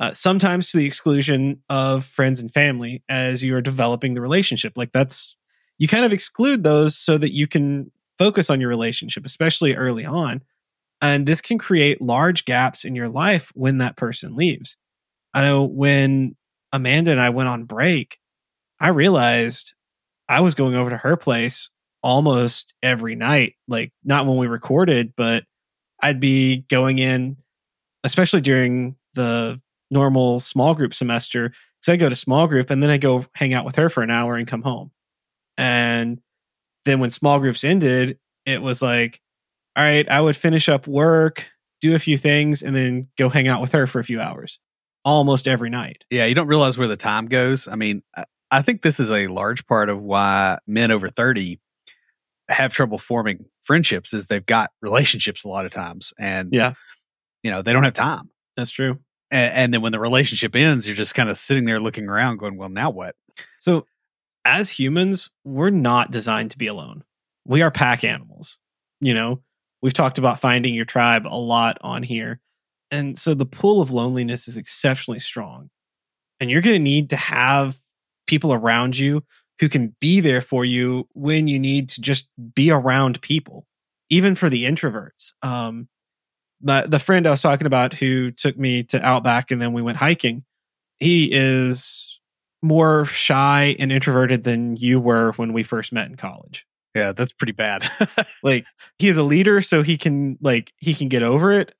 Uh, 0.00 0.10
sometimes 0.12 0.70
to 0.70 0.78
the 0.78 0.86
exclusion 0.86 1.62
of 1.68 2.04
friends 2.04 2.40
and 2.40 2.52
family 2.52 3.04
as 3.08 3.44
you 3.44 3.54
are 3.54 3.60
developing 3.60 4.14
the 4.14 4.20
relationship. 4.20 4.72
Like 4.76 4.90
that's, 4.90 5.36
you 5.78 5.86
kind 5.86 6.04
of 6.04 6.12
exclude 6.12 6.64
those 6.64 6.96
so 6.96 7.16
that 7.16 7.32
you 7.32 7.46
can 7.46 7.92
focus 8.18 8.50
on 8.50 8.60
your 8.60 8.70
relationship, 8.70 9.24
especially 9.24 9.76
early 9.76 10.04
on. 10.04 10.42
And 11.00 11.26
this 11.26 11.40
can 11.40 11.58
create 11.58 12.00
large 12.00 12.44
gaps 12.44 12.84
in 12.84 12.94
your 12.94 13.08
life 13.08 13.52
when 13.54 13.78
that 13.78 13.96
person 13.96 14.34
leaves. 14.34 14.76
I 15.32 15.42
know 15.46 15.64
when 15.64 16.36
Amanda 16.72 17.10
and 17.10 17.20
I 17.20 17.30
went 17.30 17.48
on 17.48 17.64
break, 17.64 18.18
I 18.80 18.88
realized 18.88 19.74
I 20.28 20.40
was 20.40 20.54
going 20.54 20.74
over 20.74 20.90
to 20.90 20.96
her 20.96 21.16
place 21.16 21.70
almost 22.02 22.74
every 22.82 23.14
night. 23.14 23.54
Like, 23.68 23.92
not 24.02 24.26
when 24.26 24.38
we 24.38 24.46
recorded, 24.46 25.14
but 25.16 25.44
I'd 26.02 26.20
be 26.20 26.64
going 26.68 26.98
in, 26.98 27.36
especially 28.02 28.40
during 28.40 28.96
the 29.14 29.60
normal 29.94 30.40
small 30.40 30.74
group 30.74 30.92
semester, 30.92 31.48
because 31.48 31.92
I 31.92 31.96
go 31.96 32.10
to 32.10 32.16
small 32.16 32.46
group 32.46 32.68
and 32.68 32.82
then 32.82 32.90
I 32.90 32.98
go 32.98 33.24
hang 33.34 33.54
out 33.54 33.64
with 33.64 33.76
her 33.76 33.88
for 33.88 34.02
an 34.02 34.10
hour 34.10 34.36
and 34.36 34.46
come 34.46 34.62
home. 34.62 34.90
And 35.56 36.20
then 36.84 37.00
when 37.00 37.08
small 37.08 37.38
groups 37.38 37.64
ended, 37.64 38.18
it 38.44 38.60
was 38.60 38.82
like, 38.82 39.22
all 39.76 39.84
right, 39.84 40.08
I 40.10 40.20
would 40.20 40.36
finish 40.36 40.68
up 40.68 40.86
work, 40.86 41.50
do 41.80 41.94
a 41.94 41.98
few 41.98 42.18
things, 42.18 42.62
and 42.62 42.76
then 42.76 43.08
go 43.16 43.30
hang 43.30 43.48
out 43.48 43.62
with 43.62 43.72
her 43.72 43.86
for 43.86 44.00
a 44.00 44.04
few 44.04 44.20
hours 44.20 44.58
almost 45.04 45.48
every 45.48 45.70
night. 45.70 46.04
Yeah, 46.10 46.26
you 46.26 46.34
don't 46.34 46.46
realize 46.46 46.76
where 46.76 46.88
the 46.88 46.96
time 46.96 47.26
goes. 47.26 47.68
I 47.68 47.76
mean, 47.76 48.02
I 48.50 48.62
think 48.62 48.82
this 48.82 49.00
is 49.00 49.10
a 49.10 49.26
large 49.26 49.66
part 49.66 49.88
of 49.88 50.00
why 50.02 50.58
men 50.66 50.90
over 50.90 51.08
30 51.08 51.58
have 52.48 52.72
trouble 52.72 52.98
forming 52.98 53.46
friendships 53.62 54.12
is 54.12 54.26
they've 54.26 54.44
got 54.44 54.70
relationships 54.82 55.44
a 55.44 55.48
lot 55.48 55.64
of 55.64 55.70
times 55.70 56.12
and 56.18 56.50
yeah 56.52 56.74
you 57.42 57.50
know 57.50 57.62
they 57.62 57.72
don't 57.72 57.84
have 57.84 57.94
time 57.94 58.28
that's 58.56 58.70
true 58.70 58.98
and, 59.34 59.54
and 59.54 59.74
then 59.74 59.82
when 59.82 59.92
the 59.92 60.00
relationship 60.00 60.56
ends 60.56 60.86
you're 60.86 60.96
just 60.96 61.14
kind 61.14 61.28
of 61.28 61.36
sitting 61.36 61.66
there 61.66 61.80
looking 61.80 62.08
around 62.08 62.38
going 62.38 62.56
well 62.56 62.70
now 62.70 62.88
what? 62.88 63.14
So 63.58 63.86
as 64.46 64.70
humans 64.70 65.30
we're 65.44 65.70
not 65.70 66.10
designed 66.10 66.52
to 66.52 66.58
be 66.58 66.66
alone. 66.66 67.04
We 67.44 67.60
are 67.60 67.70
pack 67.70 68.04
animals 68.04 68.58
you 69.04 69.14
know? 69.14 69.42
We've 69.82 69.92
talked 69.92 70.18
about 70.18 70.40
finding 70.40 70.74
your 70.74 70.86
tribe 70.86 71.26
a 71.26 71.36
lot 71.36 71.76
on 71.82 72.02
here. 72.02 72.40
And 72.90 73.18
so 73.18 73.34
the 73.34 73.46
pull 73.46 73.82
of 73.82 73.90
loneliness 73.90 74.48
is 74.48 74.56
exceptionally 74.56 75.20
strong. 75.20 75.68
And 76.40 76.50
you're 76.50 76.62
going 76.62 76.76
to 76.76 76.82
need 76.82 77.10
to 77.10 77.16
have 77.16 77.76
people 78.26 78.54
around 78.54 78.98
you 78.98 79.22
who 79.60 79.68
can 79.68 79.94
be 80.00 80.20
there 80.20 80.40
for 80.40 80.64
you 80.64 81.06
when 81.12 81.48
you 81.48 81.58
need 81.58 81.90
to 81.90 82.00
just 82.00 82.28
be 82.54 82.70
around 82.70 83.20
people, 83.20 83.66
even 84.08 84.34
for 84.34 84.48
the 84.48 84.64
introverts. 84.64 85.34
Um, 85.42 85.88
but 86.64 86.90
the 86.90 86.98
friend 86.98 87.26
I 87.26 87.30
was 87.30 87.42
talking 87.42 87.66
about 87.66 87.92
who 87.92 88.30
took 88.30 88.58
me 88.58 88.82
to 88.84 89.04
Outback 89.04 89.50
and 89.50 89.60
then 89.60 89.72
we 89.72 89.82
went 89.82 89.98
hiking, 89.98 90.44
he 90.98 91.28
is 91.30 92.20
more 92.62 93.04
shy 93.04 93.76
and 93.78 93.92
introverted 93.92 94.42
than 94.42 94.76
you 94.76 94.98
were 94.98 95.32
when 95.32 95.52
we 95.52 95.62
first 95.62 95.92
met 95.92 96.08
in 96.08 96.16
college. 96.16 96.66
Yeah, 96.94 97.12
that's 97.12 97.32
pretty 97.32 97.52
bad. 97.52 97.88
like 98.42 98.64
he 98.98 99.08
is 99.08 99.18
a 99.18 99.22
leader, 99.22 99.60
so 99.60 99.82
he 99.82 99.98
can 99.98 100.38
like 100.40 100.72
he 100.78 100.94
can 100.94 101.08
get 101.08 101.22
over 101.22 101.52
it. 101.52 101.74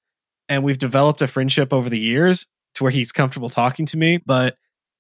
And 0.48 0.62
we've 0.62 0.78
developed 0.78 1.22
a 1.22 1.26
friendship 1.26 1.72
over 1.72 1.88
the 1.88 1.98
years 1.98 2.46
to 2.74 2.84
where 2.84 2.92
he's 2.92 3.12
comfortable 3.12 3.48
talking 3.48 3.86
to 3.86 3.96
me. 3.96 4.18
But 4.18 4.56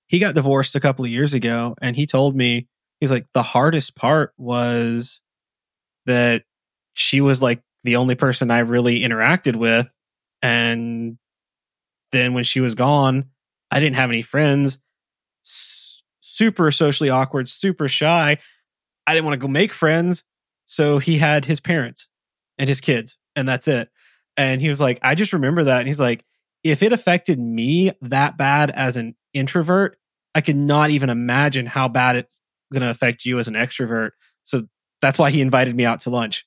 he 0.06 0.18
got 0.18 0.34
divorced 0.34 0.76
a 0.76 0.80
couple 0.80 1.04
of 1.04 1.10
years 1.10 1.34
ago 1.34 1.74
and 1.80 1.96
he 1.96 2.06
told 2.06 2.36
me 2.36 2.68
he's 3.00 3.10
like 3.10 3.26
the 3.34 3.42
hardest 3.42 3.96
part 3.96 4.32
was 4.36 5.22
that 6.06 6.44
she 6.94 7.20
was 7.20 7.42
like 7.42 7.60
the 7.84 7.96
only 7.96 8.14
person 8.14 8.50
I 8.50 8.60
really 8.60 9.00
interacted 9.00 9.56
with. 9.56 9.92
And 10.42 11.18
then 12.12 12.34
when 12.34 12.44
she 12.44 12.60
was 12.60 12.74
gone 12.74 13.26
I 13.70 13.80
didn't 13.80 13.96
have 13.96 14.10
any 14.10 14.22
friends. 14.22 14.78
S- 15.44 16.02
super 16.20 16.70
socially 16.70 17.10
awkward 17.10 17.48
super 17.48 17.88
shy. 17.88 18.38
I 19.06 19.14
didn't 19.14 19.26
want 19.26 19.40
to 19.40 19.46
go 19.46 19.50
make 19.50 19.72
friends. 19.72 20.24
So 20.64 20.98
he 20.98 21.18
had 21.18 21.44
his 21.44 21.60
parents 21.60 22.08
and 22.58 22.68
his 22.68 22.80
kids 22.80 23.18
and 23.36 23.48
that's 23.48 23.68
it. 23.68 23.88
And 24.36 24.60
he 24.60 24.68
was 24.68 24.80
like 24.80 24.98
I 25.02 25.14
just 25.14 25.32
remember 25.32 25.64
that. 25.64 25.78
And 25.78 25.86
he's 25.86 26.00
like 26.00 26.24
if 26.62 26.82
it 26.82 26.92
affected 26.92 27.38
me 27.38 27.90
that 28.00 28.38
bad 28.38 28.70
as 28.70 28.96
an 28.96 29.16
introvert, 29.34 29.98
I 30.34 30.40
could 30.40 30.56
not 30.56 30.90
even 30.90 31.10
imagine 31.10 31.66
how 31.66 31.88
bad 31.88 32.16
it's 32.16 32.38
going 32.72 32.82
to 32.82 32.90
affect 32.90 33.24
you 33.24 33.38
as 33.38 33.48
an 33.48 33.54
extrovert. 33.54 34.10
So 34.44 34.62
that's 35.00 35.18
why 35.18 35.30
he 35.30 35.42
invited 35.42 35.76
me 35.76 35.84
out 35.84 36.00
to 36.00 36.10
lunch. 36.10 36.46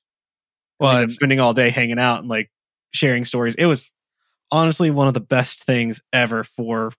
Well, 0.78 0.96
I'm 0.96 1.08
spending 1.08 1.40
all 1.40 1.54
day 1.54 1.70
hanging 1.70 1.98
out 1.98 2.20
and 2.20 2.28
like 2.28 2.50
sharing 2.92 3.24
stories. 3.24 3.54
It 3.56 3.66
was 3.66 3.92
honestly 4.50 4.90
one 4.90 5.08
of 5.08 5.14
the 5.14 5.20
best 5.20 5.64
things 5.64 6.02
ever 6.12 6.44
for, 6.44 6.92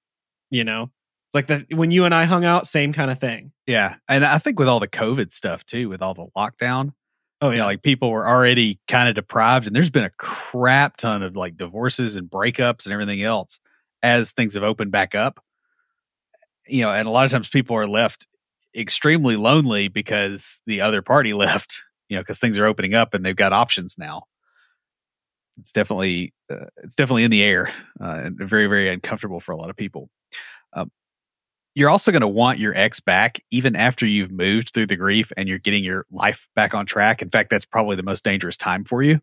you 0.50 0.64
know, 0.64 0.92
it's 1.28 1.36
like 1.36 1.48
that 1.48 1.74
when 1.74 1.92
you 1.92 2.06
and 2.06 2.14
I 2.14 2.26
hung 2.26 2.44
out, 2.44 2.68
same 2.68 2.92
kind 2.92 3.12
of 3.12 3.20
thing. 3.20 3.52
Yeah. 3.68 3.96
And 4.08 4.26
I 4.26 4.40
think 4.40 4.60
with 4.60 4.68
all 4.68 4.80
the 4.80 4.88
COVID 4.88 5.32
stuff 5.32 5.66
too, 5.66 5.88
with 5.88 6.02
all 6.02 6.14
the 6.14 6.28
lockdown, 6.36 6.94
Oh 7.42 7.50
yeah, 7.50 7.54
you 7.54 7.58
know, 7.60 7.66
like 7.66 7.82
people 7.84 8.12
were 8.12 8.28
already 8.28 8.80
kind 8.88 9.08
of 9.08 9.16
deprived, 9.16 9.66
and 9.66 9.76
there's 9.76 9.90
been 9.90 10.04
a 10.04 10.12
crap 10.12 10.98
ton 10.98 11.24
of 11.24 11.36
like 11.36 11.56
divorces 11.56 12.16
and 12.16 12.30
breakups 12.30 12.86
and 12.86 12.94
everything 12.94 13.22
else 13.22 13.60
as 14.04 14.32
things 14.32 14.56
have 14.56 14.64
opened 14.64 14.92
back 14.92 15.16
up. 15.16 15.42
You 16.68 16.84
know, 16.84 16.92
and 16.92 17.08
a 17.08 17.12
lot 17.12 17.26
of 17.26 17.32
times 17.32 17.48
people 17.48 17.78
are 17.78 17.88
left 17.88 18.28
extremely 18.76 19.38
lonely 19.38 19.88
because 19.88 20.62
the 20.66 20.82
other 20.82 21.02
party 21.02 21.34
left. 21.34 21.84
You 22.10 22.18
know, 22.18 22.22
because 22.22 22.40
things 22.40 22.58
are 22.58 22.66
opening 22.66 22.94
up 22.94 23.14
and 23.14 23.26
they've 23.26 23.36
got 23.36 23.54
options 23.54 23.98
now. 23.98 24.24
It's 25.60 25.72
definitely 25.72 26.34
uh, 26.52 26.66
it's 26.84 26.96
definitely 26.96 27.24
in 27.24 27.32
the 27.32 27.44
air 27.44 27.72
uh, 28.02 28.22
and 28.26 28.38
very 28.38 28.68
very 28.68 28.90
uncomfortable 28.90 29.40
for 29.40 29.52
a 29.52 29.58
lot 29.58 29.70
of 29.70 29.76
people. 29.76 30.10
Um, 30.74 30.92
you're 31.76 31.90
also 31.90 32.12
going 32.12 32.22
to 32.22 32.28
want 32.28 32.60
your 32.60 32.76
ex 32.76 33.00
back 33.00 33.40
even 33.52 33.76
after 33.76 34.06
you've 34.06 34.32
moved 34.32 34.74
through 34.74 34.88
the 34.88 34.96
grief 34.96 35.32
and 35.38 35.48
you're 35.48 35.60
getting 35.60 35.84
your 35.84 36.06
life 36.12 36.48
back 36.56 36.74
on 36.74 36.86
track. 36.86 37.22
In 37.22 37.30
fact, 37.30 37.50
that's 37.50 37.66
probably 37.66 37.96
the 37.96 38.04
most 38.04 38.24
dangerous 38.24 38.58
time 38.58 38.84
for 38.84 39.02
you. 39.02 39.22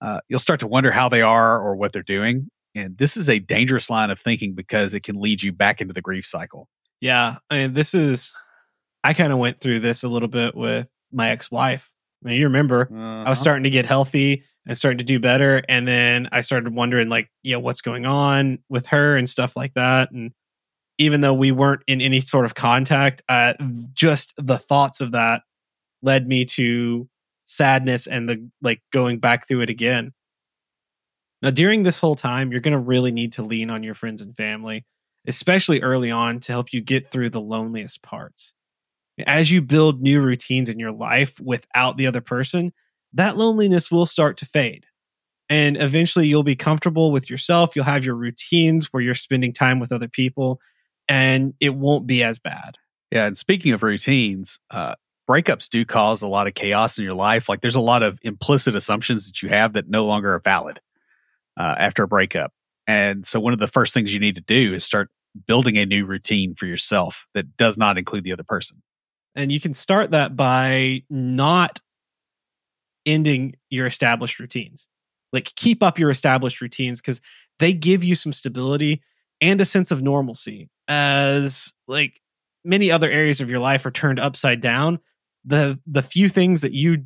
Uh, 0.00 0.20
you'll 0.28 0.40
start 0.40 0.60
to 0.60 0.66
wonder 0.66 0.90
how 0.90 1.08
they 1.08 1.22
are 1.22 1.60
or 1.60 1.76
what 1.76 1.92
they're 1.92 2.02
doing. 2.02 2.50
And 2.74 2.96
this 2.96 3.16
is 3.16 3.28
a 3.28 3.38
dangerous 3.38 3.90
line 3.90 4.10
of 4.10 4.18
thinking 4.18 4.54
because 4.54 4.94
it 4.94 5.02
can 5.02 5.20
lead 5.20 5.42
you 5.42 5.52
back 5.52 5.80
into 5.80 5.92
the 5.92 6.02
grief 6.02 6.26
cycle. 6.26 6.68
Yeah. 7.00 7.36
I 7.50 7.58
mean, 7.58 7.74
this 7.74 7.94
is, 7.94 8.36
I 9.02 9.14
kind 9.14 9.32
of 9.32 9.38
went 9.38 9.60
through 9.60 9.80
this 9.80 10.02
a 10.02 10.08
little 10.08 10.28
bit 10.28 10.54
with 10.54 10.90
my 11.12 11.30
ex 11.30 11.50
wife. 11.50 11.89
I 12.24 12.28
mean, 12.28 12.38
you 12.38 12.46
remember, 12.46 12.82
uh-huh. 12.82 13.00
I 13.00 13.18
was 13.20 13.26
uh-huh. 13.26 13.34
starting 13.34 13.64
to 13.64 13.70
get 13.70 13.86
healthy 13.86 14.44
and 14.66 14.76
starting 14.76 14.98
to 14.98 15.04
do 15.04 15.18
better. 15.18 15.62
And 15.68 15.88
then 15.88 16.28
I 16.32 16.42
started 16.42 16.74
wondering, 16.74 17.08
like, 17.08 17.30
you 17.42 17.52
know, 17.52 17.60
what's 17.60 17.80
going 17.80 18.06
on 18.06 18.58
with 18.68 18.88
her 18.88 19.16
and 19.16 19.28
stuff 19.28 19.56
like 19.56 19.74
that. 19.74 20.10
And 20.10 20.32
even 20.98 21.22
though 21.22 21.34
we 21.34 21.50
weren't 21.50 21.82
in 21.86 22.00
any 22.00 22.20
sort 22.20 22.44
of 22.44 22.54
contact, 22.54 23.22
uh, 23.28 23.54
just 23.94 24.34
the 24.36 24.58
thoughts 24.58 25.00
of 25.00 25.12
that 25.12 25.42
led 26.02 26.28
me 26.28 26.44
to 26.44 27.08
sadness 27.46 28.06
and 28.06 28.28
the 28.28 28.48
like 28.62 28.82
going 28.92 29.18
back 29.18 29.48
through 29.48 29.62
it 29.62 29.70
again. 29.70 30.12
Now, 31.42 31.50
during 31.50 31.82
this 31.82 31.98
whole 31.98 32.16
time, 32.16 32.52
you're 32.52 32.60
going 32.60 32.72
to 32.72 32.78
really 32.78 33.12
need 33.12 33.32
to 33.34 33.42
lean 33.42 33.70
on 33.70 33.82
your 33.82 33.94
friends 33.94 34.20
and 34.20 34.36
family, 34.36 34.84
especially 35.26 35.80
early 35.80 36.10
on, 36.10 36.38
to 36.40 36.52
help 36.52 36.72
you 36.72 36.82
get 36.82 37.08
through 37.08 37.30
the 37.30 37.40
loneliest 37.40 38.02
parts. 38.02 38.54
As 39.26 39.50
you 39.50 39.62
build 39.62 40.00
new 40.00 40.20
routines 40.20 40.68
in 40.68 40.78
your 40.78 40.92
life 40.92 41.38
without 41.40 41.96
the 41.96 42.06
other 42.06 42.20
person, 42.20 42.72
that 43.12 43.36
loneliness 43.36 43.90
will 43.90 44.06
start 44.06 44.36
to 44.38 44.46
fade. 44.46 44.86
And 45.48 45.76
eventually, 45.76 46.28
you'll 46.28 46.44
be 46.44 46.56
comfortable 46.56 47.10
with 47.10 47.28
yourself. 47.28 47.74
You'll 47.74 47.84
have 47.84 48.04
your 48.04 48.14
routines 48.14 48.92
where 48.92 49.02
you're 49.02 49.14
spending 49.14 49.52
time 49.52 49.80
with 49.80 49.90
other 49.90 50.08
people 50.08 50.60
and 51.08 51.54
it 51.58 51.74
won't 51.74 52.06
be 52.06 52.22
as 52.22 52.38
bad. 52.38 52.76
Yeah. 53.10 53.26
And 53.26 53.36
speaking 53.36 53.72
of 53.72 53.82
routines, 53.82 54.60
uh, 54.70 54.94
breakups 55.28 55.68
do 55.68 55.84
cause 55.84 56.22
a 56.22 56.28
lot 56.28 56.46
of 56.46 56.54
chaos 56.54 56.98
in 56.98 57.04
your 57.04 57.14
life. 57.14 57.48
Like 57.48 57.60
there's 57.60 57.74
a 57.74 57.80
lot 57.80 58.04
of 58.04 58.18
implicit 58.22 58.76
assumptions 58.76 59.26
that 59.26 59.42
you 59.42 59.48
have 59.48 59.72
that 59.72 59.88
no 59.88 60.06
longer 60.06 60.32
are 60.34 60.40
valid 60.40 60.80
uh, 61.56 61.74
after 61.76 62.04
a 62.04 62.08
breakup. 62.08 62.52
And 62.86 63.26
so 63.26 63.40
one 63.40 63.52
of 63.52 63.58
the 63.58 63.68
first 63.68 63.92
things 63.92 64.14
you 64.14 64.20
need 64.20 64.36
to 64.36 64.40
do 64.40 64.72
is 64.72 64.84
start 64.84 65.10
building 65.46 65.76
a 65.76 65.86
new 65.86 66.06
routine 66.06 66.54
for 66.54 66.66
yourself 66.66 67.26
that 67.34 67.56
does 67.56 67.76
not 67.76 67.98
include 67.98 68.24
the 68.24 68.32
other 68.32 68.44
person. 68.44 68.82
And 69.34 69.52
you 69.52 69.60
can 69.60 69.74
start 69.74 70.10
that 70.10 70.36
by 70.36 71.04
not 71.08 71.80
ending 73.06 73.54
your 73.68 73.86
established 73.86 74.38
routines. 74.40 74.88
Like 75.32 75.54
keep 75.54 75.82
up 75.82 75.98
your 75.98 76.10
established 76.10 76.60
routines 76.60 77.00
because 77.00 77.22
they 77.58 77.72
give 77.72 78.02
you 78.02 78.14
some 78.14 78.32
stability 78.32 79.02
and 79.40 79.60
a 79.60 79.64
sense 79.64 79.90
of 79.90 80.02
normalcy. 80.02 80.68
As 80.88 81.72
like 81.86 82.20
many 82.64 82.90
other 82.90 83.10
areas 83.10 83.40
of 83.40 83.50
your 83.50 83.60
life 83.60 83.86
are 83.86 83.90
turned 83.90 84.18
upside 84.18 84.60
down 84.60 84.98
the 85.44 85.80
the 85.86 86.02
few 86.02 86.28
things 86.28 86.62
that 86.62 86.72
you 86.72 87.04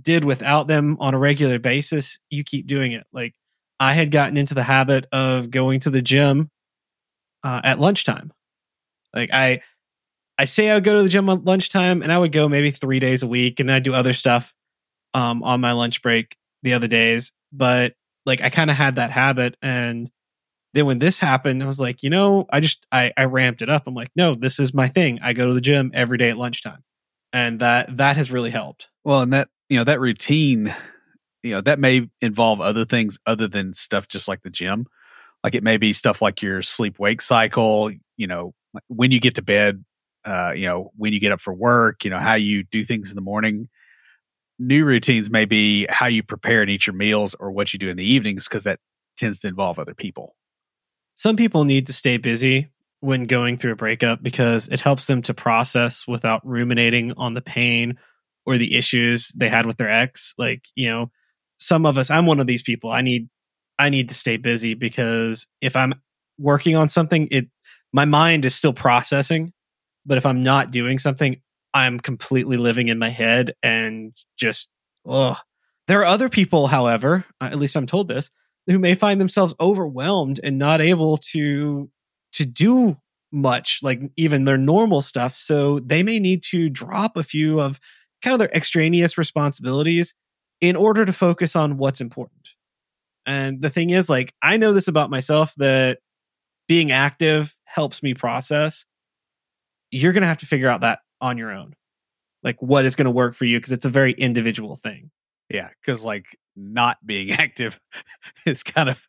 did 0.00 0.24
without 0.24 0.68
them 0.68 0.96
on 1.00 1.14
a 1.14 1.18
regular 1.18 1.58
basis 1.58 2.18
you 2.30 2.44
keep 2.44 2.66
doing 2.66 2.92
it. 2.92 3.06
Like 3.12 3.34
i 3.80 3.94
had 3.94 4.10
gotten 4.10 4.36
into 4.36 4.54
the 4.54 4.62
habit 4.62 5.06
of 5.12 5.50
going 5.50 5.80
to 5.80 5.90
the 5.90 6.02
gym 6.02 6.50
uh, 7.42 7.60
at 7.64 7.80
lunchtime. 7.80 8.32
Like 9.14 9.30
i 9.32 9.62
i 10.42 10.44
say 10.44 10.68
i 10.70 10.74
would 10.74 10.84
go 10.84 10.96
to 10.96 11.02
the 11.02 11.08
gym 11.08 11.28
at 11.28 11.44
lunchtime 11.44 12.02
and 12.02 12.12
i 12.12 12.18
would 12.18 12.32
go 12.32 12.48
maybe 12.48 12.70
three 12.70 13.00
days 13.00 13.22
a 13.22 13.28
week 13.28 13.60
and 13.60 13.68
then 13.68 13.76
i 13.76 13.80
do 13.80 13.94
other 13.94 14.12
stuff 14.12 14.54
um, 15.14 15.42
on 15.42 15.60
my 15.60 15.72
lunch 15.72 16.02
break 16.02 16.36
the 16.62 16.74
other 16.74 16.88
days 16.88 17.32
but 17.52 17.94
like 18.26 18.42
i 18.42 18.50
kind 18.50 18.70
of 18.70 18.76
had 18.76 18.96
that 18.96 19.10
habit 19.10 19.56
and 19.62 20.10
then 20.74 20.86
when 20.86 20.98
this 20.98 21.18
happened, 21.18 21.62
I 21.62 21.66
was 21.66 21.78
like, 21.78 22.02
you 22.02 22.08
know, 22.08 22.46
I 22.50 22.60
just 22.60 22.86
I, 22.90 23.12
I 23.14 23.26
ramped 23.26 23.60
it 23.60 23.68
up. 23.68 23.82
I'm 23.86 23.94
like, 23.94 24.10
no, 24.16 24.34
this 24.34 24.58
is 24.58 24.72
my 24.72 24.88
thing. 24.88 25.18
I 25.22 25.34
go 25.34 25.46
to 25.46 25.52
the 25.52 25.60
gym 25.60 25.90
every 25.92 26.16
day 26.16 26.30
at 26.30 26.38
lunchtime. 26.38 26.82
And 27.30 27.60
that 27.60 27.98
that 27.98 28.16
has 28.16 28.30
really 28.30 28.50
helped. 28.50 28.88
Well, 29.04 29.20
and 29.20 29.34
that 29.34 29.48
you 29.68 29.76
know, 29.78 29.84
that 29.84 30.00
routine 30.00 30.74
you 31.42 31.50
know, 31.52 31.60
that 31.60 31.78
may 31.78 32.08
involve 32.20 32.60
other 32.60 32.84
things 32.84 33.18
other 33.26 33.48
than 33.48 33.74
stuff 33.74 34.08
just 34.08 34.28
like 34.28 34.42
the 34.42 34.50
gym. 34.50 34.86
Like 35.42 35.54
it 35.54 35.64
may 35.64 35.76
be 35.76 35.92
stuff 35.92 36.22
like 36.22 36.40
your 36.40 36.62
sleep 36.62 36.98
wake 36.98 37.20
cycle, 37.20 37.90
you 38.16 38.26
know, 38.26 38.54
when 38.86 39.10
you 39.10 39.20
get 39.20 39.34
to 39.36 39.42
bed, 39.42 39.84
uh, 40.24 40.52
you 40.54 40.66
know, 40.66 40.92
when 40.96 41.12
you 41.12 41.20
get 41.20 41.32
up 41.32 41.40
for 41.40 41.52
work, 41.52 42.04
you 42.04 42.10
know, 42.10 42.18
how 42.18 42.34
you 42.34 42.64
do 42.64 42.84
things 42.84 43.10
in 43.10 43.16
the 43.16 43.22
morning. 43.22 43.68
New 44.58 44.84
routines 44.84 45.30
may 45.30 45.44
be 45.44 45.86
how 45.88 46.06
you 46.06 46.22
prepare 46.22 46.62
and 46.62 46.70
eat 46.70 46.86
your 46.86 46.94
meals 46.94 47.34
or 47.40 47.50
what 47.50 47.72
you 47.72 47.78
do 47.78 47.88
in 47.88 47.96
the 47.96 48.04
evenings 48.04 48.44
because 48.44 48.64
that 48.64 48.78
tends 49.16 49.40
to 49.40 49.48
involve 49.48 49.78
other 49.78 49.94
people. 49.94 50.36
Some 51.14 51.36
people 51.36 51.64
need 51.64 51.86
to 51.88 51.92
stay 51.92 52.16
busy 52.16 52.68
when 53.00 53.26
going 53.26 53.56
through 53.56 53.72
a 53.72 53.76
breakup 53.76 54.22
because 54.22 54.68
it 54.68 54.80
helps 54.80 55.06
them 55.06 55.22
to 55.22 55.34
process 55.34 56.06
without 56.06 56.46
ruminating 56.46 57.12
on 57.16 57.34
the 57.34 57.42
pain 57.42 57.98
or 58.46 58.56
the 58.58 58.76
issues 58.76 59.28
they 59.36 59.48
had 59.48 59.66
with 59.66 59.76
their 59.76 59.90
ex. 59.90 60.34
Like, 60.38 60.66
you 60.76 60.88
know, 60.88 61.10
some 61.58 61.84
of 61.84 61.98
us, 61.98 62.10
I'm 62.10 62.26
one 62.26 62.40
of 62.40 62.46
these 62.46 62.62
people. 62.62 62.90
I 62.90 63.02
need, 63.02 63.28
I 63.78 63.90
need 63.90 64.08
to 64.10 64.14
stay 64.14 64.36
busy 64.36 64.74
because 64.74 65.48
if 65.60 65.74
I'm 65.74 65.94
working 66.38 66.76
on 66.76 66.88
something, 66.88 67.28
it, 67.30 67.48
my 67.92 68.04
mind 68.04 68.44
is 68.44 68.54
still 68.54 68.72
processing. 68.72 69.52
But 70.04 70.18
if 70.18 70.26
I'm 70.26 70.42
not 70.42 70.70
doing 70.70 70.98
something, 70.98 71.40
I'm 71.74 72.00
completely 72.00 72.56
living 72.56 72.88
in 72.88 72.98
my 72.98 73.08
head 73.08 73.54
and 73.62 74.16
just, 74.36 74.68
ugh. 75.08 75.38
There 75.88 76.00
are 76.00 76.06
other 76.06 76.28
people, 76.28 76.68
however, 76.68 77.24
uh, 77.40 77.46
at 77.50 77.58
least 77.58 77.76
I'm 77.76 77.86
told 77.86 78.08
this, 78.08 78.30
who 78.66 78.78
may 78.78 78.94
find 78.94 79.20
themselves 79.20 79.54
overwhelmed 79.60 80.40
and 80.42 80.58
not 80.58 80.80
able 80.80 81.16
to 81.32 81.90
to 82.34 82.46
do 82.46 82.96
much 83.30 83.80
like 83.82 84.00
even 84.16 84.44
their 84.44 84.58
normal 84.58 85.02
stuff 85.02 85.34
so 85.34 85.78
they 85.80 86.02
may 86.02 86.18
need 86.18 86.42
to 86.42 86.68
drop 86.68 87.16
a 87.16 87.22
few 87.22 87.60
of 87.60 87.80
kind 88.22 88.34
of 88.34 88.38
their 88.38 88.54
extraneous 88.54 89.16
responsibilities 89.16 90.14
in 90.60 90.76
order 90.76 91.04
to 91.04 91.12
focus 91.12 91.56
on 91.56 91.78
what's 91.78 92.00
important 92.00 92.50
and 93.24 93.62
the 93.62 93.70
thing 93.70 93.90
is 93.90 94.10
like 94.10 94.34
i 94.42 94.56
know 94.56 94.72
this 94.72 94.88
about 94.88 95.10
myself 95.10 95.54
that 95.56 95.98
being 96.68 96.92
active 96.92 97.54
helps 97.64 98.02
me 98.02 98.12
process 98.12 98.84
you're 99.92 100.12
going 100.12 100.22
to 100.22 100.28
have 100.28 100.38
to 100.38 100.46
figure 100.46 100.68
out 100.68 100.80
that 100.80 100.98
on 101.20 101.38
your 101.38 101.52
own 101.52 101.74
like 102.42 102.60
what 102.60 102.84
is 102.84 102.96
going 102.96 103.04
to 103.04 103.10
work 103.12 103.34
for 103.34 103.44
you 103.44 103.58
because 103.58 103.70
it's 103.70 103.84
a 103.84 103.90
very 103.90 104.12
individual 104.12 104.74
thing 104.74 105.10
yeah 105.48 105.68
because 105.80 106.04
like 106.04 106.26
not 106.56 106.98
being 107.04 107.30
active 107.32 107.80
is 108.46 108.62
kind 108.62 108.88
of 108.88 109.06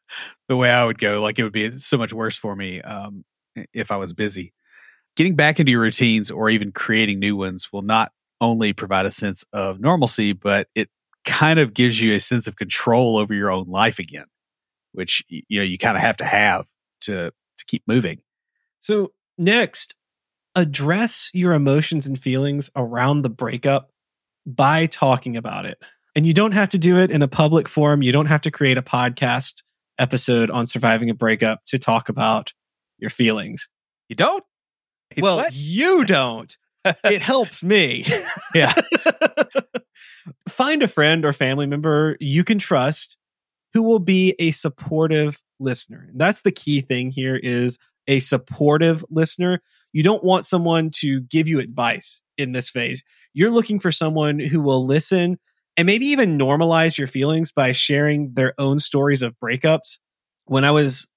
the 0.47 0.55
way 0.55 0.69
I 0.69 0.85
would 0.85 0.97
go. 0.97 1.21
Like 1.21 1.39
it 1.39 1.43
would 1.43 1.53
be 1.53 1.71
so 1.79 1.97
much 1.97 2.13
worse 2.13 2.37
for 2.37 2.55
me 2.55 2.81
um, 2.81 3.25
if 3.73 3.91
I 3.91 3.97
was 3.97 4.13
busy. 4.13 4.53
Getting 5.15 5.35
back 5.35 5.59
into 5.59 5.71
your 5.71 5.81
routines 5.81 6.31
or 6.31 6.49
even 6.49 6.71
creating 6.71 7.19
new 7.19 7.35
ones 7.35 7.71
will 7.71 7.83
not 7.83 8.11
only 8.41 8.73
provide 8.73 9.05
a 9.05 9.11
sense 9.11 9.45
of 9.53 9.79
normalcy, 9.79 10.33
but 10.33 10.67
it 10.73 10.89
kind 11.23 11.59
of 11.59 11.73
gives 11.73 12.01
you 12.01 12.15
a 12.15 12.19
sense 12.19 12.47
of 12.47 12.55
control 12.55 13.17
over 13.17 13.33
your 13.33 13.51
own 13.51 13.67
life 13.67 13.99
again, 13.99 14.25
which 14.91 15.23
you 15.29 15.59
know 15.59 15.63
you 15.63 15.77
kind 15.77 15.95
of 15.95 16.01
have 16.01 16.17
to 16.17 16.25
have 16.25 16.65
to 17.01 17.31
to 17.57 17.65
keep 17.67 17.83
moving. 17.87 18.21
So 18.79 19.13
next, 19.37 19.95
address 20.55 21.31
your 21.33 21.53
emotions 21.53 22.07
and 22.07 22.17
feelings 22.17 22.69
around 22.75 23.21
the 23.21 23.29
breakup 23.29 23.89
by 24.45 24.85
talking 24.85 25.37
about 25.37 25.65
it. 25.65 25.81
And 26.15 26.25
you 26.25 26.33
don't 26.33 26.51
have 26.51 26.69
to 26.69 26.77
do 26.77 26.99
it 26.99 27.11
in 27.11 27.21
a 27.21 27.27
public 27.27 27.67
forum. 27.67 28.03
You 28.03 28.11
don't 28.11 28.27
have 28.27 28.41
to 28.41 28.51
create 28.51 28.77
a 28.77 28.83
podcast 28.83 29.63
episode 29.97 30.51
on 30.51 30.67
surviving 30.67 31.09
a 31.09 31.15
breakup 31.15 31.65
to 31.65 31.79
talk 31.79 32.09
about 32.09 32.53
your 32.99 33.09
feelings. 33.09 33.69
You 34.09 34.15
don't? 34.15 34.43
well, 35.19 35.37
what? 35.37 35.53
you 35.53 36.05
don't. 36.05 36.55
it 36.85 37.21
helps 37.23 37.63
me. 37.63 38.05
Yeah. 38.53 38.73
Find 40.47 40.83
a 40.83 40.87
friend 40.87 41.25
or 41.25 41.33
family 41.33 41.65
member 41.65 42.17
you 42.19 42.43
can 42.43 42.59
trust 42.59 43.17
who 43.73 43.81
will 43.81 43.99
be 43.99 44.35
a 44.39 44.51
supportive 44.51 45.41
listener. 45.59 46.09
That's 46.13 46.41
the 46.43 46.51
key 46.51 46.81
thing 46.81 47.09
here 47.09 47.35
is 47.35 47.79
a 48.07 48.19
supportive 48.19 49.03
listener. 49.09 49.61
You 49.93 50.03
don't 50.03 50.23
want 50.23 50.45
someone 50.45 50.89
to 50.95 51.21
give 51.21 51.47
you 51.47 51.59
advice 51.59 52.21
in 52.37 52.51
this 52.51 52.69
phase. 52.69 53.03
You're 53.33 53.51
looking 53.51 53.79
for 53.79 53.91
someone 53.91 54.39
who 54.39 54.59
will 54.61 54.85
listen 54.85 55.37
and 55.77 55.85
maybe 55.85 56.05
even 56.07 56.37
normalize 56.37 56.97
your 56.97 57.07
feelings 57.07 57.51
by 57.51 57.71
sharing 57.71 58.33
their 58.33 58.53
own 58.57 58.79
stories 58.79 59.21
of 59.21 59.35
breakups. 59.39 59.99
When 60.45 60.65
I 60.65 60.71
was 60.71 61.07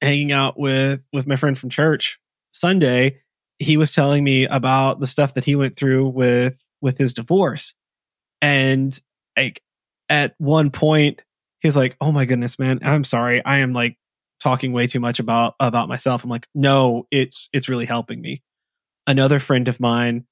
hanging 0.00 0.30
out 0.32 0.58
with 0.58 1.06
with 1.12 1.26
my 1.26 1.36
friend 1.36 1.58
from 1.58 1.70
church 1.70 2.20
Sunday, 2.52 3.20
he 3.58 3.76
was 3.76 3.92
telling 3.92 4.22
me 4.22 4.46
about 4.46 5.00
the 5.00 5.06
stuff 5.06 5.34
that 5.34 5.44
he 5.44 5.56
went 5.56 5.76
through 5.76 6.08
with 6.08 6.64
with 6.80 6.98
his 6.98 7.12
divorce. 7.12 7.74
And 8.40 8.98
like 9.36 9.62
at 10.08 10.34
one 10.38 10.70
point 10.70 11.24
he's 11.60 11.76
like, 11.76 11.96
"Oh 12.00 12.12
my 12.12 12.24
goodness, 12.24 12.58
man, 12.58 12.78
I'm 12.82 13.04
sorry. 13.04 13.44
I 13.44 13.58
am 13.58 13.72
like 13.72 13.98
talking 14.40 14.72
way 14.72 14.86
too 14.86 15.00
much 15.00 15.18
about 15.18 15.54
about 15.60 15.88
myself." 15.88 16.24
I'm 16.24 16.30
like, 16.30 16.46
"No, 16.54 17.06
it's 17.10 17.48
it's 17.52 17.68
really 17.68 17.86
helping 17.86 18.20
me." 18.20 18.42
Another 19.06 19.38
friend 19.38 19.68
of 19.68 19.80
mine, 19.80 20.26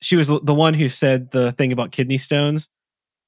she 0.00 0.16
was 0.16 0.28
the 0.28 0.54
one 0.54 0.74
who 0.74 0.88
said 0.88 1.30
the 1.30 1.52
thing 1.52 1.72
about 1.72 1.90
kidney 1.92 2.18
stones 2.18 2.68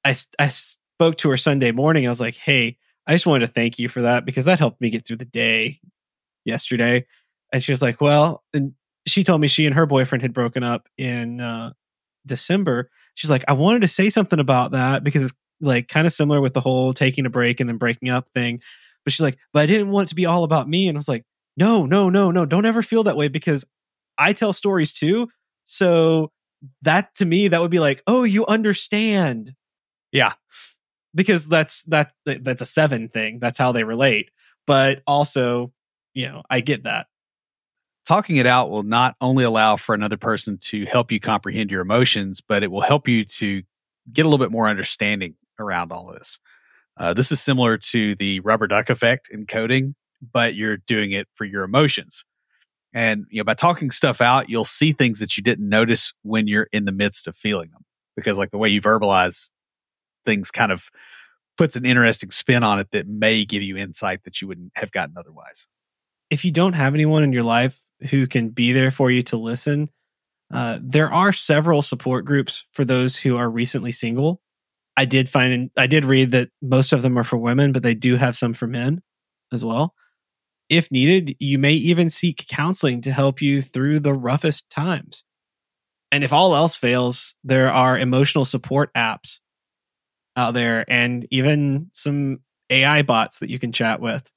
I, 0.05 0.15
I 0.39 0.47
spoke 0.47 1.17
to 1.17 1.29
her 1.29 1.37
Sunday 1.37 1.71
morning. 1.71 2.05
I 2.05 2.09
was 2.09 2.21
like, 2.21 2.35
hey, 2.35 2.77
I 3.07 3.13
just 3.13 3.25
wanted 3.25 3.45
to 3.45 3.51
thank 3.51 3.79
you 3.79 3.89
for 3.89 4.01
that 4.01 4.25
because 4.25 4.45
that 4.45 4.59
helped 4.59 4.81
me 4.81 4.89
get 4.89 5.05
through 5.05 5.17
the 5.17 5.25
day 5.25 5.79
yesterday. 6.45 7.05
And 7.51 7.61
she 7.61 7.71
was 7.71 7.81
like, 7.81 8.01
well, 8.01 8.43
and 8.53 8.73
she 9.05 9.23
told 9.23 9.41
me 9.41 9.47
she 9.47 9.65
and 9.65 9.75
her 9.75 9.85
boyfriend 9.85 10.21
had 10.21 10.33
broken 10.33 10.63
up 10.63 10.87
in 10.97 11.39
uh, 11.39 11.73
December. 12.25 12.89
She's 13.15 13.29
like, 13.29 13.43
I 13.47 13.53
wanted 13.53 13.81
to 13.81 13.87
say 13.87 14.09
something 14.09 14.39
about 14.39 14.71
that 14.71 15.03
because 15.03 15.23
it's 15.23 15.33
like 15.61 15.87
kind 15.87 16.07
of 16.07 16.13
similar 16.13 16.41
with 16.41 16.53
the 16.53 16.61
whole 16.61 16.93
taking 16.93 17.25
a 17.25 17.29
break 17.29 17.59
and 17.59 17.69
then 17.69 17.77
breaking 17.77 18.09
up 18.09 18.27
thing. 18.33 18.61
But 19.03 19.13
she's 19.13 19.21
like, 19.21 19.37
but 19.51 19.61
I 19.61 19.65
didn't 19.65 19.91
want 19.91 20.07
it 20.07 20.09
to 20.09 20.15
be 20.15 20.25
all 20.25 20.43
about 20.43 20.69
me. 20.69 20.87
And 20.87 20.97
I 20.97 20.99
was 20.99 21.07
like, 21.07 21.25
no, 21.57 21.85
no, 21.85 22.09
no, 22.09 22.31
no, 22.31 22.45
don't 22.45 22.65
ever 22.65 22.81
feel 22.81 23.03
that 23.03 23.17
way 23.17 23.27
because 23.27 23.65
I 24.17 24.33
tell 24.33 24.53
stories 24.53 24.93
too. 24.93 25.29
So 25.63 26.31
that 26.81 27.13
to 27.15 27.25
me, 27.25 27.49
that 27.49 27.61
would 27.61 27.71
be 27.71 27.79
like, 27.79 28.01
oh, 28.07 28.23
you 28.23 28.45
understand. 28.45 29.53
Yeah. 30.11 30.33
Because 31.15 31.47
that's 31.47 31.83
that 31.85 32.11
that's 32.25 32.61
a 32.61 32.65
seven 32.65 33.07
thing. 33.07 33.39
That's 33.39 33.57
how 33.57 33.71
they 33.71 33.83
relate. 33.83 34.31
But 34.65 35.03
also, 35.05 35.73
you 36.13 36.27
know, 36.27 36.43
I 36.49 36.61
get 36.61 36.83
that. 36.83 37.07
Talking 38.05 38.37
it 38.37 38.47
out 38.47 38.69
will 38.69 38.83
not 38.83 39.15
only 39.21 39.43
allow 39.43 39.77
for 39.77 39.95
another 39.95 40.17
person 40.17 40.57
to 40.63 40.85
help 40.85 41.11
you 41.11 41.19
comprehend 41.19 41.71
your 41.71 41.81
emotions, 41.81 42.41
but 42.41 42.63
it 42.63 42.71
will 42.71 42.81
help 42.81 43.07
you 43.07 43.25
to 43.25 43.61
get 44.11 44.25
a 44.25 44.29
little 44.29 44.43
bit 44.43 44.51
more 44.51 44.67
understanding 44.67 45.35
around 45.59 45.91
all 45.91 46.11
this. 46.11 46.39
Uh, 46.97 47.13
this 47.13 47.31
is 47.31 47.41
similar 47.41 47.77
to 47.77 48.15
the 48.15 48.39
rubber 48.41 48.67
duck 48.67 48.89
effect 48.89 49.29
in 49.31 49.45
coding, 49.45 49.95
but 50.21 50.55
you're 50.55 50.77
doing 50.77 51.11
it 51.11 51.27
for 51.33 51.45
your 51.45 51.63
emotions. 51.63 52.23
And 52.93 53.25
you 53.29 53.39
know, 53.39 53.43
by 53.43 53.55
talking 53.55 53.89
stuff 53.89 54.21
out, 54.21 54.49
you'll 54.49 54.65
see 54.65 54.93
things 54.93 55.19
that 55.19 55.35
you 55.35 55.43
didn't 55.43 55.67
notice 55.67 56.13
when 56.21 56.47
you're 56.47 56.67
in 56.71 56.85
the 56.85 56.91
midst 56.91 57.27
of 57.27 57.35
feeling 57.35 57.71
them. 57.71 57.83
Because 58.15 58.37
like 58.37 58.51
the 58.51 58.59
way 58.59 58.69
you 58.69 58.81
verbalize 58.81 59.49
things 60.25 60.51
kind 60.51 60.71
of 60.71 60.89
puts 61.57 61.75
an 61.75 61.85
interesting 61.85 62.31
spin 62.31 62.63
on 62.63 62.79
it 62.79 62.91
that 62.91 63.07
may 63.07 63.45
give 63.45 63.63
you 63.63 63.77
insight 63.77 64.23
that 64.23 64.41
you 64.41 64.47
wouldn't 64.47 64.71
have 64.75 64.91
gotten 64.91 65.15
otherwise. 65.17 65.67
If 66.29 66.45
you 66.45 66.51
don't 66.51 66.73
have 66.73 66.93
anyone 66.93 67.23
in 67.23 67.33
your 67.33 67.43
life 67.43 67.83
who 68.09 68.27
can 68.27 68.49
be 68.49 68.71
there 68.71 68.91
for 68.91 69.11
you 69.11 69.23
to 69.23 69.37
listen, 69.37 69.89
uh, 70.51 70.79
there 70.81 71.11
are 71.11 71.33
several 71.33 71.81
support 71.81 72.25
groups 72.25 72.65
for 72.71 72.85
those 72.85 73.17
who 73.17 73.37
are 73.37 73.49
recently 73.49 73.91
single. 73.91 74.41
I 74.95 75.05
did 75.05 75.29
find, 75.29 75.71
I 75.77 75.87
did 75.87 76.05
read 76.05 76.31
that 76.31 76.49
most 76.61 76.93
of 76.93 77.01
them 77.01 77.17
are 77.17 77.23
for 77.23 77.37
women, 77.37 77.71
but 77.71 77.83
they 77.83 77.95
do 77.95 78.15
have 78.15 78.35
some 78.35 78.53
for 78.53 78.67
men 78.67 79.01
as 79.51 79.65
well. 79.65 79.95
If 80.69 80.91
needed, 80.91 81.35
you 81.39 81.57
may 81.57 81.73
even 81.73 82.09
seek 82.09 82.45
counseling 82.47 83.01
to 83.01 83.11
help 83.11 83.41
you 83.41 83.61
through 83.61 83.99
the 83.99 84.13
roughest 84.13 84.69
times. 84.69 85.25
And 86.11 86.23
if 86.23 86.31
all 86.31 86.55
else 86.55 86.75
fails, 86.75 87.35
there 87.43 87.71
are 87.71 87.97
emotional 87.97 88.45
support 88.45 88.93
apps 88.93 89.39
out 90.35 90.53
there 90.53 90.85
and 90.87 91.27
even 91.31 91.89
some 91.93 92.39
AI 92.69 93.01
bots 93.01 93.39
that 93.39 93.49
you 93.49 93.59
can 93.59 93.71
chat 93.71 93.99
with 93.99 94.31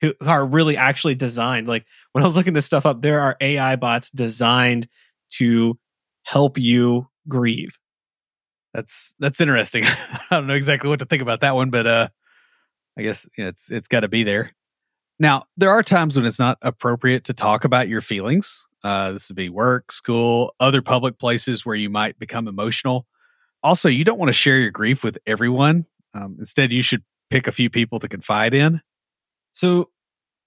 who 0.00 0.14
are 0.24 0.46
really 0.46 0.76
actually 0.76 1.14
designed. 1.14 1.66
Like 1.66 1.86
when 2.12 2.22
I 2.22 2.26
was 2.26 2.36
looking 2.36 2.54
this 2.54 2.66
stuff 2.66 2.86
up, 2.86 3.02
there 3.02 3.20
are 3.20 3.36
AI 3.40 3.76
bots 3.76 4.10
designed 4.10 4.86
to 5.32 5.78
help 6.24 6.58
you 6.58 7.08
grieve. 7.28 7.78
That's 8.78 9.16
that's 9.18 9.40
interesting. 9.40 9.84
I 9.86 10.26
don't 10.30 10.46
know 10.46 10.54
exactly 10.54 10.88
what 10.88 11.00
to 11.00 11.04
think 11.04 11.22
about 11.22 11.40
that 11.40 11.54
one, 11.54 11.70
but 11.70 11.86
uh 11.86 12.08
I 12.96 13.02
guess 13.02 13.28
you 13.36 13.44
know, 13.44 13.48
it's 13.48 13.70
it's 13.70 13.88
got 13.88 14.00
to 14.00 14.08
be 14.08 14.24
there. 14.24 14.52
Now, 15.20 15.44
there 15.56 15.70
are 15.70 15.82
times 15.82 16.16
when 16.16 16.26
it's 16.26 16.38
not 16.38 16.58
appropriate 16.62 17.24
to 17.24 17.34
talk 17.34 17.64
about 17.64 17.88
your 17.88 18.00
feelings. 18.00 18.64
Uh, 18.84 19.12
this 19.12 19.28
would 19.28 19.36
be 19.36 19.48
work, 19.48 19.90
school, 19.90 20.54
other 20.60 20.82
public 20.82 21.18
places 21.18 21.66
where 21.66 21.74
you 21.74 21.90
might 21.90 22.16
become 22.20 22.46
emotional 22.46 23.06
also, 23.62 23.88
you 23.88 24.04
don't 24.04 24.18
want 24.18 24.28
to 24.28 24.34
share 24.34 24.58
your 24.58 24.70
grief 24.70 25.02
with 25.02 25.18
everyone. 25.26 25.86
Um, 26.14 26.36
instead, 26.38 26.72
you 26.72 26.82
should 26.82 27.02
pick 27.30 27.46
a 27.46 27.52
few 27.52 27.70
people 27.70 27.98
to 28.00 28.08
confide 28.08 28.54
in. 28.54 28.80
So, 29.52 29.90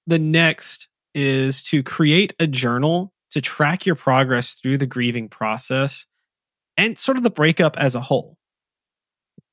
the 0.07 0.19
next 0.19 0.89
is 1.13 1.61
to 1.63 1.83
create 1.83 2.33
a 2.39 2.47
journal 2.47 3.13
to 3.31 3.41
track 3.41 3.85
your 3.85 3.95
progress 3.95 4.55
through 4.55 4.77
the 4.77 4.87
grieving 4.87 5.29
process 5.29 6.07
and 6.77 6.97
sort 6.97 7.17
of 7.17 7.23
the 7.23 7.29
breakup 7.29 7.77
as 7.77 7.95
a 7.95 8.01
whole. 8.01 8.37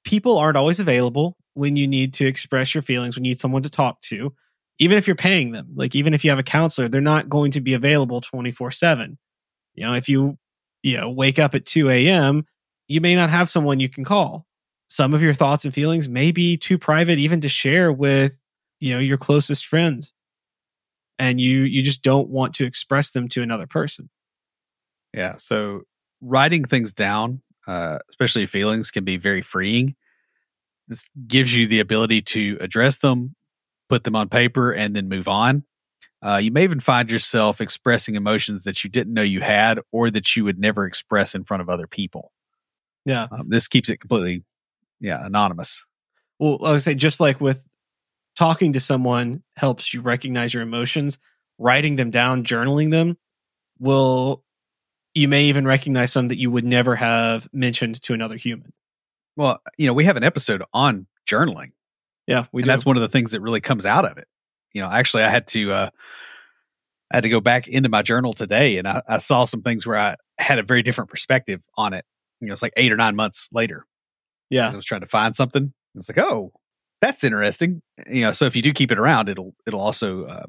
People 0.05 0.39
aren't 0.39 0.57
always 0.57 0.81
available 0.81 1.37
when 1.55 1.77
you 1.77 1.89
need 1.89 2.14
to 2.14 2.27
express 2.27 2.75
your 2.75 2.83
feelings, 2.83 3.16
when 3.16 3.25
you 3.25 3.31
need 3.31 3.41
someone 3.41 3.62
to 3.62 3.71
talk 3.71 4.01
to, 4.01 4.33
even 4.79 4.97
if 4.97 5.07
you're 5.07 5.16
paying 5.16 5.51
them. 5.51 5.69
Like 5.75 5.95
even 5.95 6.14
if 6.14 6.25
you 6.25 6.31
have 6.31 6.39
a 6.39 6.45
counselor, 6.45 6.89
they're 6.89 7.01
not 7.01 7.29
going 7.29 7.51
to 7.53 7.61
be 7.61 7.75
available 7.75 8.21
24 8.21 8.71
7. 8.71 9.19
You 9.75 9.87
know, 9.87 9.95
if 9.95 10.09
you, 10.09 10.39
you 10.83 10.97
know, 10.97 11.11
wake 11.11 11.39
up 11.39 11.55
at 11.55 11.66
2 11.66 11.91
a.m., 11.91 12.45
you 12.87 13.01
may 13.01 13.14
not 13.14 13.31
have 13.31 13.51
someone 13.51 13.81
you 13.81 13.89
can 13.89 14.05
call. 14.05 14.47
Some 14.89 15.12
of 15.12 15.23
your 15.23 15.35
thoughts 15.35 15.64
and 15.64 15.75
feelings 15.75 16.09
may 16.09 16.33
be 16.33 16.57
too 16.57 16.79
private 16.79 17.19
even 17.19 17.43
to 17.43 17.49
share 17.49 17.93
with, 17.93 18.41
you 18.81 18.95
know, 18.95 19.01
your 19.01 19.19
closest 19.19 19.66
friends. 19.66 20.14
And 21.19 21.41
you 21.41 21.62
you 21.62 21.83
just 21.83 22.03
don't 22.03 22.29
want 22.29 22.55
to 22.55 22.64
express 22.64 23.11
them 23.11 23.29
to 23.31 23.43
another 23.43 23.66
person. 23.66 24.09
Yeah. 25.12 25.35
So 25.37 25.83
writing 26.21 26.64
things 26.64 26.93
down, 26.93 27.43
uh, 27.66 27.99
especially 28.11 28.47
feelings, 28.47 28.91
can 28.91 29.05
be 29.05 29.16
very 29.16 29.43
freeing. 29.43 29.95
This 30.89 31.09
gives 31.27 31.55
you 31.55 31.66
the 31.66 31.81
ability 31.81 32.23
to 32.23 32.57
address 32.61 32.99
them, 32.99 33.35
put 33.89 34.05
them 34.05 34.16
on 34.16 34.29
paper, 34.29 34.73
and 34.73 34.97
then 34.97 35.09
move 35.09 35.29
on. 35.29 35.64
Uh, 36.21 36.41
you 36.43 36.51
may 36.51 36.64
even 36.64 36.81
find 36.81 37.11
yourself 37.11 37.61
expressing 37.61 38.16
emotions 38.16 38.64
that 38.64 38.83
you 38.83 38.91
didn't 38.91 39.14
know 39.14 39.23
you 39.23 39.41
had 39.41 39.79
or 39.93 40.11
that 40.11 40.35
you 40.35 40.45
would 40.45 40.59
never 40.59 40.85
express 40.85 41.35
in 41.35 41.45
front 41.45 41.61
of 41.61 41.69
other 41.69 41.87
people. 41.87 42.33
Yeah. 43.05 43.29
Um, 43.31 43.49
this 43.49 43.69
keeps 43.69 43.89
it 43.89 43.99
completely, 43.99 44.45
yeah, 45.01 45.25
anonymous. 45.25 45.87
Well, 46.39 46.59
I 46.64 46.73
would 46.73 46.83
say 46.83 46.95
just 46.95 47.21
like 47.21 47.41
with 47.41 47.64
talking 48.35 48.73
to 48.73 48.81
someone 48.81 49.43
helps 49.57 49.95
you 49.95 50.01
recognize 50.01 50.53
your 50.53 50.62
emotions, 50.62 51.19
writing 51.59 51.97
them 51.97 52.11
down, 52.11 52.45
journaling 52.45 52.91
them 52.91 53.16
will 53.79 54.43
you 55.19 55.29
may 55.29 55.45
even 55.45 55.66
recognize 55.66 56.12
some 56.12 56.29
that 56.29 56.39
you 56.39 56.51
would 56.51 56.64
never 56.64 56.97
have 56.97 57.49
mentioned 57.53 58.01
to 58.03 58.14
another 58.14 58.37
human. 58.37 58.73
Well, 59.37 59.61
you 59.77 59.87
know, 59.87 59.93
we 59.93 60.05
have 60.05 60.16
an 60.16 60.25
episode 60.25 60.62
on 60.73 61.07
journaling. 61.29 61.73
Yeah, 62.27 62.47
we 62.53 62.62
that's 62.62 62.85
one 62.85 62.97
of 62.97 63.03
the 63.03 63.09
things 63.09 63.33
that 63.33 63.41
really 63.41 63.61
comes 63.61 63.87
out 63.87 64.05
of 64.05 64.19
it. 64.19 64.27
You 64.73 64.83
know, 64.83 64.91
actually, 64.91 65.23
I 65.23 65.31
had 65.31 65.47
to 65.49 65.73
uh, 65.73 65.91
I 67.11 67.16
had 67.16 67.23
to 67.23 67.29
go 67.29 67.41
back 67.41 67.69
into 67.69 67.89
my 67.89 68.03
journal 68.03 68.33
today, 68.33 68.77
and 68.77 68.87
I, 68.87 69.03
I 69.09 69.19
saw 69.19 69.45
some 69.45 69.62
things 69.62 69.87
where 69.87 69.99
I 69.99 70.16
had 70.39 70.59
a 70.59 70.62
very 70.62 70.83
different 70.83 71.11
perspective 71.11 71.62
on 71.77 71.95
it. 71.95 72.05
You 72.41 72.49
know, 72.49 72.53
it's 72.53 72.62
like 72.62 72.75
eight 72.77 72.93
or 72.93 72.97
nine 72.97 73.16
months 73.16 73.49
later. 73.53 73.87
yeah, 74.51 74.71
I 74.71 74.77
was 74.77 74.85
trying 74.85 75.01
to 75.01 75.07
find 75.07 75.35
something. 75.35 75.73
It's 75.95 76.09
like, 76.09 76.19
oh, 76.19 76.53
that's 77.01 77.25
interesting. 77.25 77.83
You 78.07 78.23
know, 78.23 78.33
so 78.33 78.45
if 78.45 78.55
you 78.55 78.62
do 78.62 78.73
keep 78.73 78.93
it 78.93 78.99
around, 78.99 79.29
it'll 79.29 79.55
it'll 79.66 79.81
also 79.81 80.25
uh, 80.25 80.47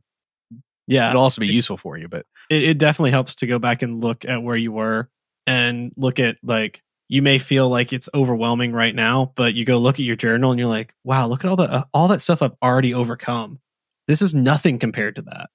yeah. 0.90 1.10
it'll 1.10 1.22
also 1.22 1.40
be 1.42 1.48
useful 1.48 1.78
for 1.78 1.98
you. 1.98 2.08
But 2.08 2.26
it, 2.50 2.64
it 2.64 2.78
definitely 2.78 3.12
helps 3.12 3.36
to 3.36 3.48
go 3.48 3.60
back 3.60 3.82
and 3.82 4.02
look 4.02 4.26
at 4.26 4.44
where 4.44 4.58
you 4.58 4.72
were 4.72 5.10
and 5.48 5.92
look 5.98 6.20
at 6.20 6.38
like 6.44 6.84
you 7.08 7.24
may 7.24 7.40
feel 7.40 7.68
like 7.68 7.92
it's 7.92 8.08
overwhelming 8.14 8.72
right 8.72 8.94
now 8.94 9.34
but 9.36 9.56
you 9.56 9.66
go 9.66 9.80
look 9.80 9.96
at 9.96 10.06
your 10.06 10.16
journal 10.16 10.52
and 10.52 10.60
you're 10.60 10.70
like 10.70 10.94
wow 11.04 11.28
look 11.28 11.44
at 11.44 11.50
all 11.50 11.56
the 11.56 11.64
uh, 11.64 11.84
all 11.94 12.08
that 12.08 12.22
stuff 12.22 12.42
i've 12.42 12.56
already 12.62 12.94
overcome 12.94 13.60
this 14.08 14.22
is 14.22 14.34
nothing 14.34 14.78
compared 14.78 15.16
to 15.16 15.24
that 15.24 15.50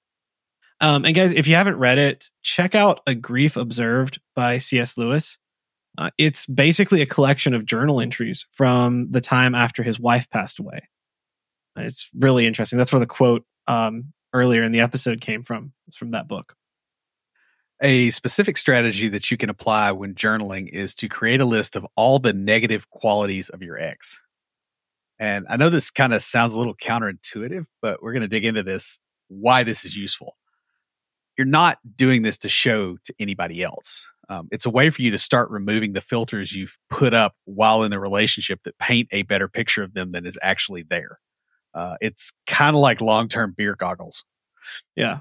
um, 0.81 1.05
and 1.05 1.15
guys 1.15 1.31
if 1.31 1.47
you 1.47 1.55
haven't 1.55 1.77
read 1.77 1.97
it 1.97 2.25
check 2.43 2.75
out 2.75 2.99
a 3.07 3.15
grief 3.15 3.55
observed 3.55 4.19
by 4.35 4.57
cs 4.57 4.97
lewis 4.97 5.39
uh, 5.97 6.09
it's 6.17 6.45
basically 6.45 7.01
a 7.01 7.05
collection 7.05 7.53
of 7.53 7.65
journal 7.65 8.01
entries 8.01 8.45
from 8.51 9.09
the 9.11 9.21
time 9.21 9.55
after 9.55 9.81
his 9.81 9.97
wife 9.97 10.29
passed 10.29 10.59
away 10.59 10.79
it's 11.77 12.09
really 12.13 12.45
interesting 12.45 12.77
that's 12.77 12.91
where 12.91 12.99
the 12.99 13.07
quote 13.07 13.45
um, 13.67 14.13
earlier 14.35 14.61
in 14.61 14.71
the 14.71 14.81
episode 14.81 15.21
came 15.21 15.41
from 15.41 15.71
it's 15.87 15.97
from 15.97 16.11
that 16.11 16.27
book 16.27 16.55
a 17.81 18.09
specific 18.11 18.57
strategy 18.57 19.09
that 19.09 19.29
you 19.31 19.37
can 19.37 19.49
apply 19.49 19.91
when 19.91 20.15
journaling 20.15 20.69
is 20.69 20.95
to 20.95 21.09
create 21.09 21.41
a 21.41 21.45
list 21.45 21.75
of 21.75 21.85
all 21.95 22.19
the 22.19 22.33
negative 22.33 22.89
qualities 22.89 23.49
of 23.49 23.61
your 23.61 23.77
ex. 23.77 24.21
And 25.19 25.45
I 25.49 25.57
know 25.57 25.69
this 25.69 25.91
kind 25.91 26.13
of 26.13 26.21
sounds 26.21 26.53
a 26.53 26.57
little 26.57 26.75
counterintuitive, 26.75 27.65
but 27.81 28.01
we're 28.01 28.13
going 28.13 28.21
to 28.21 28.27
dig 28.27 28.45
into 28.45 28.63
this 28.63 28.99
why 29.27 29.63
this 29.63 29.85
is 29.85 29.95
useful. 29.95 30.37
You're 31.37 31.45
not 31.45 31.79
doing 31.95 32.21
this 32.21 32.37
to 32.39 32.49
show 32.49 32.97
to 33.03 33.13
anybody 33.19 33.61
else. 33.61 34.09
Um, 34.29 34.47
it's 34.51 34.65
a 34.65 34.71
way 34.71 34.89
for 34.89 35.01
you 35.01 35.11
to 35.11 35.19
start 35.19 35.51
removing 35.51 35.93
the 35.93 36.01
filters 36.01 36.53
you've 36.53 36.77
put 36.89 37.13
up 37.13 37.35
while 37.43 37.83
in 37.83 37.91
the 37.91 37.99
relationship 37.99 38.61
that 38.63 38.79
paint 38.79 39.09
a 39.11 39.23
better 39.23 39.47
picture 39.47 39.83
of 39.83 39.93
them 39.93 40.11
than 40.11 40.25
is 40.25 40.37
actually 40.41 40.83
there. 40.83 41.19
Uh, 41.75 41.97
it's 42.01 42.31
kind 42.47 42.75
of 42.75 42.79
like 42.79 43.01
long 43.01 43.27
term 43.27 43.53
beer 43.55 43.75
goggles 43.75 44.23
yeah 44.95 45.19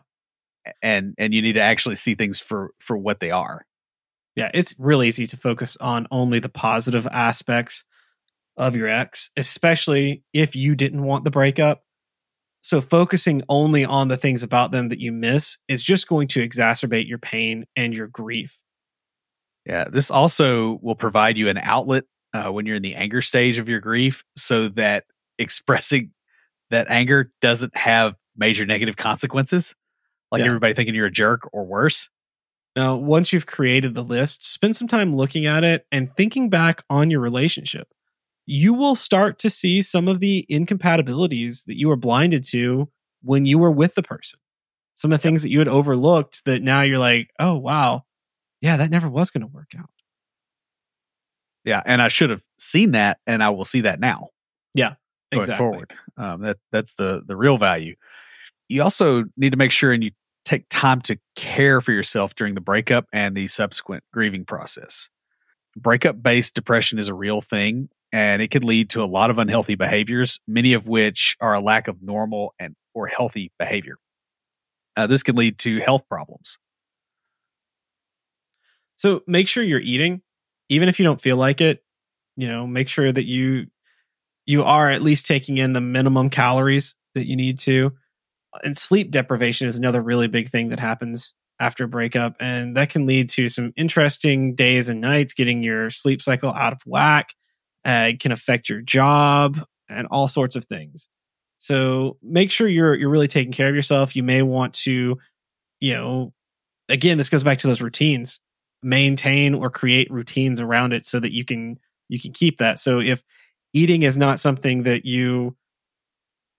and 0.82 1.14
and 1.18 1.34
you 1.34 1.42
need 1.42 1.54
to 1.54 1.60
actually 1.60 1.96
see 1.96 2.14
things 2.14 2.40
for 2.40 2.70
for 2.78 2.96
what 2.96 3.20
they 3.20 3.30
are 3.30 3.66
Yeah, 4.36 4.50
it's 4.54 4.74
really 4.78 5.08
easy 5.08 5.26
to 5.28 5.36
focus 5.36 5.76
on 5.76 6.06
only 6.10 6.38
the 6.38 6.48
positive 6.48 7.06
aspects 7.06 7.84
of 8.56 8.76
your 8.76 8.88
ex, 8.88 9.30
especially 9.36 10.22
if 10.32 10.56
you 10.56 10.74
didn't 10.74 11.02
want 11.02 11.24
the 11.24 11.30
breakup. 11.30 11.82
So 12.62 12.80
focusing 12.80 13.42
only 13.48 13.84
on 13.84 14.08
the 14.08 14.16
things 14.16 14.42
about 14.42 14.70
them 14.70 14.88
that 14.88 15.00
you 15.00 15.12
miss 15.12 15.58
is 15.68 15.82
just 15.82 16.08
going 16.08 16.28
to 16.28 16.46
exacerbate 16.46 17.06
your 17.06 17.18
pain 17.18 17.66
and 17.76 17.94
your 17.94 18.06
grief. 18.08 18.62
yeah 19.66 19.84
this 19.84 20.10
also 20.10 20.78
will 20.82 20.94
provide 20.96 21.36
you 21.36 21.48
an 21.48 21.58
outlet 21.58 22.04
uh, 22.32 22.50
when 22.50 22.66
you're 22.66 22.76
in 22.76 22.82
the 22.82 22.94
anger 22.94 23.22
stage 23.22 23.58
of 23.58 23.68
your 23.68 23.80
grief 23.80 24.24
so 24.36 24.68
that 24.68 25.04
expressing 25.38 26.13
that 26.74 26.90
anger 26.90 27.32
doesn't 27.40 27.76
have 27.76 28.14
major 28.36 28.66
negative 28.66 28.96
consequences 28.96 29.74
like 30.30 30.40
Yeah. 30.40 30.46
everybody 30.46 30.74
thinking 30.74 30.94
you're 30.94 31.06
a 31.06 31.10
jerk 31.10 31.48
or 31.52 31.64
worse 31.64 32.08
Now, 32.76 32.96
once 32.96 33.32
you've 33.32 33.46
created 33.46 33.94
the 33.94 34.02
list, 34.02 34.44
spend 34.44 34.74
some 34.74 34.88
time 34.88 35.14
looking 35.14 35.46
at 35.46 35.62
it 35.62 35.86
and 35.92 36.10
thinking 36.16 36.50
back 36.50 36.82
on 36.90 37.08
your 37.10 37.20
relationship. 37.20 37.86
You 38.46 38.74
will 38.74 38.96
start 38.96 39.38
to 39.38 39.48
see 39.50 39.80
some 39.80 40.08
of 40.08 40.18
the 40.20 40.44
incompatibilities 40.48 41.64
that 41.66 41.78
you 41.78 41.86
were 41.88 41.96
blinded 41.96 42.44
to 42.48 42.90
when 43.22 43.46
you 43.46 43.58
were 43.58 43.70
with 43.70 43.94
the 43.94 44.02
person. 44.02 44.40
Some 44.96 45.12
of 45.12 45.18
the 45.20 45.22
things 45.22 45.42
that 45.44 45.50
you 45.50 45.60
had 45.60 45.68
overlooked 45.68 46.44
that 46.46 46.62
now 46.62 46.82
you're 46.82 46.98
like, 46.98 47.30
oh, 47.38 47.56
wow. 47.56 48.04
Yeah, 48.60 48.76
that 48.78 48.90
never 48.90 49.08
was 49.08 49.30
going 49.30 49.42
to 49.42 49.46
work 49.46 49.70
out. 49.78 49.90
yeah 51.64 51.82
and 51.86 52.02
i 52.02 52.08
should 52.08 52.30
have 52.30 52.42
seen 52.58 52.90
that 52.92 53.18
and 53.26 53.42
i 53.42 53.50
will 53.50 53.64
see 53.64 53.82
that 53.82 54.00
now 54.00 54.28
Yeah. 54.74 54.94
going 55.32 55.42
Exactly. 55.44 55.56
forward 55.64 55.94
um, 56.16 56.42
that 56.42 56.58
that's 56.72 56.94
the 56.94 57.22
the 57.26 57.36
real 57.36 57.58
value. 57.58 57.96
You 58.68 58.82
also 58.82 59.24
need 59.36 59.50
to 59.50 59.56
make 59.56 59.72
sure 59.72 59.92
and 59.92 60.02
you 60.02 60.10
take 60.44 60.66
time 60.68 61.00
to 61.02 61.18
care 61.36 61.80
for 61.80 61.92
yourself 61.92 62.34
during 62.34 62.54
the 62.54 62.60
breakup 62.60 63.06
and 63.12 63.34
the 63.34 63.48
subsequent 63.48 64.04
grieving 64.12 64.44
process. 64.44 65.08
Breakup 65.76 66.22
based 66.22 66.54
depression 66.54 66.98
is 66.98 67.08
a 67.08 67.14
real 67.14 67.40
thing 67.40 67.88
and 68.12 68.40
it 68.40 68.50
can 68.50 68.62
lead 68.62 68.90
to 68.90 69.02
a 69.02 69.06
lot 69.06 69.30
of 69.30 69.38
unhealthy 69.38 69.74
behaviors 69.74 70.38
many 70.46 70.74
of 70.74 70.86
which 70.86 71.36
are 71.40 71.54
a 71.54 71.60
lack 71.60 71.88
of 71.88 72.02
normal 72.02 72.54
and 72.58 72.76
or 72.94 73.06
healthy 73.06 73.50
behavior. 73.58 73.96
Uh, 74.96 75.06
this 75.06 75.22
can 75.22 75.34
lead 75.34 75.58
to 75.58 75.80
health 75.80 76.08
problems. 76.08 76.58
So 78.96 79.22
make 79.26 79.48
sure 79.48 79.64
you're 79.64 79.80
eating, 79.80 80.22
even 80.68 80.88
if 80.88 81.00
you 81.00 81.04
don't 81.04 81.20
feel 81.20 81.36
like 81.36 81.60
it. 81.60 81.82
You 82.36 82.48
know, 82.48 82.66
make 82.66 82.88
sure 82.88 83.10
that 83.10 83.24
you 83.24 83.66
you 84.46 84.64
are 84.64 84.90
at 84.90 85.02
least 85.02 85.26
taking 85.26 85.58
in 85.58 85.72
the 85.72 85.80
minimum 85.80 86.30
calories 86.30 86.94
that 87.14 87.26
you 87.26 87.36
need 87.36 87.58
to. 87.60 87.92
And 88.62 88.76
sleep 88.76 89.10
deprivation 89.10 89.66
is 89.66 89.78
another 89.78 90.02
really 90.02 90.28
big 90.28 90.48
thing 90.48 90.68
that 90.68 90.80
happens 90.80 91.34
after 91.60 91.86
breakup, 91.86 92.36
and 92.40 92.76
that 92.76 92.90
can 92.90 93.06
lead 93.06 93.30
to 93.30 93.48
some 93.48 93.72
interesting 93.76 94.54
days 94.54 94.88
and 94.88 95.00
nights, 95.00 95.34
getting 95.34 95.62
your 95.62 95.90
sleep 95.90 96.20
cycle 96.20 96.52
out 96.52 96.72
of 96.72 96.80
whack. 96.84 97.30
Uh, 97.84 98.08
it 98.10 98.20
can 98.20 98.32
affect 98.32 98.68
your 98.68 98.80
job 98.80 99.58
and 99.88 100.06
all 100.10 100.28
sorts 100.28 100.56
of 100.56 100.64
things. 100.64 101.08
So 101.58 102.16
make 102.22 102.50
sure 102.50 102.66
you're 102.68 102.94
you're 102.94 103.10
really 103.10 103.28
taking 103.28 103.52
care 103.52 103.68
of 103.68 103.74
yourself. 103.74 104.16
You 104.16 104.22
may 104.22 104.42
want 104.42 104.74
to, 104.74 105.18
you 105.80 105.94
know, 105.94 106.32
again, 106.88 107.18
this 107.18 107.28
goes 107.28 107.44
back 107.44 107.58
to 107.58 107.66
those 107.66 107.80
routines 107.80 108.40
maintain 108.84 109.54
or 109.54 109.70
create 109.70 110.10
routines 110.10 110.60
around 110.60 110.92
it 110.92 111.06
so 111.06 111.18
that 111.18 111.32
you 111.32 111.44
can 111.44 111.78
you 112.08 112.20
can 112.20 112.32
keep 112.32 112.58
that 112.58 112.78
so 112.78 113.00
if 113.00 113.24
eating 113.74 114.02
is 114.02 114.16
not 114.16 114.40
something 114.40 114.84
that 114.84 115.04
you 115.04 115.54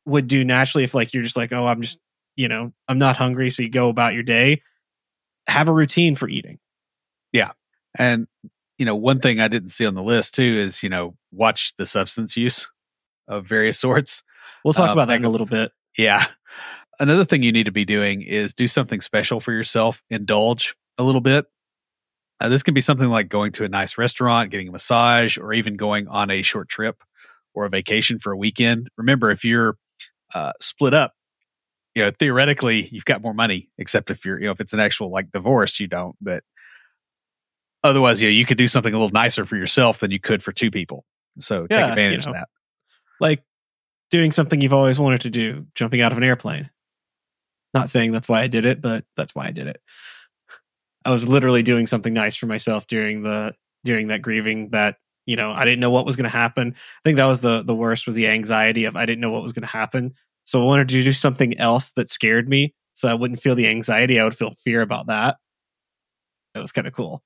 would 0.05 0.27
do 0.27 0.45
naturally 0.45 0.83
if 0.83 0.93
like 0.93 1.13
you're 1.13 1.23
just 1.23 1.35
like 1.37 1.51
oh 1.51 1.65
i'm 1.65 1.81
just 1.81 1.97
you 2.35 2.47
know 2.47 2.71
i'm 2.87 2.99
not 2.99 3.15
hungry 3.15 3.49
so 3.49 3.63
you 3.63 3.69
go 3.69 3.89
about 3.89 4.13
your 4.13 4.21
day 4.23 4.61
have 5.47 5.67
a 5.67 5.73
routine 5.73 6.13
for 6.15 6.29
eating 6.29 6.59
Yeah. 7.31 7.51
and 7.97 8.27
you 8.77 8.85
know 8.85 8.95
one 8.95 9.19
thing 9.19 9.39
i 9.39 9.47
didn't 9.47 9.69
see 9.69 9.85
on 9.87 9.95
the 9.95 10.03
list 10.03 10.35
too 10.35 10.43
is 10.59 10.83
you 10.83 10.89
know 10.89 11.15
watch 11.31 11.73
the 11.77 11.85
substance 11.87 12.37
use 12.37 12.69
of 13.27 13.45
various 13.47 13.79
sorts 13.85 14.21
we'll 14.63 14.73
talk 14.73 14.89
Um, 14.89 14.97
about 14.97 15.07
that 15.07 15.19
in 15.19 15.25
a 15.25 15.29
little 15.29 15.47
bit 15.47 15.71
Yeah. 15.97 16.23
Another 16.97 17.25
thing 17.25 17.43
you 17.43 17.51
need 17.51 17.65
to 17.65 17.73
be 17.73 17.83
doing 17.83 18.21
is 18.21 18.53
do 18.53 18.69
something 18.69 19.01
special 19.01 19.41
for 19.41 19.51
yourself, 19.51 20.01
indulge 20.09 20.75
a 20.97 21.03
little 21.03 21.19
bit. 21.19 21.45
Uh, 22.39 22.49
this 22.49 22.63
can 22.63 22.73
be 22.73 22.81
something 22.81 23.07
like 23.07 23.29
going 23.29 23.51
to 23.53 23.63
a 23.63 23.69
nice 23.69 23.97
restaurant, 23.97 24.51
getting 24.51 24.67
a 24.67 24.71
massage, 24.71 25.37
or 25.37 25.53
even 25.53 25.75
going 25.77 26.07
on 26.07 26.29
a 26.29 26.41
short 26.41 26.67
trip 26.67 27.01
or 27.53 27.65
a 27.65 27.69
vacation 27.69 28.19
for 28.19 28.33
a 28.33 28.37
weekend. 28.37 28.89
Remember, 28.97 29.31
if 29.31 29.45
you're 29.45 29.77
uh, 30.33 30.51
split 30.59 30.93
up, 30.93 31.13
you 31.93 32.03
know, 32.03 32.11
theoretically, 32.11 32.89
you've 32.91 33.05
got 33.05 33.21
more 33.21 33.33
money, 33.33 33.69
except 33.77 34.11
if 34.11 34.25
you're, 34.25 34.37
you 34.39 34.47
know, 34.47 34.51
if 34.51 34.59
it's 34.59 34.73
an 34.73 34.81
actual 34.81 35.09
like 35.09 35.31
divorce, 35.31 35.79
you 35.79 35.87
don't. 35.87 36.15
But 36.19 36.43
otherwise, 37.83 38.19
you 38.21 38.27
know, 38.27 38.33
you 38.33 38.45
could 38.45 38.57
do 38.57 38.67
something 38.67 38.93
a 38.93 38.97
little 38.97 39.13
nicer 39.13 39.45
for 39.45 39.55
yourself 39.55 39.99
than 39.99 40.11
you 40.11 40.19
could 40.19 40.43
for 40.43 40.51
two 40.51 40.71
people. 40.71 41.05
So 41.39 41.61
take 41.67 41.71
Yeah, 41.71 41.85
you 41.85 41.91
advantage 41.91 42.25
know. 42.25 42.31
of 42.31 42.35
that. 42.35 42.49
like 43.21 43.43
doing 44.11 44.31
something 44.33 44.59
you've 44.59 44.73
always 44.73 44.99
wanted 44.99 45.21
to 45.21 45.29
do, 45.29 45.67
jumping 45.73 46.01
out 46.01 46.11
of 46.11 46.17
an 46.17 46.23
airplane. 46.25 46.69
Not 47.73 47.89
saying 47.89 48.11
that's 48.11 48.27
why 48.29 48.41
I 48.41 48.47
did 48.47 48.65
it, 48.65 48.81
but 48.81 49.05
that's 49.15 49.33
why 49.33 49.45
I 49.47 49.51
did 49.51 49.67
it. 49.67 49.81
I 51.05 51.11
was 51.11 51.27
literally 51.27 51.63
doing 51.63 51.87
something 51.87 52.13
nice 52.13 52.35
for 52.35 52.47
myself 52.47 52.87
during 52.87 53.21
the 53.21 53.53
during 53.83 54.07
that 54.07 54.23
grieving 54.23 54.69
that 54.69 54.97
you 55.25 55.35
know 55.35 55.51
I 55.51 55.63
didn't 55.63 55.79
know 55.79 55.91
what 55.91 56.05
was 56.05 56.15
going 56.15 56.29
to 56.29 56.37
happen. 56.37 56.73
I 56.75 56.99
think 57.03 57.17
that 57.17 57.25
was 57.25 57.41
the 57.41 57.63
the 57.63 57.75
worst 57.75 58.07
was 58.07 58.15
the 58.15 58.27
anxiety 58.27 58.85
of 58.85 58.95
I 58.95 59.05
didn't 59.05 59.21
know 59.21 59.31
what 59.31 59.43
was 59.43 59.53
going 59.53 59.61
to 59.61 59.67
happen. 59.67 60.13
So 60.43 60.61
I 60.61 60.65
wanted 60.65 60.89
to 60.89 61.03
do 61.03 61.11
something 61.11 61.57
else 61.57 61.93
that 61.93 62.09
scared 62.09 62.49
me, 62.49 62.73
so 62.93 63.07
I 63.07 63.13
wouldn't 63.13 63.39
feel 63.39 63.55
the 63.55 63.67
anxiety. 63.67 64.19
I 64.19 64.23
would 64.23 64.37
feel 64.37 64.53
fear 64.55 64.81
about 64.81 65.07
that. 65.07 65.37
It 66.55 66.59
was 66.59 66.71
kind 66.71 66.87
of 66.87 66.93
cool. 66.93 67.23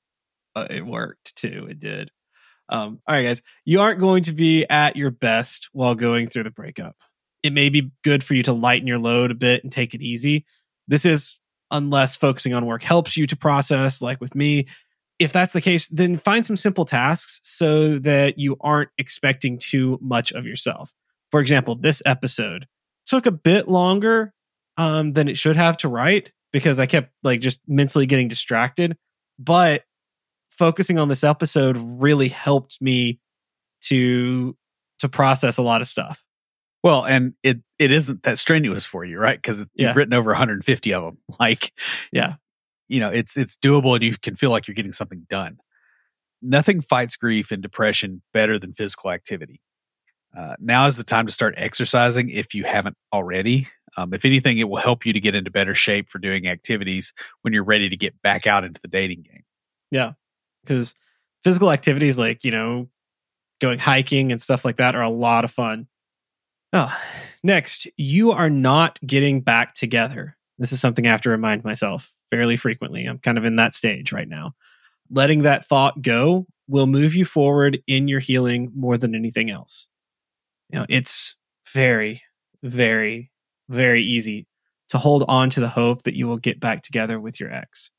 It 0.69 0.85
worked 0.85 1.35
too. 1.35 1.67
It 1.69 1.79
did. 1.79 2.11
Um, 2.69 3.01
all 3.07 3.15
right, 3.15 3.23
guys, 3.23 3.41
you 3.65 3.79
aren't 3.79 3.99
going 3.99 4.23
to 4.23 4.33
be 4.33 4.65
at 4.69 4.95
your 4.95 5.11
best 5.11 5.69
while 5.71 5.95
going 5.95 6.27
through 6.27 6.43
the 6.43 6.51
breakup. 6.51 6.95
It 7.41 7.53
may 7.53 7.69
be 7.69 7.91
good 8.03 8.23
for 8.23 8.35
you 8.35 8.43
to 8.43 8.53
lighten 8.53 8.87
your 8.87 8.99
load 8.99 9.31
a 9.31 9.35
bit 9.35 9.63
and 9.63 9.71
take 9.71 9.93
it 9.93 10.01
easy. 10.01 10.45
This 10.87 11.05
is 11.05 11.39
unless 11.71 12.17
focusing 12.17 12.53
on 12.53 12.65
work 12.65 12.83
helps 12.83 13.17
you 13.17 13.27
to 13.27 13.35
process, 13.35 14.01
like 14.01 14.19
with 14.21 14.35
me. 14.35 14.65
If 15.19 15.33
that's 15.33 15.53
the 15.53 15.61
case, 15.61 15.89
then 15.89 16.15
find 16.15 16.45
some 16.45 16.57
simple 16.57 16.85
tasks 16.85 17.41
so 17.43 17.99
that 17.99 18.39
you 18.39 18.55
aren't 18.61 18.89
expecting 18.97 19.59
too 19.59 19.99
much 20.01 20.31
of 20.31 20.45
yourself. 20.45 20.93
For 21.31 21.41
example, 21.41 21.75
this 21.75 22.01
episode 22.05 22.67
took 23.05 23.25
a 23.25 23.31
bit 23.31 23.67
longer 23.67 24.33
um, 24.77 25.13
than 25.13 25.27
it 25.27 25.37
should 25.37 25.57
have 25.57 25.77
to 25.77 25.89
write 25.89 26.31
because 26.53 26.79
I 26.79 26.85
kept 26.85 27.11
like 27.21 27.41
just 27.41 27.59
mentally 27.67 28.05
getting 28.05 28.29
distracted. 28.29 28.97
But 29.37 29.83
focusing 30.49 30.97
on 30.97 31.07
this 31.07 31.23
episode 31.23 31.77
really 31.77 32.29
helped 32.29 32.81
me 32.81 33.19
to 33.81 34.55
to 34.99 35.09
process 35.09 35.57
a 35.57 35.61
lot 35.61 35.81
of 35.81 35.87
stuff. 35.87 36.23
Well, 36.83 37.05
and 37.05 37.33
it 37.43 37.57
it 37.79 37.91
isn't 37.91 38.23
that 38.23 38.37
strenuous 38.37 38.85
for 38.85 39.03
you, 39.05 39.17
right? 39.17 39.37
Because 39.41 39.65
you've 39.73 39.95
written 39.95 40.13
over 40.13 40.29
150 40.31 40.93
of 40.93 41.03
them. 41.03 41.17
Like, 41.39 41.71
Yeah. 42.11 42.35
you 42.87 42.99
know, 42.99 43.09
it's 43.09 43.37
it's 43.37 43.57
doable, 43.57 43.95
and 43.95 44.03
you 44.03 44.15
can 44.21 44.35
feel 44.35 44.51
like 44.51 44.67
you're 44.67 44.75
getting 44.75 44.91
something 44.93 45.25
done. 45.29 45.59
Nothing 46.41 46.81
fights 46.81 47.15
grief 47.17 47.51
and 47.51 47.61
depression 47.61 48.21
better 48.33 48.59
than 48.59 48.73
physical 48.73 49.11
activity. 49.11 49.61
Uh, 50.35 50.55
now 50.59 50.85
is 50.85 50.95
the 50.97 51.03
time 51.03 51.25
to 51.25 51.31
start 51.33 51.55
exercising 51.57 52.29
if 52.29 52.53
you 52.53 52.63
haven't 52.63 52.95
already. 53.11 53.67
Um, 53.97 54.13
if 54.13 54.23
anything, 54.25 54.59
it 54.59 54.69
will 54.69 54.77
help 54.77 55.05
you 55.05 55.13
to 55.13 55.19
get 55.19 55.33
into 55.33 55.49
better 55.49 55.73
shape 55.73 56.09
for 56.09 56.19
doing 56.19 56.47
activities 56.47 57.13
when 57.41 57.53
you're 57.53 57.63
ready 57.63 57.89
to 57.89 57.97
get 57.97 58.21
back 58.21 58.45
out 58.45 58.63
into 58.63 58.79
the 58.81 58.87
dating 58.87 59.23
game. 59.23 59.43
Yeah, 59.91 60.13
because 60.63 60.93
physical 61.43 61.71
activities 61.71 62.19
like 62.19 62.43
you 62.43 62.51
know 62.51 62.89
going 63.59 63.79
hiking 63.79 64.31
and 64.31 64.41
stuff 64.41 64.63
like 64.63 64.75
that 64.77 64.95
are 64.95 65.01
a 65.01 65.09
lot 65.09 65.43
of 65.43 65.51
fun 65.51 65.87
oh 66.73 66.93
next 67.43 67.87
you 67.97 68.31
are 68.31 68.49
not 68.49 68.99
getting 69.05 69.41
back 69.41 69.73
together. 69.73 70.37
This 70.57 70.73
is 70.73 70.81
something 70.81 71.07
i 71.07 71.11
have 71.11 71.21
to 71.21 71.29
remind 71.29 71.63
myself 71.63 72.11
fairly 72.29 72.57
frequently. 72.57 73.05
I'm 73.05 73.19
kind 73.19 73.37
of 73.37 73.45
in 73.45 73.55
that 73.57 73.73
stage 73.73 74.11
right 74.11 74.27
now. 74.27 74.53
Letting 75.09 75.43
that 75.43 75.65
thought 75.65 76.01
go 76.01 76.45
will 76.67 76.87
move 76.87 77.15
you 77.15 77.25
forward 77.25 77.79
in 77.87 78.07
your 78.07 78.19
healing 78.19 78.71
more 78.75 78.97
than 78.97 79.15
anything 79.15 79.49
else. 79.49 79.87
You 80.69 80.79
know 80.79 80.85
it's 80.89 81.37
very 81.73 82.21
very 82.63 83.31
very 83.69 84.03
easy 84.03 84.47
to 84.89 84.97
hold 84.97 85.23
on 85.27 85.49
to 85.51 85.59
the 85.59 85.69
hope 85.69 86.03
that 86.03 86.15
you 86.15 86.27
will 86.27 86.37
get 86.37 86.59
back 86.59 86.81
together 86.81 87.19
with 87.19 87.39
your 87.39 87.53
ex. 87.53 87.91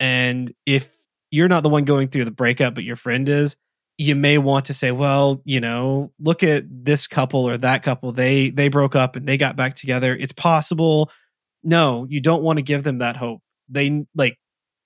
And 0.00 0.52
if 0.66 0.96
you're 1.30 1.48
not 1.48 1.62
the 1.62 1.68
one 1.68 1.84
going 1.84 2.08
through 2.08 2.24
the 2.24 2.30
breakup, 2.30 2.74
but 2.74 2.84
your 2.84 2.96
friend 2.96 3.28
is, 3.28 3.56
you 3.98 4.14
may 4.14 4.38
want 4.38 4.66
to 4.66 4.74
say, 4.74 4.90
well, 4.92 5.40
you 5.44 5.60
know, 5.60 6.12
look 6.18 6.42
at 6.42 6.64
this 6.68 7.06
couple 7.06 7.48
or 7.48 7.56
that 7.58 7.82
couple. 7.82 8.12
They 8.12 8.50
they 8.50 8.68
broke 8.68 8.96
up 8.96 9.16
and 9.16 9.26
they 9.26 9.36
got 9.36 9.56
back 9.56 9.74
together. 9.74 10.14
It's 10.14 10.32
possible. 10.32 11.10
No, 11.62 12.06
you 12.08 12.20
don't 12.20 12.42
want 12.42 12.58
to 12.58 12.62
give 12.64 12.82
them 12.82 12.98
that 12.98 13.16
hope. 13.16 13.40
They 13.68 14.06
like 14.14 14.38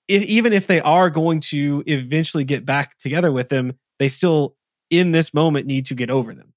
if, 0.07 0.23
even 0.23 0.53
if 0.53 0.67
they 0.67 0.81
are 0.81 1.09
going 1.09 1.39
to 1.41 1.83
eventually 1.87 2.43
get 2.43 2.65
back 2.65 2.97
together 2.97 3.31
with 3.31 3.49
them, 3.49 3.73
they 3.99 4.09
still 4.09 4.55
in 4.89 5.11
this 5.11 5.33
moment 5.33 5.67
need 5.67 5.87
to 5.87 5.95
get 5.95 6.09
over 6.09 6.33
them. 6.33 6.53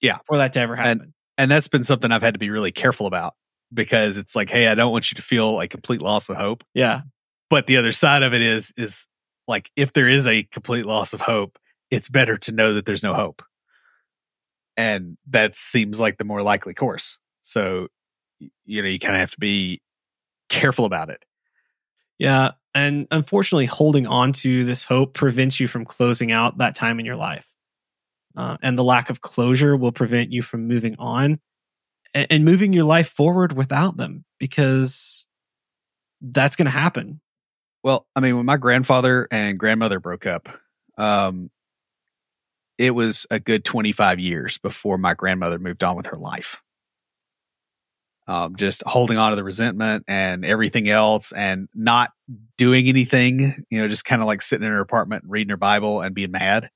Yeah. 0.00 0.18
For 0.26 0.36
that 0.38 0.52
to 0.54 0.60
ever 0.60 0.76
happen. 0.76 1.14
And 1.38 1.50
that's 1.50 1.68
been 1.68 1.84
something 1.84 2.10
I've 2.10 2.22
had 2.22 2.34
to 2.34 2.38
be 2.38 2.50
really 2.50 2.72
careful 2.72 3.06
about 3.06 3.34
because 3.72 4.18
it's 4.18 4.36
like, 4.36 4.50
hey, 4.50 4.66
I 4.66 4.74
don't 4.74 4.92
want 4.92 5.10
you 5.10 5.16
to 5.16 5.22
feel 5.22 5.54
like 5.54 5.70
complete 5.70 6.02
loss 6.02 6.28
of 6.28 6.36
hope. 6.36 6.64
yeah. 6.74 7.02
but 7.48 7.66
the 7.66 7.76
other 7.76 7.92
side 7.92 8.22
of 8.22 8.34
it 8.34 8.42
is 8.42 8.72
is 8.76 9.06
like 9.48 9.70
if 9.76 9.92
there 9.92 10.08
is 10.08 10.26
a 10.26 10.42
complete 10.44 10.86
loss 10.86 11.12
of 11.12 11.20
hope 11.20 11.58
it's 11.92 12.08
better 12.08 12.36
to 12.38 12.50
know 12.50 12.74
that 12.74 12.86
there's 12.86 13.04
no 13.04 13.14
hope 13.14 13.42
and 14.76 15.16
that 15.28 15.54
seems 15.54 16.00
like 16.00 16.16
the 16.18 16.24
more 16.24 16.42
likely 16.42 16.74
course 16.74 17.18
so 17.42 17.86
you 18.64 18.82
know 18.82 18.88
you 18.88 18.98
kind 18.98 19.14
of 19.14 19.20
have 19.20 19.30
to 19.30 19.38
be 19.38 19.80
careful 20.48 20.84
about 20.84 21.08
it 21.10 21.22
Yeah. 22.18 22.52
And 22.74 23.06
unfortunately, 23.10 23.66
holding 23.66 24.06
on 24.06 24.32
to 24.32 24.64
this 24.64 24.84
hope 24.84 25.12
prevents 25.12 25.60
you 25.60 25.68
from 25.68 25.84
closing 25.84 26.32
out 26.32 26.56
that 26.58 26.74
time 26.74 26.98
in 27.00 27.04
your 27.04 27.16
life. 27.16 27.52
Uh, 28.34 28.56
and 28.62 28.78
the 28.78 28.84
lack 28.84 29.10
of 29.10 29.20
closure 29.20 29.76
will 29.76 29.92
prevent 29.92 30.32
you 30.32 30.40
from 30.40 30.66
moving 30.66 30.96
on 30.98 31.38
and, 32.14 32.26
and 32.30 32.44
moving 32.46 32.72
your 32.72 32.84
life 32.86 33.08
forward 33.08 33.52
without 33.52 33.98
them 33.98 34.24
because 34.38 35.26
that's 36.22 36.56
going 36.56 36.64
to 36.66 36.70
happen. 36.72 37.20
well 37.82 38.06
i 38.16 38.20
mean 38.20 38.36
when 38.36 38.46
my 38.46 38.56
grandfather 38.56 39.28
and 39.30 39.58
grandmother 39.58 40.00
broke 40.00 40.24
up 40.24 40.48
um 40.96 41.50
it 42.78 42.94
was 42.94 43.26
a 43.30 43.38
good 43.38 43.64
25 43.64 44.18
years 44.18 44.58
before 44.58 44.98
my 44.98 45.14
grandmother 45.14 45.58
moved 45.58 45.84
on 45.84 45.96
with 45.96 46.06
her 46.06 46.16
life 46.16 46.60
um, 48.28 48.56
just 48.56 48.82
holding 48.86 49.18
on 49.18 49.30
to 49.30 49.36
the 49.36 49.44
resentment 49.44 50.04
and 50.06 50.44
everything 50.44 50.88
else 50.88 51.32
and 51.32 51.68
not 51.74 52.10
doing 52.56 52.86
anything, 52.86 53.52
you 53.68 53.80
know, 53.80 53.88
just 53.88 54.04
kind 54.04 54.22
of 54.22 54.26
like 54.26 54.42
sitting 54.42 54.66
in 54.66 54.72
her 54.72 54.80
apartment 54.80 55.24
and 55.24 55.32
reading 55.32 55.50
her 55.50 55.56
Bible 55.56 56.00
and 56.00 56.14
being 56.14 56.30
mad. 56.30 56.70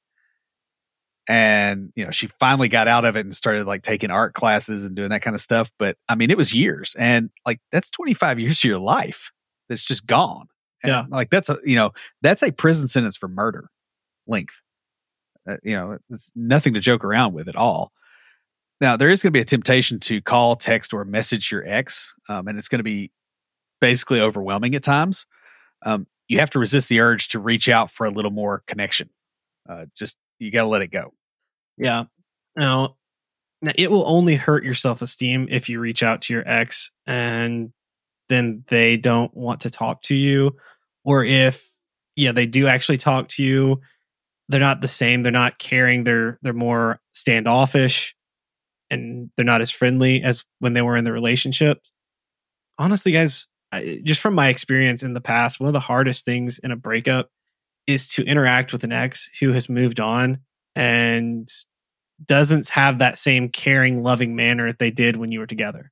And, 1.29 1.93
you 1.97 2.05
know, 2.05 2.11
she 2.11 2.29
finally 2.39 2.69
got 2.69 2.89
out 2.89 3.05
of 3.05 3.17
it 3.17 3.25
and 3.25 3.35
started 3.35 3.67
like 3.67 3.83
taking 3.83 4.11
art 4.11 4.35
classes 4.35 4.85
and 4.85 4.95
doing 4.95 5.11
that 5.11 5.23
kind 5.23 5.35
of 5.35 5.41
stuff. 5.41 5.71
But 5.79 5.97
I 6.09 6.15
mean, 6.15 6.31
it 6.31 6.37
was 6.37 6.53
years 6.53 6.95
and 6.99 7.31
like 7.45 7.61
that's 7.73 7.91
25 7.91 8.39
years 8.39 8.59
of 8.61 8.65
your 8.65 8.79
life 8.79 9.31
that's 9.69 9.85
just 9.85 10.07
gone. 10.07 10.49
And, 10.83 10.91
Yeah. 10.91 11.05
Like 11.09 11.31
that's 11.31 11.49
a, 11.49 11.59
you 11.65 11.77
know, 11.77 11.93
that's 12.23 12.43
a 12.43 12.53
prison 12.53 12.87
sentence 12.87 13.17
for 13.17 13.29
murder 13.29 13.71
length. 14.27 14.61
Uh, 15.47 15.57
you 15.63 15.77
know, 15.77 15.99
it's 16.11 16.33
nothing 16.35 16.75
to 16.75 16.81
joke 16.81 17.05
around 17.05 17.35
with 17.35 17.49
at 17.49 17.57
all. 17.57 17.93
Now, 18.81 18.97
there 18.97 19.09
is 19.09 19.23
going 19.23 19.33
to 19.33 19.37
be 19.37 19.43
a 19.43 19.47
temptation 19.47 20.01
to 20.01 20.21
call, 20.21 20.57
text, 20.57 20.93
or 20.93 21.05
message 21.05 21.51
your 21.51 21.67
ex, 21.67 22.15
um, 22.29 22.47
and 22.47 22.59
it's 22.59 22.69
going 22.69 22.81
to 22.81 22.85
be 22.85 23.11
basically 23.81 24.21
overwhelming 24.21 24.75
at 24.75 24.83
times. 24.83 25.27
Um, 25.85 26.07
you 26.29 26.41
have 26.41 26.51
to 26.51 26.59
resist 26.59 26.89
the 26.89 27.01
urge 27.01 27.29
to 27.29 27.39
reach 27.39 27.69
out 27.69 27.91
for 27.91 28.07
a 28.07 28.11
little 28.11 28.31
more 28.31 28.63
connection. 28.67 29.11
Uh, 29.69 29.87
just 29.97 30.19
you 30.39 30.51
got 30.51 30.63
to 30.63 30.69
let 30.69 30.83
it 30.83 30.91
go. 30.91 31.13
Yeah. 31.79 32.05
Now, 32.57 32.97
now, 33.63 33.73
it 33.77 33.91
will 33.91 34.07
only 34.07 34.37
hurt 34.37 34.65
your 34.65 34.75
self 34.75 35.01
esteem 35.03 35.49
if 35.51 35.69
you 35.69 35.81
reach 35.81 36.03
out 36.03 36.23
to 36.23 36.35
your 36.35 36.43
ex 36.47 36.91
and 37.07 37.73
then 38.29 38.65
they 38.69 38.97
don't 38.97 39.35
want 39.35 39.61
to 39.61 39.71
talk 39.71 40.03
to 40.03 40.15
you. 40.15 40.57
Or 41.05 41.25
if, 41.25 41.73
yeah, 42.17 42.33
they 42.33 42.47
do 42.47 42.67
actually 42.67 42.99
talk 42.99 43.29
to 43.31 43.43
you, 43.43 43.81
they're 44.49 44.61
not 44.61 44.81
the 44.81 44.89
same. 44.89 45.23
They're 45.23 45.33
not 45.33 45.59
caring. 45.59 46.05
They're, 46.05 46.39
they're 46.43 46.53
more 46.53 47.01
standoffish 47.13 48.15
and 48.91 49.31
they're 49.37 49.45
not 49.45 49.61
as 49.61 49.71
friendly 49.71 50.23
as 50.23 50.45
when 50.61 50.73
they 50.73 50.83
were 50.83 50.97
in 50.97 51.05
the 51.05 51.13
relationship. 51.13 51.83
Honestly, 52.79 53.13
guys, 53.13 53.49
I, 53.73 54.01
just 54.05 54.21
from 54.21 54.35
my 54.35 54.49
experience 54.49 55.03
in 55.03 55.15
the 55.15 55.21
past, 55.21 55.59
one 55.59 55.67
of 55.67 55.73
the 55.73 55.81
hardest 55.81 56.25
things 56.25 56.59
in 56.59 56.71
a 56.71 56.77
breakup 56.77 57.31
is 57.87 58.09
to 58.15 58.25
interact 58.25 58.73
with 58.73 58.85
an 58.85 58.93
ex 58.93 59.31
who 59.41 59.53
has 59.53 59.69
moved 59.69 60.01
on 60.01 60.41
and 60.75 61.49
doesn't 62.25 62.69
have 62.71 62.99
that 62.99 63.19
same 63.19 63.49
caring, 63.49 64.03
loving 64.03 64.37
manner 64.37 64.69
that 64.69 64.79
they 64.79 64.91
did 64.91 65.17
when 65.17 65.33
you 65.33 65.41
were 65.41 65.47
together. 65.47 65.91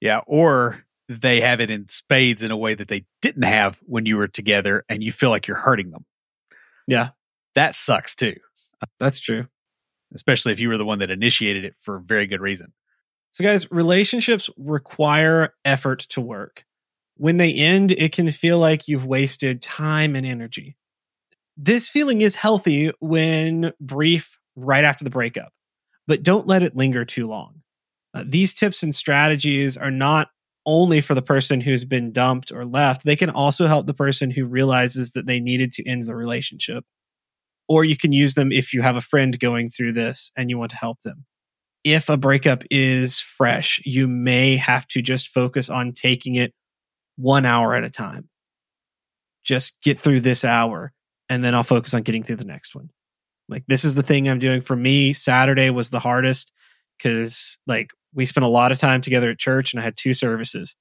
Yeah, 0.00 0.20
or 0.26 0.84
they 1.08 1.40
have 1.40 1.60
it 1.60 1.70
in 1.70 1.88
spades 1.88 2.42
in 2.42 2.50
a 2.50 2.56
way 2.56 2.74
that 2.74 2.88
they 2.88 3.06
didn't 3.22 3.44
have 3.44 3.78
when 3.84 4.06
you 4.06 4.16
were 4.16 4.28
together, 4.28 4.84
and 4.88 5.02
you 5.02 5.12
feel 5.12 5.30
like 5.30 5.46
you're 5.46 5.56
hurting 5.56 5.90
them. 5.90 6.04
Yeah. 6.86 7.10
That 7.56 7.74
sucks 7.74 8.14
too, 8.14 8.36
That's 9.00 9.18
true. 9.18 9.48
especially 10.14 10.52
if 10.52 10.60
you 10.60 10.68
were 10.68 10.78
the 10.78 10.84
one 10.84 11.00
that 11.00 11.10
initiated 11.10 11.64
it 11.64 11.74
for 11.80 11.98
very 11.98 12.26
good 12.26 12.40
reason. 12.40 12.72
So, 13.32 13.44
guys, 13.44 13.70
relationships 13.70 14.48
require 14.56 15.52
effort 15.64 15.98
to 16.10 16.20
work. 16.20 16.64
When 17.16 17.36
they 17.36 17.52
end, 17.52 17.92
it 17.92 18.12
can 18.12 18.30
feel 18.30 18.58
like 18.58 18.88
you've 18.88 19.04
wasted 19.04 19.60
time 19.60 20.14
and 20.16 20.24
energy. 20.26 20.76
This 21.56 21.88
feeling 21.88 22.20
is 22.20 22.34
healthy 22.36 22.92
when 23.00 23.72
brief 23.80 24.38
right 24.54 24.84
after 24.84 25.04
the 25.04 25.10
breakup, 25.10 25.52
but 26.06 26.22
don't 26.22 26.46
let 26.46 26.62
it 26.62 26.76
linger 26.76 27.04
too 27.04 27.26
long. 27.26 27.62
Uh, 28.14 28.24
these 28.26 28.54
tips 28.54 28.82
and 28.82 28.94
strategies 28.94 29.76
are 29.76 29.90
not 29.90 30.28
only 30.64 31.00
for 31.00 31.14
the 31.14 31.22
person 31.22 31.60
who's 31.60 31.84
been 31.84 32.12
dumped 32.12 32.50
or 32.52 32.64
left, 32.64 33.04
they 33.04 33.16
can 33.16 33.30
also 33.30 33.66
help 33.66 33.86
the 33.86 33.94
person 33.94 34.30
who 34.30 34.46
realizes 34.46 35.12
that 35.12 35.26
they 35.26 35.40
needed 35.40 35.72
to 35.72 35.86
end 35.86 36.04
the 36.04 36.14
relationship. 36.16 36.84
Or 37.68 37.84
you 37.84 37.96
can 37.96 38.12
use 38.12 38.34
them 38.34 38.52
if 38.52 38.72
you 38.72 38.82
have 38.82 38.96
a 38.96 39.00
friend 39.00 39.38
going 39.38 39.70
through 39.70 39.92
this 39.92 40.30
and 40.36 40.50
you 40.50 40.58
want 40.58 40.70
to 40.70 40.76
help 40.76 41.00
them. 41.02 41.26
if 41.84 42.08
a 42.08 42.16
breakup 42.16 42.64
is 42.68 43.20
fresh, 43.20 43.80
you 43.84 44.08
may 44.08 44.56
have 44.56 44.88
to 44.88 45.00
just 45.00 45.28
focus 45.28 45.70
on 45.70 45.92
taking 45.92 46.34
it 46.34 46.52
one 47.16 47.46
hour 47.46 47.74
at 47.74 47.84
a 47.84 47.90
time. 47.90 48.28
Just 49.44 49.80
get 49.82 50.00
through 50.00 50.20
this 50.20 50.44
hour 50.44 50.92
and 51.30 51.44
then 51.44 51.54
I'll 51.54 51.62
focus 51.62 51.94
on 51.94 52.02
getting 52.02 52.24
through 52.24 52.36
the 52.36 52.44
next 52.44 52.74
one. 52.74 52.90
Like 53.48 53.62
this 53.68 53.84
is 53.84 53.94
the 53.94 54.02
thing 54.02 54.28
I'm 54.28 54.40
doing 54.40 54.60
for 54.62 54.74
me. 54.74 55.12
Saturday 55.12 55.70
was 55.70 55.90
the 55.90 56.00
hardest 56.00 56.52
because 56.98 57.56
like 57.68 57.90
we 58.12 58.26
spent 58.26 58.44
a 58.44 58.48
lot 58.48 58.72
of 58.72 58.78
time 58.78 59.00
together 59.00 59.30
at 59.30 59.38
church 59.38 59.72
and 59.72 59.80
I 59.80 59.84
had 59.84 59.96
two 59.96 60.14
services. 60.14 60.74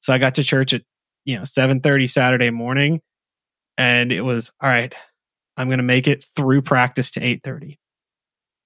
So 0.00 0.12
I 0.12 0.18
got 0.18 0.34
to 0.34 0.44
church 0.44 0.74
at, 0.74 0.82
you 1.24 1.36
know, 1.36 1.44
7:30 1.44 2.10
Saturday 2.10 2.50
morning 2.50 3.00
and 3.78 4.12
it 4.12 4.20
was 4.20 4.52
all 4.60 4.68
right, 4.68 4.94
I'm 5.56 5.68
going 5.68 5.78
to 5.78 5.84
make 5.84 6.08
it 6.08 6.24
through 6.24 6.62
practice 6.62 7.10
to 7.12 7.20
8:30 7.20 7.78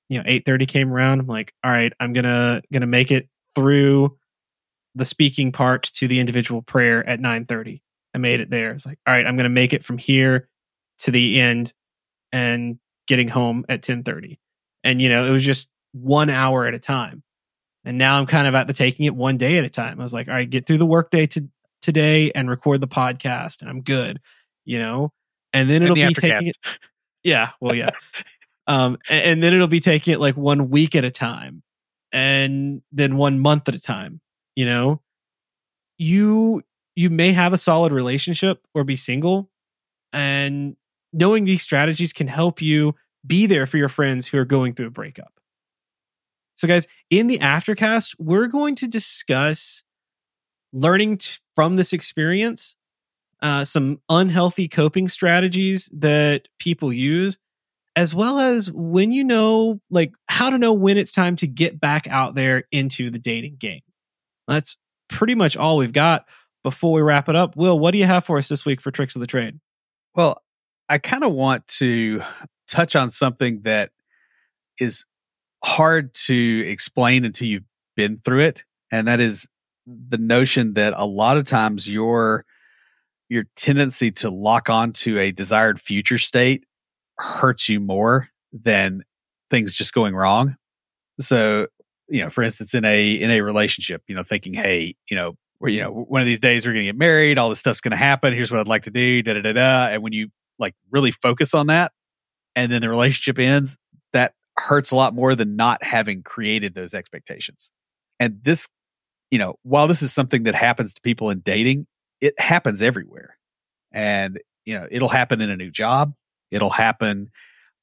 you 0.09 0.19
know 0.19 0.25
8:30 0.25 0.69
came 0.69 0.93
around. 0.93 1.21
I'm 1.21 1.27
like 1.27 1.53
all 1.65 1.71
right 1.71 1.93
I'm 2.01 2.13
going 2.13 2.25
to 2.25 2.63
going 2.73 2.83
to 2.83 2.87
make 2.87 3.11
it 3.11 3.29
through 3.55 4.17
the 4.95 5.05
speaking 5.05 5.53
part 5.53 5.85
to 5.95 6.09
the 6.09 6.21
individual 6.21 6.63
prayer 6.63 7.07
at 7.07 7.21
9:30 7.21 7.81
I 8.15 8.19
made 8.19 8.41
it 8.41 8.51
there. 8.51 8.73
It's 8.73 8.87
like 8.87 8.99
all 9.07 9.15
right 9.15 9.27
I'm 9.27 9.37
going 9.37 9.45
to 9.45 9.51
make 9.51 9.73
it 9.73 9.85
from 9.85 9.99
here 9.99 10.49
to 11.01 11.11
the 11.11 11.41
end 11.41 11.73
and 12.33 12.79
getting 13.07 13.29
home 13.29 13.65
at 13.69 13.83
10:30 13.83 14.39
and 14.85 15.01
you 15.03 15.09
know 15.09 15.27
it 15.27 15.31
was 15.31 15.45
just 15.45 15.71
1 15.93 16.31
hour 16.31 16.67
at 16.67 16.75
a 16.75 16.79
time. 16.79 17.23
And 17.85 17.99
now 17.99 18.19
I'm 18.19 18.27
kind 18.27 18.49
of 18.49 18.55
at 18.57 18.67
the 18.67 18.75
taking 18.75 19.07
it 19.07 19.15
one 19.15 19.37
day 19.37 19.59
at 19.59 19.65
a 19.65 19.71
time. 19.71 20.01
I 20.01 20.03
was 20.03 20.15
like 20.15 20.29
all 20.29 20.35
right 20.35 20.49
get 20.49 20.67
through 20.67 20.79
the 20.79 20.87
workday 20.87 21.27
to 21.27 21.49
today 21.83 22.33
and 22.33 22.51
record 22.51 22.81
the 22.81 22.89
podcast 22.89 23.61
and 23.61 23.71
I'm 23.71 23.83
good 23.83 24.21
you 24.65 24.79
know 24.79 25.13
and 25.57 25.71
then 25.71 25.83
it'll 25.83 25.95
the 25.97 26.07
be 26.07 26.15
taking 26.15 26.49
it 26.49 26.57
yeah 27.25 27.51
well 27.61 27.75
yeah. 27.75 27.91
Um, 28.69 28.99
and, 29.09 29.25
and 29.25 29.43
then 29.43 29.55
it'll 29.55 29.69
be 29.69 29.81
taking 29.81 30.15
it 30.15 30.21
like 30.21 30.37
one 30.37 30.71
week 30.71 30.97
at 30.97 31.05
a 31.05 31.11
time 31.11 31.63
and 32.13 32.83
then 32.91 33.17
one 33.17 33.39
month 33.39 33.69
at 33.69 33.77
a 33.77 33.81
time 33.81 34.21
you 34.57 34.65
know? 34.65 35.03
You 35.99 36.63
you 36.97 37.11
may 37.11 37.33
have 37.33 37.53
a 37.53 37.59
solid 37.59 37.93
relationship 37.93 38.67
or 38.75 38.83
be 38.83 38.97
single 38.97 39.51
and 40.13 40.77
knowing 41.13 41.45
these 41.45 41.63
strategies 41.63 42.13
can 42.13 42.27
help 42.27 42.61
you 42.61 42.95
be 43.27 43.47
there 43.47 43.67
for 43.67 43.77
your 43.77 43.89
friends 43.91 44.27
who 44.27 44.39
are 44.39 44.47
going 44.47 44.73
through 44.73 44.87
a 44.87 44.91
breakup. 44.91 45.33
So 46.55 46.67
guys 46.67 46.89
in 47.11 47.29
the 47.29 47.39
aftercast 47.39 48.17
we're 48.19 48.49
going 48.49 48.75
to 48.77 48.89
discuss 48.89 49.85
learning 50.73 51.19
t- 51.19 51.37
from 51.55 51.77
this 51.77 51.93
experience 51.93 52.77
uh, 53.43 53.65
some 53.65 54.01
unhealthy 54.09 54.69
coping 54.69 55.09
strategies 55.09 55.91
that 55.93 56.49
people 56.59 56.93
use 56.93 57.39
as 57.97 58.15
well 58.15 58.39
as 58.39 58.71
when 58.71 59.11
you 59.11 59.25
know 59.25 59.81
like 59.91 60.13
how 60.29 60.51
to 60.51 60.59
know 60.59 60.75
when 60.75 60.99
it's 60.99 61.13
time 61.13 61.35
to 61.37 61.47
get 61.47 61.81
back 61.81 62.07
out 62.09 62.35
there 62.35 62.65
into 62.71 63.11
the 63.11 63.19
dating 63.19 63.57
game. 63.57 63.81
That's 64.47 64.77
pretty 65.09 65.35
much 65.35 65.57
all 65.57 65.79
we've 65.79 65.93
got. 65.93 66.27
Before 66.63 66.93
we 66.93 67.01
wrap 67.01 67.29
it 67.29 67.37
up 67.37 67.55
will 67.57 67.79
what 67.79 67.93
do 67.93 67.99
you 67.99 68.07
have 68.07 68.25
for 68.25 68.39
us 68.39 68.49
this 68.49 68.67
week 68.67 68.81
for 68.81 68.91
tricks 68.91 69.15
of 69.15 69.21
the 69.21 69.27
trade? 69.27 69.61
Well, 70.17 70.43
I 70.89 70.99
kind 70.99 71.23
of 71.23 71.33
want 71.33 71.67
to 71.79 72.23
touch 72.67 72.97
on 72.97 73.11
something 73.11 73.63
that 73.63 73.93
is 74.81 75.07
hard 75.65 76.13
to 76.15 76.67
explain 76.69 77.25
until 77.25 77.47
you've 77.47 77.65
been 77.97 78.19
through 78.19 78.41
it, 78.41 78.65
and 78.91 79.07
that 79.07 79.21
is 79.21 79.49
the 79.87 80.19
notion 80.19 80.75
that 80.75 80.93
a 80.97 81.07
lot 81.07 81.37
of 81.37 81.45
times 81.45 81.87
your 81.87 82.45
your 83.29 83.45
tendency 83.57 84.13
to 84.13 84.31
lock 84.31 84.71
on 84.71 84.93
to 84.93 85.19
a 85.19 85.33
desired 85.33 85.81
future 85.81 86.19
state 86.19 86.65
hurts 87.19 87.69
you 87.69 87.81
more 87.81 88.29
than 88.53 89.03
things 89.51 89.75
just 89.75 89.93
going 89.93 90.15
wrong. 90.15 90.57
So, 91.21 91.67
you 92.09 92.23
know, 92.23 92.31
for 92.31 92.43
instance, 92.43 92.75
in 92.75 92.85
a 92.85 93.13
in 93.13 93.31
a 93.31 93.41
relationship, 93.41 94.03
you 94.07 94.15
know, 94.15 94.23
thinking, 94.23 94.55
hey, 94.55 94.95
you 95.11 95.17
know, 95.17 95.35
we're, 95.59 95.71
you 95.71 95.83
know, 95.83 95.91
one 95.91 96.21
of 96.21 96.27
these 96.27 96.41
days 96.41 96.67
we're 96.67 96.73
going 96.73 96.85
to 96.85 96.93
get 96.93 96.99
married, 96.99 97.39
all 97.39 97.49
this 97.49 97.59
stuff's 97.59 97.81
going 97.81 97.93
to 97.93 97.97
happen. 97.97 98.35
Here's 98.35 98.51
what 98.51 98.61
I'd 98.61 98.69
like 98.69 98.83
to 98.83 98.91
do, 98.91 99.23
da 99.23 99.35
da 99.35 99.41
da 99.41 99.53
da. 99.53 99.89
And 99.89 100.03
when 100.03 100.13
you 100.13 100.29
like 100.59 100.75
really 100.91 101.11
focus 101.11 101.55
on 101.55 101.69
that, 101.69 101.93
and 102.55 102.71
then 102.71 102.83
the 102.83 102.89
relationship 102.89 103.39
ends, 103.39 103.77
that 104.13 104.35
hurts 104.57 104.91
a 104.91 104.97
lot 104.97 105.15
more 105.15 105.35
than 105.35 105.57
not 105.57 105.83
having 105.83 106.23
created 106.23 106.75
those 106.75 106.95
expectations. 106.95 107.71
And 108.19 108.41
this, 108.43 108.69
you 109.31 109.39
know, 109.39 109.57
while 109.63 109.89
this 109.89 110.03
is 110.03 110.13
something 110.13 110.45
that 110.45 110.55
happens 110.55 110.95
to 110.95 111.01
people 111.03 111.31
in 111.31 111.41
dating, 111.41 111.87
it 112.21 112.39
happens 112.39 112.83
everywhere. 112.83 113.37
And, 113.93 114.41
you 114.65 114.79
know, 114.79 114.87
it'll 114.91 115.09
happen 115.09 115.41
in 115.41 115.51
a 115.51 115.57
new 115.57 115.71
job. 115.71 116.15
It'll 116.51 116.71
happen 116.71 117.31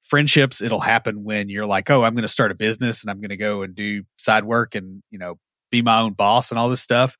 friendships. 0.03 0.61
It'll 0.61 0.79
happen 0.79 1.23
when 1.23 1.49
you're 1.49 1.65
like, 1.65 1.89
oh, 1.89 2.03
I'm 2.03 2.13
going 2.13 2.23
to 2.23 2.27
start 2.27 2.51
a 2.51 2.55
business 2.55 3.03
and 3.03 3.11
I'm 3.11 3.19
going 3.19 3.29
to 3.29 3.37
go 3.37 3.63
and 3.63 3.75
do 3.75 4.03
side 4.17 4.43
work 4.43 4.75
and, 4.75 5.01
you 5.09 5.17
know, 5.17 5.39
be 5.71 5.81
my 5.81 6.01
own 6.01 6.13
boss 6.13 6.51
and 6.51 6.59
all 6.59 6.69
this 6.69 6.81
stuff. 6.81 7.17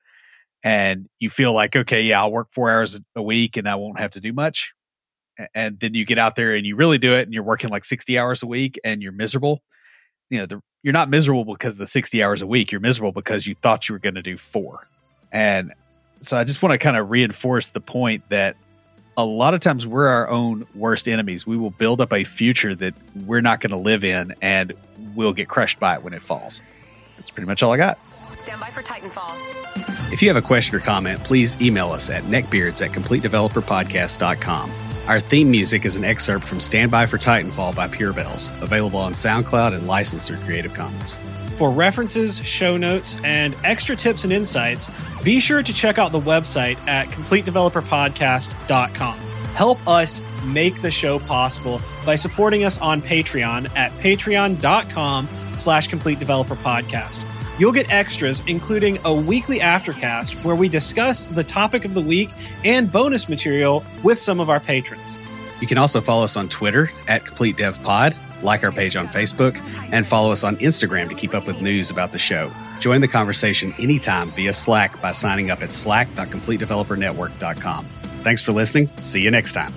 And 0.64 1.08
you 1.20 1.30
feel 1.30 1.54
like, 1.54 1.76
okay, 1.76 2.04
yeah, 2.04 2.22
I'll 2.22 2.32
work 2.32 2.50
four 2.54 2.72
hours 2.72 3.00
a 3.16 3.22
week 3.22 3.58
and 3.58 3.68
I 3.68 3.76
won't 3.76 4.00
have 4.00 4.12
to 4.12 4.22
do 4.22 4.32
much. 4.32 4.74
And 5.56 5.80
then 5.80 5.94
you 5.94 6.06
get 6.06 6.20
out 6.20 6.36
there 6.36 6.56
and 6.56 6.66
you 6.66 6.76
really 6.76 7.00
do 7.00 7.16
it 7.16 7.24
and 7.24 7.34
you're 7.34 7.44
working 7.44 7.70
like 7.70 7.84
60 7.84 8.18
hours 8.20 8.44
a 8.44 8.48
week 8.48 8.80
and 8.84 9.02
you're 9.02 9.12
miserable. 9.12 9.62
You 10.30 10.40
know, 10.40 10.46
the, 10.46 10.62
you're 10.84 10.94
not 10.94 11.10
miserable 11.10 11.46
because 11.46 11.76
of 11.76 11.80
the 11.80 11.88
60 11.88 12.22
hours 12.24 12.42
a 12.42 12.48
week. 12.48 12.72
You're 12.72 12.82
miserable 12.82 13.12
because 13.12 13.48
you 13.48 13.56
thought 13.56 13.90
you 13.90 13.94
were 13.94 14.00
going 14.00 14.16
to 14.16 14.22
do 14.22 14.38
four. 14.38 14.88
And 15.32 15.74
so 16.26 16.38
I 16.38 16.44
just 16.44 16.62
want 16.62 16.74
to 16.74 16.78
kind 16.78 16.98
of 16.98 17.10
reinforce 17.10 17.72
the 17.72 17.82
point 17.82 18.28
that 18.30 18.56
a 19.18 19.26
lot 19.26 19.54
of 19.54 19.62
times 19.62 19.86
we're 19.86 20.08
our 20.08 20.28
own 20.28 20.66
worst 20.74 21.08
enemies. 21.08 21.46
We 21.46 21.58
will 21.58 21.70
build 21.70 22.02
up 22.02 22.12
a 22.14 22.24
future 22.24 22.74
that 22.76 22.96
we're 23.16 23.42
not 23.42 23.62
going 23.62 23.72
to 23.72 23.78
live 23.78 24.04
in 24.04 24.34
and 24.42 24.74
we'll 25.16 25.34
get 25.34 25.48
crushed 25.48 25.80
by 25.80 25.96
it 25.96 26.04
when 26.04 26.14
it 26.14 26.22
falls. 26.22 26.62
That's 27.18 27.30
pretty 27.30 27.48
much 27.48 27.62
all 27.62 27.72
I 27.72 27.78
got. 27.78 28.00
Stand 28.44 28.60
by 28.60 28.72
for 28.72 28.82
Titanfall. 28.82 30.12
If 30.12 30.22
you 30.22 30.28
have 30.30 30.38
a 30.38 30.42
question 30.46 30.76
or 30.76 30.80
comment, 30.80 31.24
please 31.24 31.60
email 31.62 31.92
us 31.92 32.10
at 32.10 32.24
neckbeards 32.24 32.86
at 32.86 32.92
completedeveloperpodcast.com. 32.92 34.72
Our 35.08 35.20
theme 35.20 35.52
music 35.52 35.86
is 35.86 35.96
an 35.98 36.06
excerpt 36.06 36.46
from 36.46 36.60
Stand 36.60 36.90
By 36.90 37.06
for 37.06 37.18
Titanfall 37.18 37.76
by 37.76 37.88
Pure 37.90 38.14
Bells, 38.14 38.52
available 38.62 39.00
on 39.00 39.12
SoundCloud 39.12 39.74
and 39.76 39.86
licensed 39.86 40.28
through 40.28 40.38
Creative 40.38 40.74
Commons. 40.74 41.18
For 41.58 41.70
references, 41.70 42.44
show 42.46 42.78
notes, 42.78 43.18
and 43.24 43.56
extra 43.64 43.96
tips 43.96 44.24
and 44.24 44.34
insights, 44.34 44.90
be 45.24 45.40
sure 45.40 45.62
to 45.62 45.74
check 45.74 45.98
out 45.98 46.12
the 46.12 46.20
website 46.20 46.78
at 46.88 47.08
completedeveloperpodcast.com. 47.10 49.20
Help 49.54 49.88
us 49.88 50.24
make 50.46 50.82
the 50.82 50.90
show 50.90 51.20
possible 51.20 51.80
by 52.06 52.16
supporting 52.16 52.64
us 52.64 52.80
on 52.80 53.04
Patreon 53.04 53.70
at 53.76 53.92
patreon.com 54.00 55.30
slash 55.58 55.88
complete 55.88 56.18
developer 56.18 56.56
podcast. 56.56 57.24
You'll 57.60 57.72
get 57.72 57.90
extras, 57.92 58.42
including 58.48 58.98
a 59.06 59.14
weekly 59.14 59.60
aftercast 59.60 60.44
where 60.44 60.56
we 60.56 60.68
discuss 60.68 61.28
the 61.28 61.44
topic 61.44 61.86
of 61.86 61.94
the 61.94 62.02
week 62.02 62.32
and 62.66 62.92
bonus 62.92 63.30
material 63.30 63.86
with 64.02 64.20
some 64.20 64.40
of 64.40 64.50
our 64.50 64.60
patrons. 64.60 65.16
You 65.62 65.68
can 65.68 65.78
also 65.78 66.02
follow 66.02 66.24
us 66.24 66.36
on 66.36 66.50
Twitter 66.50 66.92
at 67.08 67.24
CompleteDevPod, 67.24 68.16
like 68.44 68.64
our 68.64 68.72
page 68.72 68.96
on 68.96 69.08
Facebook, 69.08 69.60
and 69.92 70.08
follow 70.08 70.32
us 70.32 70.44
on 70.44 70.58
Instagram 70.58 71.10
to 71.10 71.16
keep 71.16 71.34
up 71.34 71.48
with 71.48 71.60
news 71.62 71.90
about 71.90 72.12
the 72.12 72.20
show. 72.20 72.52
Join 72.80 73.02
the 73.02 73.08
conversation 73.08 73.74
anytime 73.80 74.30
via 74.32 74.54
Slack 74.54 75.02
by 75.02 75.12
signing 75.12 75.50
up 75.52 75.62
at 75.62 75.72
slack.completedevelopernetwork.com. 75.72 77.88
Thanks 78.24 78.42
for 78.42 78.52
listening. 78.52 78.90
See 79.02 79.22
you 79.22 79.32
next 79.32 79.54
time. 79.54 79.74